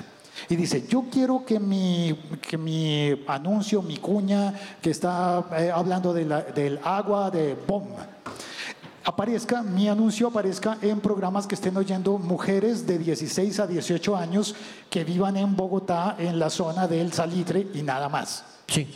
y 0.49 0.57
dice, 0.57 0.87
yo 0.89 1.05
quiero 1.09 1.45
que 1.47 1.61
mi, 1.61 2.19
que 2.43 2.59
mi 2.59 3.23
anuncio, 3.29 3.81
mi 3.81 3.99
cuña, 3.99 4.55
que 4.83 4.91
está 4.91 5.45
eh, 5.57 5.71
hablando 5.73 6.13
de 6.13 6.25
la- 6.25 6.43
del 6.43 6.81
agua 6.83 7.31
de 7.31 7.55
BOM, 7.55 7.85
aparezca, 9.11 9.63
mi 9.63 9.89
anuncio 9.89 10.29
aparezca 10.29 10.79
en 10.81 11.01
programas 11.01 11.47
que 11.47 11.55
estén 11.55 11.77
oyendo 11.77 12.17
mujeres 12.19 12.87
de 12.87 12.99
16 12.99 13.61
a 13.61 13.67
18 13.67 14.17
años 14.17 14.55
que 14.89 15.05
vivan 15.05 15.37
en 15.37 15.55
Bogotá, 15.57 16.17
en 16.19 16.39
la 16.39 16.49
zona 16.51 16.87
del 16.89 17.13
Salitre 17.13 17.67
y 17.75 17.83
nada 17.83 18.09
más. 18.09 18.45
Sí. 18.67 18.87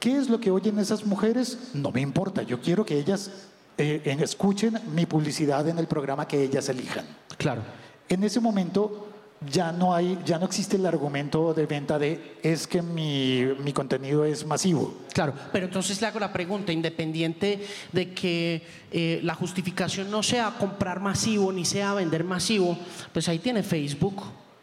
¿Qué 0.00 0.16
es 0.16 0.28
lo 0.28 0.40
que 0.40 0.50
oyen 0.50 0.78
esas 0.78 1.04
mujeres? 1.06 1.58
No 1.74 1.92
me 1.92 2.00
importa, 2.00 2.42
yo 2.42 2.60
quiero 2.60 2.84
que 2.84 2.98
ellas 2.98 3.30
eh, 3.78 4.02
en- 4.04 4.20
escuchen 4.20 4.78
mi 4.94 5.06
publicidad 5.06 5.68
en 5.68 5.78
el 5.78 5.86
programa 5.86 6.26
que 6.26 6.42
ellas 6.42 6.68
elijan. 6.68 7.04
Claro. 7.38 7.62
En 8.08 8.24
ese 8.24 8.40
momento 8.40 9.08
ya 9.50 9.72
no 9.72 9.94
hay, 9.94 10.18
ya 10.24 10.38
no 10.38 10.46
existe 10.46 10.76
el 10.76 10.86
argumento 10.86 11.54
de 11.54 11.66
venta 11.66 11.98
de 11.98 12.36
es 12.42 12.66
que 12.66 12.82
mi, 12.82 13.44
mi 13.62 13.72
contenido 13.72 14.24
es 14.24 14.44
masivo. 14.46 14.94
Claro, 15.12 15.34
pero 15.52 15.66
entonces 15.66 16.00
le 16.00 16.06
hago 16.06 16.18
la 16.20 16.32
pregunta, 16.32 16.72
independiente 16.72 17.66
de 17.92 18.12
que 18.12 18.62
eh, 18.90 19.20
la 19.22 19.34
justificación 19.34 20.10
no 20.10 20.22
sea 20.22 20.50
comprar 20.58 21.00
masivo 21.00 21.52
ni 21.52 21.64
sea 21.64 21.94
vender 21.94 22.24
masivo, 22.24 22.76
pues 23.12 23.28
ahí 23.28 23.38
tiene 23.38 23.62
Facebook, 23.62 24.22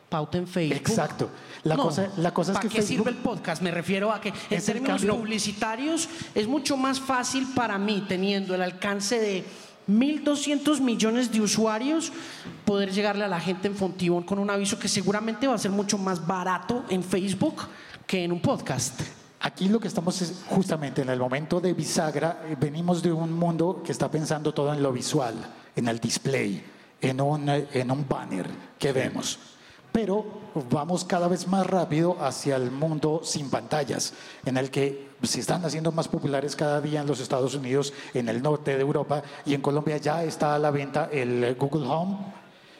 pauta 0.09 0.37
en 0.37 0.47
Facebook. 0.47 0.77
Exacto. 0.77 1.29
La 1.63 1.75
cosa- 1.75 2.09
la 2.17 2.33
cosa 2.33 2.51
es 2.53 2.57
¿para 2.57 2.69
que 2.69 2.75
qué 2.75 2.81
Facebook- 2.81 2.87
sirve 3.05 3.11
el 3.11 3.17
podcast? 3.17 3.61
Me 3.61 3.71
refiero 3.71 4.11
a 4.11 4.21
que 4.21 4.33
en 4.49 4.63
términos 4.65 5.03
publicitarios 5.05 6.07
es 6.33 6.47
mucho 6.47 6.77
más 6.77 6.99
fácil 6.99 7.47
para 7.53 7.77
mí, 7.77 8.05
teniendo 8.07 8.55
el 8.55 8.61
alcance 8.61 9.19
de 9.19 9.43
1.200 9.89 10.80
millones 10.80 11.32
de 11.32 11.41
usuarios, 11.41 12.12
poder 12.63 12.91
llegarle 12.91 13.25
a 13.25 13.28
la 13.28 13.39
gente 13.39 13.67
en 13.67 13.75
Fontibón 13.75 14.23
con 14.23 14.39
un 14.39 14.49
aviso 14.49 14.78
que 14.78 14.88
seguramente 14.88 15.47
va 15.47 15.56
a 15.56 15.58
ser 15.58 15.71
mucho 15.71 15.97
más 15.97 16.25
barato 16.25 16.86
en 16.89 17.04
Facebook 17.04 17.63
que 18.06 18.23
en 18.23 18.32
un 18.32 18.41
podcast. 18.41 19.02
Aquí 19.41 19.70
lo 19.70 19.80
que 19.80 19.88
estamos 19.88 20.22
es 20.22 20.43
justamente 20.47 21.01
en 21.01 21.09
el 21.09 21.20
momento 21.20 21.61
de 21.61 21.74
bisagra, 21.74 22.43
eh, 22.45 22.57
venimos 22.59 23.01
de 23.01 23.11
un 23.11 23.32
mundo 23.32 23.82
que 23.84 23.91
está 23.91 24.11
pensando 24.11 24.53
todo 24.53 24.74
en 24.74 24.84
lo 24.84 24.91
visual, 24.91 25.36
en 25.76 25.88
el 25.88 25.99
display, 25.99 26.61
en 26.99 27.22
un, 27.22 27.49
eh, 27.49 27.68
en 27.74 27.89
un 27.89 28.07
banner 28.07 28.47
que 28.78 28.91
vemos. 28.91 29.39
Pero 29.91 30.25
vamos 30.69 31.03
cada 31.03 31.27
vez 31.27 31.47
más 31.47 31.65
rápido 31.65 32.17
hacia 32.19 32.55
el 32.55 32.71
mundo 32.71 33.21
sin 33.23 33.49
pantallas, 33.49 34.13
en 34.45 34.57
el 34.57 34.69
que 34.69 35.09
se 35.23 35.39
están 35.39 35.65
haciendo 35.65 35.91
más 35.91 36.07
populares 36.07 36.55
cada 36.55 36.79
día 36.79 37.01
en 37.01 37.07
los 37.07 37.19
Estados 37.19 37.55
Unidos, 37.55 37.93
en 38.13 38.29
el 38.29 38.41
norte 38.41 38.75
de 38.75 38.81
Europa 38.81 39.23
y 39.45 39.53
en 39.53 39.61
Colombia 39.61 39.97
ya 39.97 40.23
está 40.23 40.55
a 40.55 40.59
la 40.59 40.71
venta 40.71 41.09
el 41.11 41.55
Google 41.55 41.87
Home 41.87 42.17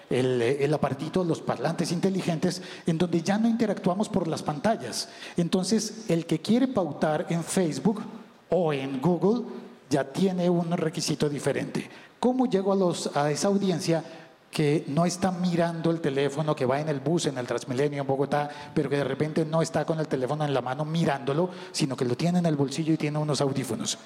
el, 0.10 0.42
el 0.42 0.74
aparatito, 0.74 1.24
los 1.24 1.42
parlantes 1.42 1.92
inteligentes, 1.92 2.62
en 2.86 2.98
donde 2.98 3.22
ya 3.22 3.38
no 3.38 3.48
interactuamos 3.48 4.10
por 4.10 4.28
las 4.28 4.44
pantallas. 4.44 5.10
Entonces, 5.38 6.06
el 6.08 6.26
que 6.26 6.40
quiere 6.40 6.68
pautar 6.68 7.28
en 7.30 7.44
Facebook 7.44 8.02
o 8.50 8.74
en 8.74 9.00
Google 9.00 9.44
ya 9.90 10.04
tiene 10.04 10.50
un 10.50 10.72
requisito 10.72 11.30
diferente. 11.30 11.90
¿Cómo 12.20 12.48
llego 12.48 12.74
a, 12.74 12.76
los, 12.76 13.16
a 13.16 13.32
esa 13.32 13.48
audiencia 13.48 14.04
que 14.52 14.84
no 14.88 15.06
está 15.06 15.32
mirando 15.32 15.92
el 15.92 16.02
teléfono, 16.02 16.56
que 16.56 16.66
va 16.66 16.80
en 16.80 16.90
el 16.90 17.00
bus, 17.00 17.28
en 17.28 17.38
el 17.38 17.46
Transmilenio 17.46 18.02
en 18.02 18.08
Bogotá, 18.08 18.50
pero 18.74 18.90
que 18.90 18.98
de 18.98 19.04
repente 19.04 19.46
no 19.46 19.62
está 19.62 19.86
con 19.86 20.00
el 20.00 20.08
teléfono 20.08 20.44
en 20.44 20.54
la 20.54 20.62
mano 20.62 20.86
mirándolo, 20.86 21.50
sino 21.72 21.96
que 21.96 22.06
lo 22.06 22.16
tiene 22.16 22.40
en 22.40 22.46
el 22.46 22.56
bolsillo 22.56 22.94
y 22.94 22.98
tiene 22.98 23.20
unos 23.20 23.42
audífonos? 23.42 23.98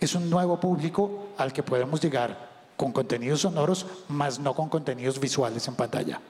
Es 0.00 0.14
un 0.14 0.28
nuevo 0.28 0.58
público 0.58 1.28
al 1.38 1.52
que 1.52 1.62
podemos 1.62 2.00
llegar 2.00 2.50
con 2.76 2.92
contenidos 2.92 3.42
sonoros, 3.42 3.86
más 4.08 4.40
no 4.40 4.54
con 4.54 4.68
contenidos 4.68 5.20
visuales 5.20 5.66
en 5.68 5.76
pantalla. 5.76 6.20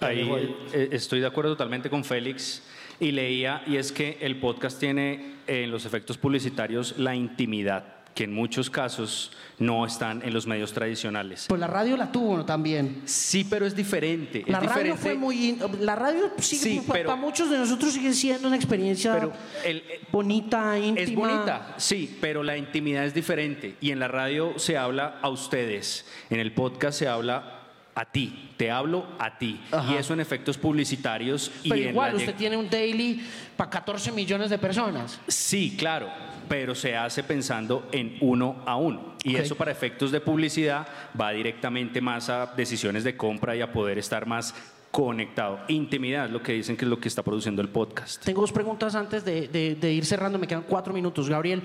Ahí 0.00 0.30
eh, 0.74 0.90
estoy 0.92 1.20
de 1.20 1.26
acuerdo 1.26 1.52
totalmente 1.52 1.88
con 1.88 2.04
Félix 2.04 2.62
y 3.00 3.12
leía, 3.12 3.62
y 3.66 3.76
es 3.76 3.92
que 3.92 4.18
el 4.20 4.38
podcast 4.38 4.78
tiene 4.78 5.36
en 5.46 5.70
los 5.70 5.86
efectos 5.86 6.18
publicitarios 6.18 6.98
la 6.98 7.14
intimidad 7.14 7.95
que 8.16 8.24
en 8.24 8.32
muchos 8.32 8.70
casos 8.70 9.30
no 9.58 9.84
están 9.86 10.22
en 10.22 10.32
los 10.32 10.46
medios 10.46 10.72
tradicionales. 10.72 11.44
Pues 11.48 11.60
la 11.60 11.66
radio 11.66 11.96
la 11.98 12.10
tuvo 12.10 12.44
también. 12.46 13.02
Sí, 13.04 13.46
pero 13.48 13.66
es 13.66 13.76
diferente. 13.76 14.42
La 14.46 14.58
es 14.58 14.64
radio 14.64 14.94
diferente. 14.94 15.02
fue 15.02 15.14
muy. 15.14 15.58
La 15.80 15.94
radio 15.94 16.32
sigue, 16.38 16.62
Sí, 16.62 16.82
pero- 16.90 17.10
para 17.10 17.20
muchos 17.20 17.50
de 17.50 17.58
nosotros 17.58 17.92
sigue 17.92 18.12
siendo 18.14 18.48
una 18.48 18.56
experiencia 18.56 19.12
Pero 19.12 19.32
el- 19.64 19.82
bonita, 20.10 20.78
íntima. 20.78 21.00
Es 21.02 21.14
bonita, 21.14 21.74
sí, 21.76 22.16
pero 22.20 22.42
la 22.42 22.56
intimidad 22.56 23.04
es 23.04 23.12
diferente. 23.12 23.76
Y 23.82 23.90
en 23.90 23.98
la 24.00 24.08
radio 24.08 24.54
se 24.58 24.78
habla 24.78 25.18
a 25.20 25.28
ustedes, 25.28 26.06
en 26.30 26.40
el 26.40 26.52
podcast 26.52 26.98
se 26.98 27.08
habla 27.08 27.52
a 27.94 28.04
ti, 28.12 28.50
te 28.56 28.70
hablo 28.70 29.06
a 29.18 29.38
ti. 29.38 29.60
Ajá. 29.70 29.92
Y 29.92 29.96
eso 29.96 30.14
en 30.14 30.20
efectos 30.20 30.56
publicitarios 30.56 31.50
y 31.62 31.68
Pero 31.68 31.82
en 31.82 31.88
igual, 31.90 32.10
la 32.12 32.16
usted 32.18 32.34
tiene 32.34 32.56
un 32.56 32.68
daily 32.70 33.20
para 33.56 33.68
14 33.70 34.10
millones 34.12 34.48
de 34.50 34.58
personas. 34.58 35.18
Sí, 35.28 35.74
claro, 35.78 36.08
pero 36.48 36.74
se 36.74 36.96
hace 36.96 37.22
pensando 37.22 37.88
en 37.92 38.16
uno 38.20 38.56
a 38.66 38.76
uno. 38.76 39.14
Y 39.24 39.34
Ok. 39.36 39.40
eso 39.42 39.54
para 39.56 39.72
efectos 39.72 40.12
de 40.12 40.20
publicidad 40.20 40.86
va 41.20 41.30
directamente 41.32 42.00
más 42.00 42.28
a 42.28 42.46
decisiones 42.56 43.04
de 43.04 43.16
compra 43.16 43.56
y 43.56 43.60
a 43.60 43.72
poder 43.72 43.98
estar 43.98 44.26
más 44.26 44.54
conectado. 44.90 45.60
Intimidad, 45.68 46.30
lo 46.30 46.42
que 46.42 46.52
dicen 46.52 46.76
que 46.76 46.84
es 46.86 46.88
lo 46.88 46.98
que 46.98 47.08
está 47.08 47.22
produciendo 47.22 47.60
el 47.60 47.68
podcast. 47.68 48.24
Tengo 48.24 48.40
dos 48.40 48.52
preguntas 48.52 48.94
antes 48.94 49.24
de, 49.24 49.48
de- 49.48 49.74
de 49.74 49.92
ir 49.92 50.06
cerrando. 50.06 50.38
Me 50.38 50.46
quedan 50.46 50.62
cuatro 50.62 50.94
minutos. 50.94 51.28
Gabriel, 51.28 51.60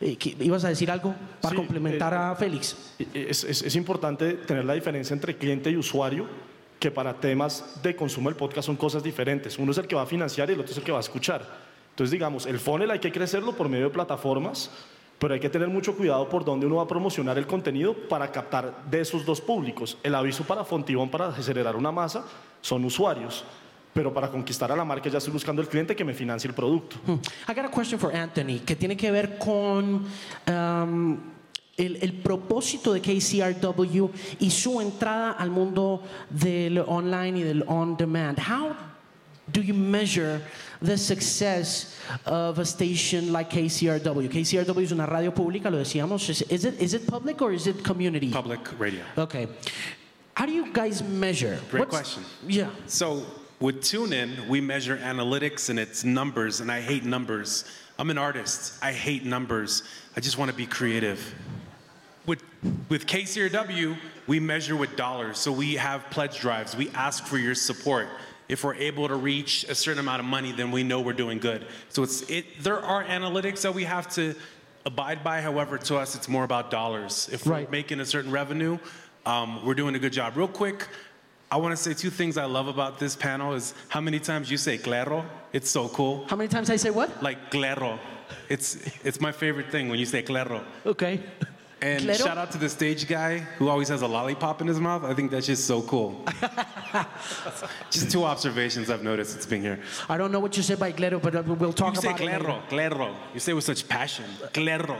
eh, 0.00 0.16
¿qué- 0.16 0.36
¿ibas 0.40 0.64
a 0.64 0.68
decir 0.68 0.90
algo 0.90 1.14
para 1.40 1.52
Sí, 1.52 1.56
complementar 1.56 2.12
eh, 2.12 2.16
a 2.16 2.34
Félix? 2.34 2.94
Es, 3.14 3.44
es- 3.44 3.62
es 3.62 3.76
importante 3.76 4.34
tener 4.34 4.64
la 4.66 4.74
diferencia 4.74 5.14
entre 5.14 5.36
cliente 5.36 5.70
y 5.70 5.76
usuario, 5.76 6.26
que 6.78 6.90
para 6.90 7.14
temas 7.14 7.80
de 7.82 7.96
consumo 7.96 8.28
del 8.28 8.36
podcast 8.36 8.66
son 8.66 8.76
cosas 8.76 9.02
diferentes. 9.02 9.58
Uno 9.58 9.72
es 9.72 9.78
el 9.78 9.86
que 9.86 9.94
va 9.96 10.02
a 10.02 10.06
financiar 10.06 10.50
y 10.50 10.52
el 10.52 10.60
otro 10.60 10.72
es 10.72 10.76
el 10.78 10.84
que 10.84 10.92
va 10.92 10.98
a 10.98 11.00
escuchar. 11.00 11.42
Entonces, 11.94 12.10
digamos, 12.10 12.46
el 12.46 12.58
funnel 12.58 12.90
hay 12.90 12.98
que 12.98 13.12
crecerlo 13.12 13.52
por 13.52 13.68
medio 13.68 13.84
de 13.84 13.90
plataformas, 13.90 14.68
pero 15.20 15.32
hay 15.32 15.38
que 15.38 15.48
tener 15.48 15.68
mucho 15.68 15.96
cuidado 15.96 16.28
por 16.28 16.44
dónde 16.44 16.66
uno 16.66 16.76
va 16.76 16.82
a 16.82 16.88
promocionar 16.88 17.38
el 17.38 17.46
contenido 17.46 17.94
para 17.94 18.32
captar 18.32 18.84
de 18.90 19.00
esos 19.00 19.24
dos 19.24 19.40
públicos. 19.40 19.96
El 20.02 20.16
aviso 20.16 20.42
para 20.42 20.64
Fontibón 20.64 21.08
para 21.08 21.28
acelerar 21.28 21.76
una 21.76 21.92
masa 21.92 22.24
son 22.60 22.84
usuarios, 22.84 23.44
pero 23.92 24.12
para 24.12 24.28
conquistar 24.28 24.72
a 24.72 24.76
la 24.76 24.84
marca 24.84 25.08
ya 25.08 25.18
estoy 25.18 25.32
buscando 25.32 25.62
el 25.62 25.68
cliente 25.68 25.94
que 25.94 26.04
me 26.04 26.14
financie 26.14 26.48
el 26.48 26.54
producto. 26.54 26.96
Hmm. 27.06 27.20
I 27.48 27.54
got 27.54 28.12
a 28.12 28.22
Anthony 28.22 28.58
que 28.66 28.74
tiene 28.74 28.96
que 28.96 29.12
ver 29.12 29.38
con 29.38 30.04
um, 30.48 31.18
el, 31.76 31.96
el 32.02 32.12
propósito 32.14 32.92
de 32.92 33.00
KCRW 33.00 34.08
y 34.40 34.50
su 34.50 34.80
entrada 34.80 35.30
al 35.30 35.50
mundo 35.50 36.02
del 36.28 36.80
online 36.80 37.38
y 37.38 37.42
del 37.44 37.64
on 37.68 37.96
demand. 37.96 38.40
How 38.40 38.93
do 39.52 39.60
you 39.60 39.74
measure 39.74 40.40
the 40.80 40.96
success 40.96 41.98
of 42.26 42.58
a 42.58 42.64
station 42.64 43.32
like 43.32 43.50
KCRW? 43.50 44.28
KCRW 44.28 44.82
is 44.82 44.92
una 44.92 45.06
radio 45.06 45.30
pública, 45.30 45.70
lo 45.70 45.78
decíamos. 45.78 46.28
Is, 46.28 46.42
is 46.42 46.64
it, 46.64 46.80
is 46.80 46.94
it 46.94 47.06
public 47.06 47.40
or 47.42 47.52
is 47.52 47.66
it 47.66 47.84
community? 47.84 48.30
Public 48.30 48.78
radio. 48.78 49.02
Okay. 49.18 49.48
How 50.34 50.46
do 50.46 50.52
you 50.52 50.72
guys 50.72 51.02
measure? 51.02 51.60
Great 51.70 51.88
question. 51.88 52.24
Yeah. 52.46 52.70
So 52.86 53.24
with 53.60 53.82
TuneIn, 53.82 54.48
we 54.48 54.60
measure 54.60 54.96
analytics 54.96 55.70
and 55.70 55.78
it's 55.78 56.04
numbers, 56.04 56.60
and 56.60 56.70
I 56.72 56.80
hate 56.80 57.04
numbers. 57.04 57.64
I'm 57.98 58.10
an 58.10 58.18
artist. 58.18 58.74
I 58.82 58.92
hate 58.92 59.24
numbers. 59.24 59.84
I 60.16 60.20
just 60.20 60.38
want 60.38 60.50
to 60.50 60.56
be 60.56 60.66
creative. 60.66 61.34
With, 62.26 62.42
with 62.88 63.06
KCRW, 63.06 63.96
we 64.26 64.40
measure 64.40 64.74
with 64.74 64.96
dollars. 64.96 65.38
So 65.38 65.52
we 65.52 65.74
have 65.74 66.02
pledge 66.10 66.40
drives. 66.40 66.74
We 66.74 66.88
ask 66.90 67.26
for 67.26 67.38
your 67.38 67.54
support. 67.54 68.08
If 68.48 68.62
we're 68.64 68.74
able 68.74 69.08
to 69.08 69.14
reach 69.16 69.64
a 69.68 69.74
certain 69.74 70.00
amount 70.00 70.20
of 70.20 70.26
money, 70.26 70.52
then 70.52 70.70
we 70.70 70.82
know 70.82 71.00
we're 71.00 71.12
doing 71.14 71.38
good. 71.38 71.66
So 71.88 72.02
it's, 72.02 72.22
it, 72.30 72.44
there 72.62 72.78
are 72.80 73.02
analytics 73.04 73.62
that 73.62 73.74
we 73.74 73.84
have 73.84 74.08
to 74.14 74.34
abide 74.84 75.24
by. 75.24 75.40
However, 75.40 75.78
to 75.78 75.96
us, 75.96 76.14
it's 76.14 76.28
more 76.28 76.44
about 76.44 76.70
dollars. 76.70 77.28
If 77.32 77.46
Right. 77.46 77.64
we're 77.66 77.70
making 77.70 78.00
a 78.00 78.04
certain 78.04 78.30
revenue, 78.30 78.78
um, 79.24 79.64
we're 79.64 79.74
doing 79.74 79.94
a 79.94 79.98
good 79.98 80.12
job. 80.12 80.36
Real 80.36 80.46
quick, 80.48 80.88
I 81.50 81.56
want 81.56 81.72
to 81.74 81.82
say 81.82 81.94
two 81.94 82.10
things 82.10 82.36
I 82.36 82.44
love 82.44 82.68
about 82.68 82.98
this 82.98 83.16
panel 83.16 83.54
is 83.54 83.72
how 83.88 84.00
many 84.02 84.18
times 84.20 84.50
you 84.50 84.58
say 84.58 84.76
claro. 84.76 85.24
It's 85.54 85.70
so 85.70 85.88
cool. 85.88 86.26
How 86.28 86.36
many 86.36 86.48
times 86.48 86.68
I 86.68 86.76
say 86.76 86.90
what? 86.90 87.22
Like 87.22 87.50
claro. 87.50 87.98
It's, 88.50 88.76
it's 89.04 89.20
my 89.20 89.32
favorite 89.32 89.70
thing 89.70 89.88
when 89.88 89.98
you 89.98 90.04
say 90.06 90.20
claro. 90.22 90.62
Okay. 90.84 91.20
And 91.84 92.16
shout 92.16 92.38
out 92.38 92.50
to 92.52 92.58
the 92.58 92.68
stage 92.70 93.06
guy 93.06 93.40
who 93.58 93.68
always 93.68 93.88
has 93.88 94.00
a 94.00 94.06
lollipop 94.06 94.62
in 94.62 94.66
his 94.68 94.80
mouth. 94.80 95.04
I 95.04 95.12
think 95.12 95.30
that's 95.30 95.46
just 95.46 95.66
so 95.66 95.82
cool. 95.82 96.24
just 97.90 98.10
two 98.10 98.24
observations 98.24 98.88
I've 98.88 99.02
noticed 99.02 99.32
since 99.32 99.44
being 99.44 99.60
here. 99.60 99.78
I 100.08 100.16
don't 100.16 100.32
know 100.32 100.40
what 100.40 100.56
you 100.56 100.62
said 100.62 100.78
by 100.78 100.92
Glero, 100.92 101.20
but 101.20 101.34
uh, 101.36 101.42
we'll 101.44 101.74
talk 101.74 101.94
You 101.94 102.00
about 102.00 102.20
it. 102.20 102.24
later. 102.24 102.38
claro, 102.44 102.62
claro. 102.70 103.14
You 103.34 103.40
say 103.40 103.52
it 103.52 103.54
with 103.56 103.64
such 103.64 103.86
passion. 103.86 104.24
Claro. 104.54 104.96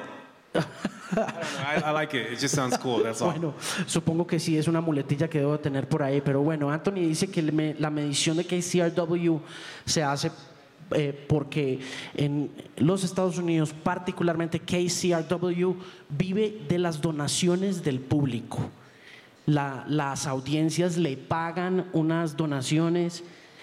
I, 0.54 0.60
don't 0.60 1.16
know, 1.16 1.64
I, 1.66 1.82
I 1.86 1.90
like 1.92 2.12
it. 2.14 2.32
It 2.32 2.38
just 2.38 2.54
sounds 2.54 2.76
cool. 2.76 3.02
That's 3.02 3.22
all. 3.22 3.30
Bueno, 3.30 3.54
supongo 3.86 4.26
que 4.26 4.38
sí 4.38 4.58
es 4.58 4.68
una 4.68 4.80
muletilla 4.82 5.28
que 5.28 5.38
debo 5.40 5.58
tener 5.58 5.88
por 5.88 6.02
ahí, 6.02 6.20
pero 6.20 6.42
bueno, 6.42 6.70
Anthony 6.70 7.08
dice 7.08 7.28
que 7.30 7.40
me- 7.42 7.74
la 7.78 7.88
medición 7.90 8.36
de 8.36 8.44
KCRW 8.44 9.40
se 9.86 10.02
hace 10.02 10.30
eh, 10.90 11.12
porque 11.28 11.80
en 12.14 12.50
los 12.76 13.04
Estados 13.04 13.38
Unidos, 13.38 13.72
particularmente 13.72 14.60
KCRW, 14.60 15.74
vive 16.08 16.62
de 16.68 16.78
las 16.78 17.00
donaciones 17.00 17.82
del 17.82 18.00
público. 18.00 18.70
La- 19.46 19.84
las 19.88 20.26
audiencias 20.26 20.96
le 20.96 21.16
pagan 21.16 21.86
unas 21.92 22.36
donaciones. 22.36 23.22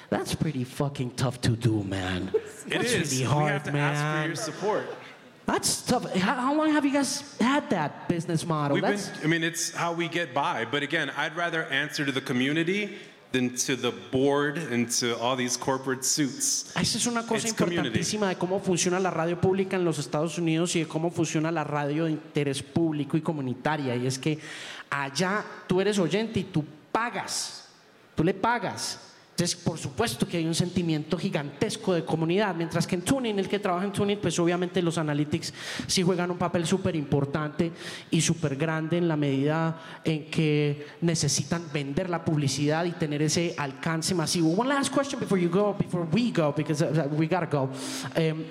That's 0.09 0.35
pretty 0.35 0.63
fucking 0.65 1.11
tough 1.15 1.39
to 1.41 1.55
do, 1.55 1.83
man. 1.83 2.31
It 2.67 2.69
That's 2.69 2.93
is. 2.93 3.11
really 3.13 3.23
we 3.25 3.29
hard, 3.31 3.51
have 3.51 3.63
to 3.63 3.77
ask 3.77 3.99
for 4.01 4.05
man. 4.19 4.27
your 4.27 4.35
support. 4.35 4.85
That's 5.45 5.81
tough. 5.85 6.13
How, 6.15 6.35
how 6.35 6.53
long 6.53 6.71
have 6.71 6.85
you 6.85 6.91
guys 6.93 7.35
had 7.39 7.69
that 7.71 8.07
business 8.07 8.45
model? 8.45 8.75
We've 8.75 8.83
been, 8.83 8.99
I 9.23 9.27
mean, 9.27 9.43
it's 9.43 9.71
how 9.73 9.91
we 9.93 10.07
get 10.07 10.33
by. 10.33 10.65
But 10.65 10.83
again, 10.83 11.09
I'd 11.17 11.35
rather 11.35 11.63
answer 11.65 12.05
to 12.05 12.11
the 12.11 12.21
community 12.21 12.99
than 13.31 13.55
to 13.55 13.75
the 13.75 13.91
board 14.11 14.57
and 14.57 14.89
to 14.99 15.17
all 15.19 15.35
these 15.37 15.57
corporate 15.57 16.03
suits. 16.03 16.71
Esa 16.75 16.97
es 16.97 17.05
una 17.07 17.23
cosa 17.25 17.47
It's 17.47 17.53
community. 17.53 17.87
importantísima 17.87 18.27
de 18.29 18.35
cómo 18.35 18.59
funciona 18.59 18.99
la 18.99 19.09
radio 19.09 19.39
pública 19.39 19.75
en 19.77 19.85
los 19.85 19.99
Estados 19.99 20.37
Unidos 20.37 20.75
y 20.75 20.79
de 20.81 20.87
cómo 20.87 21.09
funciona 21.11 21.51
la 21.51 21.63
radio 21.63 22.05
de 22.05 22.11
interés 22.11 22.61
público 22.61 23.15
y 23.17 23.21
comunitaria. 23.21 23.95
Y 23.95 24.05
es 24.07 24.19
que 24.19 24.37
allá 24.89 25.43
tú 25.67 25.79
eres 25.79 25.97
oyente 25.99 26.39
y 26.41 26.43
tú 26.45 26.65
pagas, 26.91 27.67
tú 28.15 28.23
le 28.23 28.33
pagas. 28.33 28.99
Entonces, 29.31 29.55
por 29.55 29.79
supuesto 29.79 30.27
que 30.27 30.37
hay 30.37 30.45
un 30.45 30.53
sentimiento 30.53 31.17
gigantesco 31.17 31.93
de 31.93 32.05
comunidad, 32.05 32.53
mientras 32.53 32.85
que 32.85 32.95
en 32.95 33.01
Tuning, 33.01 33.39
el 33.39 33.47
que 33.47 33.59
trabaja 33.59 33.85
en 33.85 33.91
Tuning, 33.91 34.19
pues 34.19 34.37
obviamente 34.37 34.81
los 34.81 34.97
analytics 34.97 35.53
sí 35.87 36.03
juegan 36.03 36.29
un 36.29 36.37
papel 36.37 36.67
súper 36.67 36.95
importante 36.95 37.71
y 38.11 38.21
súper 38.21 38.55
grande 38.55 38.97
en 38.97 39.07
la 39.07 39.15
medida 39.15 39.79
en 40.03 40.29
que 40.29 40.85
necesitan 41.01 41.63
vender 41.73 42.09
la 42.09 42.23
publicidad 42.23 42.85
y 42.85 42.91
tener 42.91 43.21
ese 43.23 43.55
alcance 43.57 44.13
masivo. 44.13 44.51
One 44.51 44.69
last 44.69 44.93
question 44.93 45.19
before 45.19 45.41
you 45.41 45.49
go, 45.49 45.73
before 45.73 46.05
we 46.11 46.31
go, 46.31 46.53
because 46.55 46.83
uh, 46.83 47.07
we 47.11 47.27
gotta 47.27 47.47
go. 47.47 47.69
Um, 48.15 48.45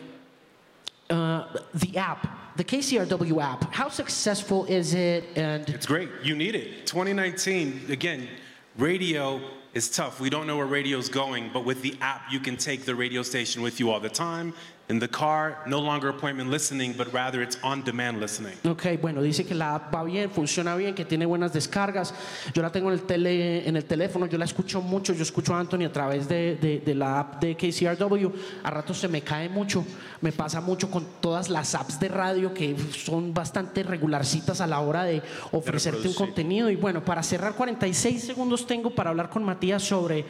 uh, 1.11 1.45
the 1.75 1.99
app, 1.99 2.57
the 2.57 2.65
KCRW 2.65 3.41
app, 3.41 3.73
how 3.73 3.89
successful 3.91 4.65
is 4.65 4.95
it? 4.95 5.25
And 5.37 5.69
It's 5.69 5.87
great. 5.87 6.09
You 6.25 6.35
need 6.35 6.55
it. 6.55 6.87
2019, 6.87 7.87
again, 7.91 8.29
radio 8.77 9.41
is 9.75 9.89
tough. 9.89 10.21
We 10.21 10.31
don't 10.31 10.47
know 10.47 10.57
where 10.57 10.67
radio's 10.67 11.09
going, 11.09 11.51
but 11.53 11.65
with 11.65 11.83
the 11.83 11.97
app, 12.01 12.31
you 12.31 12.41
can 12.41 12.57
take 12.57 12.85
the 12.85 12.95
radio 12.95 13.23
station 13.23 13.63
with 13.63 13.79
you 13.79 13.91
all 13.91 14.01
the 14.01 14.09
time. 14.09 14.55
In 14.91 14.99
the 14.99 15.09
car, 15.09 15.63
no 15.67 15.79
longer 15.79 16.09
appointment 16.09 16.51
listening, 16.51 16.95
but 16.97 17.07
rather 17.13 17.43
it's 17.43 17.57
on 17.63 17.85
demand 17.85 18.19
listening. 18.21 18.55
Ok, 18.69 18.87
bueno, 19.01 19.23
dice 19.23 19.47
que 19.47 19.55
la 19.55 19.77
app 19.77 19.95
va 19.95 20.03
bien, 20.03 20.29
funciona 20.33 20.75
bien, 20.75 20.97
que 20.97 21.05
tiene 21.05 21.27
buenas 21.27 21.53
descargas. 21.53 22.13
Yo 22.53 22.61
la 22.61 22.73
tengo 22.73 22.89
en 22.89 22.95
el, 22.95 23.03
tele, 23.03 23.69
en 23.69 23.77
el 23.77 23.85
teléfono, 23.85 24.27
yo 24.27 24.37
la 24.37 24.47
escucho 24.47 24.81
mucho, 24.81 25.13
yo 25.13 25.23
escucho 25.23 25.55
a 25.55 25.61
Anthony 25.61 25.85
a 25.85 25.93
través 25.93 26.27
de, 26.29 26.57
de- 26.57 26.81
de 26.81 26.95
la 26.97 27.21
app 27.21 27.41
de 27.41 27.55
KCRW. 27.57 28.31
A 28.65 28.71
ratos 28.71 28.99
se 28.99 29.07
me 29.07 29.23
cae 29.23 29.49
mucho, 29.49 29.85
me 30.23 30.33
pasa 30.33 30.61
mucho 30.61 30.91
con 30.91 31.07
todas 31.21 31.49
las 31.49 31.73
apps 31.77 32.01
de 32.01 32.09
radio 32.09 32.53
que 32.53 32.75
son 32.93 33.33
bastante 33.33 33.85
regularcitas 33.85 34.61
a 34.61 34.67
la 34.67 34.81
hora 34.81 35.05
de 35.05 35.23
ofrecerte 35.53 36.09
un 36.09 36.15
contenido. 36.15 36.69
Y 36.69 36.75
bueno, 36.75 37.05
para 37.05 37.23
cerrar, 37.23 37.55
46 37.55 38.25
segundos 38.25 38.67
tengo 38.67 38.91
para 38.91 39.11
hablar 39.11 39.31
con 39.31 39.45
Matías 39.45 39.85
sobre 39.85 40.25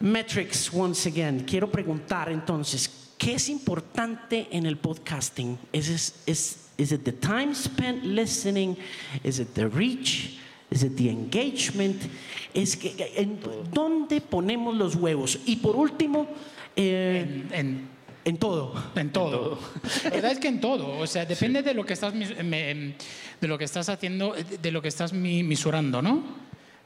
Metrics 0.00 0.70
once 0.74 1.08
again. 1.08 1.40
Quiero 1.48 1.70
preguntar 1.70 2.28
entonces, 2.30 3.00
¿qué 3.18 3.34
es 3.34 3.48
importante 3.48 4.48
en 4.50 4.66
el 4.66 4.76
podcasting? 4.76 5.58
¿Es, 5.72 5.88
es, 5.88 6.14
es, 6.26 6.56
is 6.78 6.92
it 6.92 7.02
the 7.04 7.12
time 7.12 7.54
spent 7.54 8.04
listening? 8.04 8.76
Is 9.22 9.38
it 9.38 9.48
the 9.54 9.68
reach? 9.68 10.38
Is 10.70 10.82
it 10.82 10.96
the 10.96 11.08
engagement? 11.10 12.02
Es 12.52 12.76
que, 12.76 12.94
¿en 13.16 13.38
dónde 13.72 14.20
ponemos 14.20 14.74
los 14.76 14.96
huevos? 14.96 15.38
Y 15.46 15.56
por 15.56 15.76
último, 15.76 16.26
eh, 16.76 17.44
En, 17.52 17.88
en 18.24 18.36
todo. 18.38 18.72
en 18.96 19.10
todo. 19.12 19.58
La 20.04 20.10
verdad 20.10 20.32
es 20.32 20.38
que 20.38 20.48
en 20.48 20.60
todo. 20.60 20.98
O 20.98 21.06
sea, 21.06 21.24
depende 21.26 21.62
de 21.62 21.74
lo 21.74 21.84
que 21.84 21.92
estás 21.92 22.12
de 22.14 22.94
lo 23.48 23.58
que 23.58 23.64
estás 23.64 23.88
haciendo, 23.88 24.34
de 24.62 24.70
lo 24.72 24.80
que 24.82 24.88
estás 24.88 25.12
mi- 25.12 25.42
misurando, 25.42 26.00
¿no? 26.02 26.22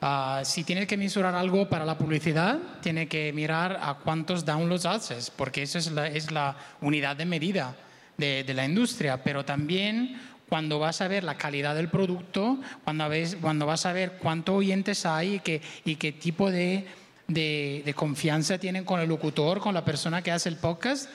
Ah, 0.00 0.42
si 0.44 0.62
tienes 0.62 0.86
que 0.86 0.96
misurar 0.96 1.34
algo 1.34 1.68
para 1.68 1.84
la 1.84 1.98
publicidad, 1.98 2.58
tiene 2.80 3.08
que 3.08 3.32
mirar 3.32 3.80
a 3.82 3.94
cuántos 3.94 4.44
downloads 4.44 4.86
haces, 4.86 5.30
porque 5.30 5.62
eso 5.62 5.78
es 5.78 5.90
la, 5.90 6.06
es 6.06 6.30
la 6.30 6.56
unidad 6.80 7.16
de 7.16 7.24
medida 7.24 7.74
de, 8.16 8.44
de 8.44 8.54
la 8.54 8.64
industria. 8.64 9.22
Pero 9.24 9.44
también 9.44 10.20
cuando 10.48 10.78
vas 10.78 11.00
a 11.00 11.08
ver 11.08 11.24
la 11.24 11.36
calidad 11.36 11.74
del 11.74 11.88
producto, 11.88 12.58
cuando, 12.84 13.08
ves, 13.08 13.36
cuando 13.40 13.66
vas 13.66 13.86
a 13.86 13.92
ver 13.92 14.18
cuántos 14.22 14.56
oyentes 14.56 15.04
hay 15.04 15.34
y 15.34 15.40
qué, 15.40 15.60
y 15.84 15.96
qué 15.96 16.12
tipo 16.12 16.50
de, 16.50 16.86
de, 17.26 17.82
de 17.84 17.94
confianza 17.94 18.56
tienen 18.58 18.84
con 18.84 19.00
el 19.00 19.08
locutor, 19.08 19.60
con 19.60 19.74
la 19.74 19.84
persona 19.84 20.22
que 20.22 20.30
hace 20.30 20.48
el 20.48 20.56
podcast, 20.56 21.10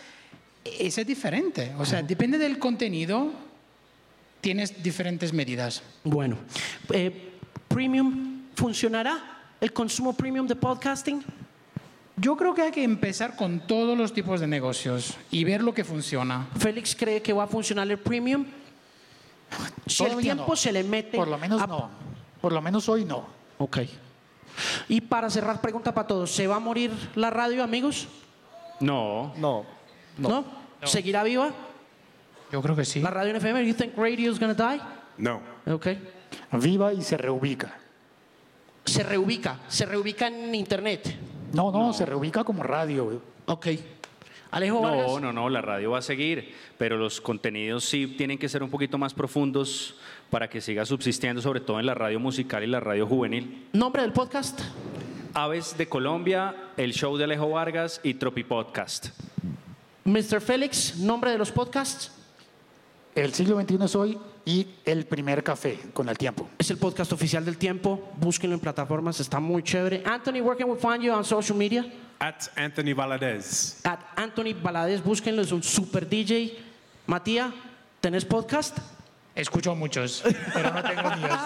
ese 0.64 1.02
es 1.02 1.08
diferente. 1.08 1.74
O 1.78 1.86
sea, 1.86 2.02
depende 2.02 2.38
del 2.38 2.60
contenido, 2.60 3.32
tienes 4.40 4.84
diferentes 4.84 5.34
medidas. 5.34 5.82
Bueno, 6.04 6.38
eh, 6.92 7.32
premium, 7.68 8.33
¿funcionará 8.56 9.20
el 9.62 9.72
consumo 9.74 10.14
premium 10.14 10.48
de 10.48 10.56
podcasting? 10.56 11.24
Yo 12.16 12.38
creo 12.38 12.54
que 12.54 12.62
hay 12.62 12.72
que 12.72 12.84
empezar 12.84 13.36
con 13.36 13.66
todos 13.66 13.98
los 13.98 14.14
tipos 14.14 14.40
de 14.40 14.48
negocios 14.48 15.18
y 15.32 15.44
ver 15.44 15.64
lo 15.64 15.74
que 15.74 15.84
funciona. 15.84 16.48
¿Félix 16.58 16.96
cree 16.96 17.22
que 17.22 17.34
va 17.34 17.44
a 17.44 17.48
funcionar 17.48 17.90
el 17.90 17.98
premium? 17.98 18.46
Si 19.88 20.04
el 20.04 20.18
tiempo 20.18 20.46
no. 20.50 20.56
se 20.56 20.72
le 20.72 20.84
mete... 20.84 21.18
Por 21.18 21.28
lo 21.28 21.38
menos 21.38 21.62
a- 21.62 21.68
no. 21.68 21.90
Por 22.42 22.52
lo 22.52 22.62
menos 22.62 22.88
hoy 22.90 23.06
no. 23.06 23.26
Ok. 23.58 23.80
Y 24.90 25.02
para 25.02 25.30
cerrar, 25.30 25.60
pregunta 25.62 25.94
para 25.94 26.06
todos. 26.08 26.32
¿Se 26.32 26.46
va 26.46 26.58
a 26.58 26.60
morir 26.60 26.92
la 27.16 27.30
radio, 27.32 27.64
amigos? 27.64 28.08
No, 28.80 29.34
No, 29.38 29.66
¿No? 30.18 30.44
¿Seguirá 30.84 31.24
viva 31.24 31.52
Yo 32.52 32.62
creo 32.62 32.76
que 32.76 32.84
sí. 32.86 33.00
la 33.00 33.10
radio 33.10 33.32
en 33.32 33.38
FM? 33.38 33.66
You 33.66 33.74
think 33.74 33.98
radio 33.98 34.32
is 34.32 34.40
gonna 34.40 34.54
die? 34.54 34.82
No. 35.18 35.42
Ok. 35.66 35.88
Viva 36.54 36.94
y 36.94 37.02
se 37.02 37.18
reubica. 37.18 37.76
Se 38.86 39.04
reubica, 39.04 39.60
se 39.68 39.86
reubica 39.86 40.28
en 40.28 40.54
internet. 40.54 41.16
No, 41.54 41.72
no, 41.72 41.94
se 41.94 42.06
reubica 42.06 42.44
como 42.44 42.64
radio. 42.64 43.22
Ok. 43.46 43.68
Alejo 44.52 44.82
Vargas. 44.82 45.08
no, 45.08 45.20
no, 45.20 45.34
no, 45.34 45.50
la 45.50 45.62
radio 45.62 45.92
va 45.92 45.98
a 45.98 46.02
seguir, 46.04 46.54
pero 46.78 46.96
los 46.96 47.20
contenidos 47.22 47.86
sí 47.86 48.06
tienen 48.06 48.38
que 48.38 48.48
ser 48.48 48.62
un 48.62 48.70
poquito 48.70 49.00
más 49.00 49.14
profundos 49.14 49.96
para 50.30 50.48
que 50.48 50.62
siga 50.62 50.86
subsistiendo, 50.86 51.42
sobre 51.42 51.60
todo 51.60 51.80
en 51.80 51.88
la 51.88 51.96
radio 51.96 52.20
musical 52.20 52.64
y 52.64 52.68
la 52.68 52.80
radio 52.80 53.08
juvenil. 53.08 53.68
Nombre 53.74 54.04
del 54.04 54.14
podcast. 54.14 54.62
Aves 55.34 55.76
de 55.76 55.88
Colombia, 55.90 56.56
el 56.78 56.94
show 56.94 57.18
de 57.18 57.24
Alejo 57.24 57.50
Vargas 57.50 58.00
y 58.04 58.14
Tropi 58.14 58.44
Podcast. 58.44 59.08
Mr. 60.06 60.40
Félix, 60.42 60.98
nombre 60.98 61.32
de 61.32 61.40
los 61.40 61.52
podcasts. 61.52 62.12
El 63.16 63.34
siglo 63.34 63.60
XXI 63.60 63.78
es 63.84 63.96
hoy 63.96 64.18
y 64.46 64.68
el 64.86 65.06
primer 65.06 65.44
café 65.44 65.80
con 65.94 66.10
el 66.10 66.18
tiempo. 66.18 66.50
Es 66.58 66.70
el 66.70 66.78
podcast 66.78 67.12
oficial 67.14 67.46
del 67.46 67.58
tiempo. 67.58 68.12
Búsquenlo 68.18 68.56
en 68.56 68.60
plataformas, 68.60 69.20
está 69.20 69.40
muy 69.40 69.64
chévere. 69.64 70.04
Anthony, 70.06 70.42
where 70.42 70.58
can 70.58 70.70
we 70.70 70.78
find 70.78 71.02
you 71.02 71.14
on 71.14 71.24
social 71.24 71.58
media? 71.58 71.86
At 72.20 72.48
Anthony 72.56 72.94
Valadez. 72.94 73.80
At 73.86 74.00
Anthony 74.16 74.54
Valadez, 74.54 75.02
búsquenlo, 75.04 75.42
es 75.42 75.52
un 75.52 75.64
super 75.64 76.08
DJ. 76.08 76.58
Matías, 77.08 77.54
¿tenés 78.02 78.26
podcast? 78.26 78.78
Escucho 79.36 79.74
muchos, 79.74 80.24
pero 80.54 80.72
no 80.72 80.84
tengo 80.84 81.10
míos. 81.18 81.40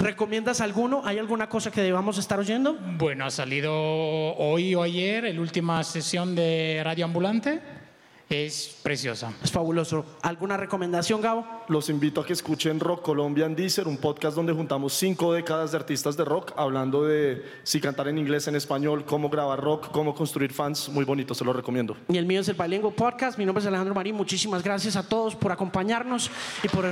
¿Recomiendas 0.00 0.60
alguno? 0.60 1.02
¿Hay 1.04 1.18
alguna 1.18 1.48
cosa 1.48 1.70
que 1.70 1.80
debamos 1.80 2.18
estar 2.18 2.40
oyendo? 2.40 2.74
Bueno, 2.98 3.24
ha 3.24 3.30
salido 3.30 3.72
hoy 3.72 4.74
o 4.74 4.82
ayer 4.82 5.32
la 5.32 5.40
última 5.40 5.84
sesión 5.84 6.34
de 6.34 6.80
Radio 6.82 7.04
Ambulante. 7.04 7.60
Es 8.28 8.78
preciosa. 8.82 9.32
Es 9.42 9.52
fabuloso. 9.52 10.04
¿Alguna 10.22 10.56
recomendación, 10.56 11.20
Gabo? 11.20 11.46
los 11.68 11.88
invito 11.88 12.20
a 12.20 12.26
que 12.26 12.32
escuchen 12.32 12.80
Rock 12.80 13.02
Colombia 13.02 13.46
en 13.46 13.54
Deezer, 13.54 13.88
un 13.88 13.96
podcast 13.96 14.36
donde 14.36 14.52
juntamos 14.52 14.92
cinco 14.94 15.32
décadas 15.32 15.72
de 15.72 15.78
artistas 15.78 16.16
de 16.16 16.24
rock 16.24 16.52
hablando 16.56 17.04
de 17.04 17.44
si 17.62 17.80
cantar 17.80 18.08
en 18.08 18.18
inglés, 18.18 18.48
en 18.48 18.56
español, 18.56 19.04
cómo 19.04 19.28
grabar 19.28 19.60
rock, 19.60 19.90
cómo 19.90 20.14
construir 20.14 20.52
fans. 20.52 20.88
Muy 20.88 21.04
bonito, 21.04 21.34
se 21.34 21.44
lo 21.44 21.52
recomiendo. 21.52 21.96
Y 22.08 22.18
el 22.18 22.26
mío 22.26 22.40
es 22.40 22.48
el 22.48 22.54
Bilingual 22.54 22.94
Podcast. 22.94 23.38
Mi 23.38 23.44
nombre 23.44 23.60
es 23.62 23.66
Alejandro 23.66 23.94
Marín. 23.94 24.14
Muchísimas 24.14 24.62
gracias 24.62 24.96
a 24.96 25.06
todos 25.08 25.34
por 25.36 25.52
acompañarnos 25.52 26.30
y 26.62 26.68
por 26.68 26.86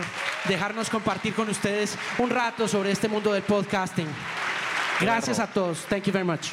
dejarnos 0.48 0.88
compartir 0.90 1.34
con 1.34 1.48
ustedes 1.48 1.96
un 2.18 2.30
rato 2.30 2.68
sobre 2.68 2.92
este 2.92 3.08
mundo 3.08 3.32
del 3.32 3.42
podcasting. 3.42 4.06
Gracias 5.00 5.38
a 5.38 5.46
todos. 5.46 5.84
Thank 5.86 6.04
you 6.04 6.12
very 6.12 6.26
much. 6.26 6.52